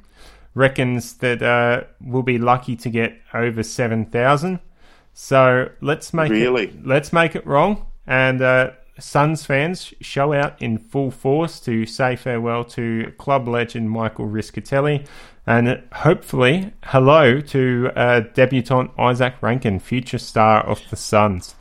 reckons 0.55 1.15
that 1.15 1.41
uh, 1.41 1.83
we'll 2.01 2.23
be 2.23 2.37
lucky 2.37 2.75
to 2.75 2.89
get 2.89 3.19
over 3.33 3.63
seven 3.63 4.05
thousand. 4.05 4.59
So 5.13 5.69
let's 5.81 6.13
make 6.13 6.31
really? 6.31 6.65
it 6.65 6.85
let's 6.85 7.13
make 7.13 7.35
it 7.35 7.45
wrong 7.45 7.85
and 8.07 8.41
uh, 8.41 8.71
Suns 8.99 9.45
fans 9.45 9.93
show 10.01 10.33
out 10.33 10.61
in 10.61 10.77
full 10.77 11.09
force 11.11 11.59
to 11.61 11.85
say 11.85 12.15
farewell 12.15 12.63
to 12.65 13.11
club 13.17 13.47
legend 13.47 13.89
Michael 13.89 14.27
Rischitelli 14.27 15.05
and 15.45 15.83
hopefully 15.91 16.71
hello 16.83 17.41
to 17.41 17.91
uh, 17.95 18.21
debutant 18.33 18.95
Izak 18.95 19.35
Rankine, 19.41 19.79
future 19.79 20.17
star 20.17 20.65
of 20.65 20.81
the 20.89 20.95
Suns. 20.95 21.55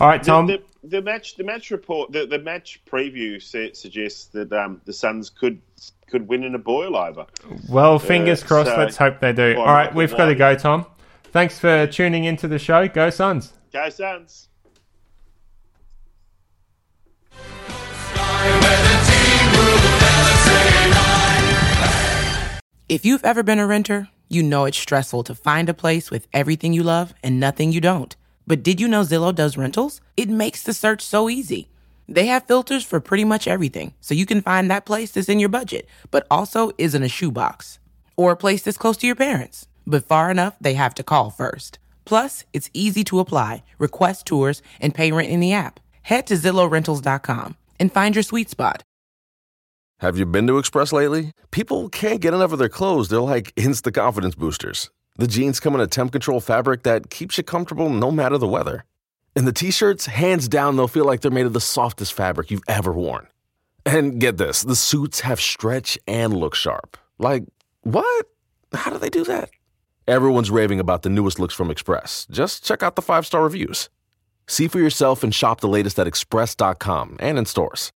All 0.00 0.08
right, 0.08 0.22
Tom. 0.22 0.46
The, 0.46 0.56
the, 0.56 0.62
the 0.82 1.02
match, 1.02 1.36
the 1.36 1.44
match 1.44 1.70
report, 1.70 2.12
the, 2.12 2.26
the 2.26 2.38
match 2.38 2.80
preview 2.90 3.42
suggests 3.42 4.26
that 4.26 4.52
um, 4.52 4.80
the 4.84 4.92
Suns 4.92 5.30
could 5.30 5.60
could 6.08 6.26
win 6.26 6.42
in 6.42 6.54
a 6.54 6.58
boil 6.58 6.96
over. 6.96 7.26
Well, 7.68 7.98
fingers 7.98 8.42
uh, 8.42 8.46
crossed. 8.46 8.70
So 8.70 8.78
let's 8.78 8.96
hope 8.96 9.20
they 9.20 9.32
do. 9.32 9.56
All 9.58 9.66
right, 9.66 9.94
we've 9.94 10.16
got 10.16 10.26
to 10.26 10.34
go, 10.34 10.54
Tom. 10.54 10.86
Thanks 11.24 11.58
for 11.58 11.86
tuning 11.86 12.24
into 12.24 12.48
the 12.48 12.58
show. 12.58 12.88
Go 12.88 13.10
Suns. 13.10 13.52
Go 13.72 13.88
Suns. 13.90 14.48
If 22.88 23.04
you've 23.04 23.22
ever 23.22 23.42
been 23.42 23.58
a 23.58 23.66
renter, 23.66 24.08
you 24.30 24.42
know 24.42 24.64
it's 24.64 24.78
stressful 24.78 25.24
to 25.24 25.34
find 25.34 25.68
a 25.68 25.74
place 25.74 26.10
with 26.10 26.26
everything 26.32 26.72
you 26.72 26.82
love 26.82 27.12
and 27.22 27.38
nothing 27.38 27.70
you 27.70 27.82
don't. 27.82 28.16
But 28.48 28.62
did 28.62 28.80
you 28.80 28.88
know 28.88 29.02
Zillow 29.02 29.34
does 29.34 29.58
rentals? 29.58 30.00
It 30.16 30.30
makes 30.30 30.62
the 30.62 30.72
search 30.72 31.02
so 31.02 31.28
easy. 31.28 31.68
They 32.08 32.24
have 32.28 32.46
filters 32.46 32.82
for 32.82 32.98
pretty 32.98 33.24
much 33.24 33.46
everything, 33.46 33.92
so 34.00 34.14
you 34.14 34.24
can 34.24 34.40
find 34.40 34.70
that 34.70 34.86
place 34.86 35.10
that's 35.10 35.28
in 35.28 35.38
your 35.38 35.50
budget, 35.50 35.86
but 36.10 36.26
also 36.30 36.70
isn't 36.78 37.02
a 37.02 37.10
shoebox. 37.10 37.78
Or 38.16 38.32
a 38.32 38.36
place 38.36 38.62
that's 38.62 38.78
close 38.78 38.96
to 38.98 39.06
your 39.06 39.16
parents, 39.16 39.68
but 39.86 40.06
far 40.06 40.30
enough 40.30 40.56
they 40.62 40.72
have 40.74 40.94
to 40.94 41.02
call 41.02 41.28
first. 41.28 41.78
Plus, 42.06 42.44
it's 42.54 42.70
easy 42.72 43.04
to 43.04 43.20
apply, 43.20 43.64
request 43.78 44.24
tours, 44.24 44.62
and 44.80 44.94
pay 44.94 45.12
rent 45.12 45.28
in 45.28 45.40
the 45.40 45.52
app. 45.52 45.78
Head 46.00 46.26
to 46.28 46.34
ZillowRentals.com 46.34 47.54
and 47.78 47.92
find 47.92 48.16
your 48.16 48.22
sweet 48.22 48.48
spot. 48.48 48.82
Have 50.00 50.16
you 50.16 50.24
been 50.24 50.46
to 50.46 50.56
Express 50.56 50.90
lately? 50.90 51.32
People 51.50 51.90
can't 51.90 52.22
get 52.22 52.32
enough 52.32 52.52
of 52.52 52.58
their 52.58 52.70
clothes. 52.70 53.10
They're 53.10 53.20
like 53.20 53.52
instant 53.56 53.94
confidence 53.94 54.36
boosters. 54.36 54.88
The 55.18 55.26
jeans 55.26 55.58
come 55.58 55.74
in 55.74 55.80
a 55.80 55.88
temp 55.88 56.12
control 56.12 56.40
fabric 56.40 56.84
that 56.84 57.10
keeps 57.10 57.36
you 57.36 57.44
comfortable 57.44 57.90
no 57.90 58.12
matter 58.12 58.38
the 58.38 58.46
weather. 58.46 58.84
And 59.34 59.48
the 59.48 59.52
t 59.52 59.72
shirts, 59.72 60.06
hands 60.06 60.46
down, 60.48 60.76
they'll 60.76 60.86
feel 60.86 61.04
like 61.04 61.20
they're 61.20 61.30
made 61.32 61.46
of 61.46 61.52
the 61.52 61.60
softest 61.60 62.12
fabric 62.12 62.52
you've 62.52 62.62
ever 62.68 62.92
worn. 62.92 63.26
And 63.84 64.20
get 64.20 64.36
this 64.36 64.62
the 64.62 64.76
suits 64.76 65.20
have 65.20 65.40
stretch 65.40 65.98
and 66.06 66.34
look 66.34 66.54
sharp. 66.54 66.96
Like, 67.18 67.44
what? 67.82 68.26
How 68.72 68.92
do 68.92 68.98
they 68.98 69.10
do 69.10 69.24
that? 69.24 69.50
Everyone's 70.06 70.50
raving 70.52 70.78
about 70.78 71.02
the 71.02 71.10
newest 71.10 71.40
looks 71.40 71.54
from 71.54 71.70
Express. 71.70 72.26
Just 72.30 72.64
check 72.64 72.84
out 72.84 72.94
the 72.94 73.02
five 73.02 73.26
star 73.26 73.42
reviews. 73.42 73.88
See 74.46 74.68
for 74.68 74.78
yourself 74.78 75.24
and 75.24 75.34
shop 75.34 75.60
the 75.60 75.68
latest 75.68 75.98
at 75.98 76.06
express.com 76.06 77.16
and 77.18 77.38
in 77.38 77.44
stores. 77.44 77.90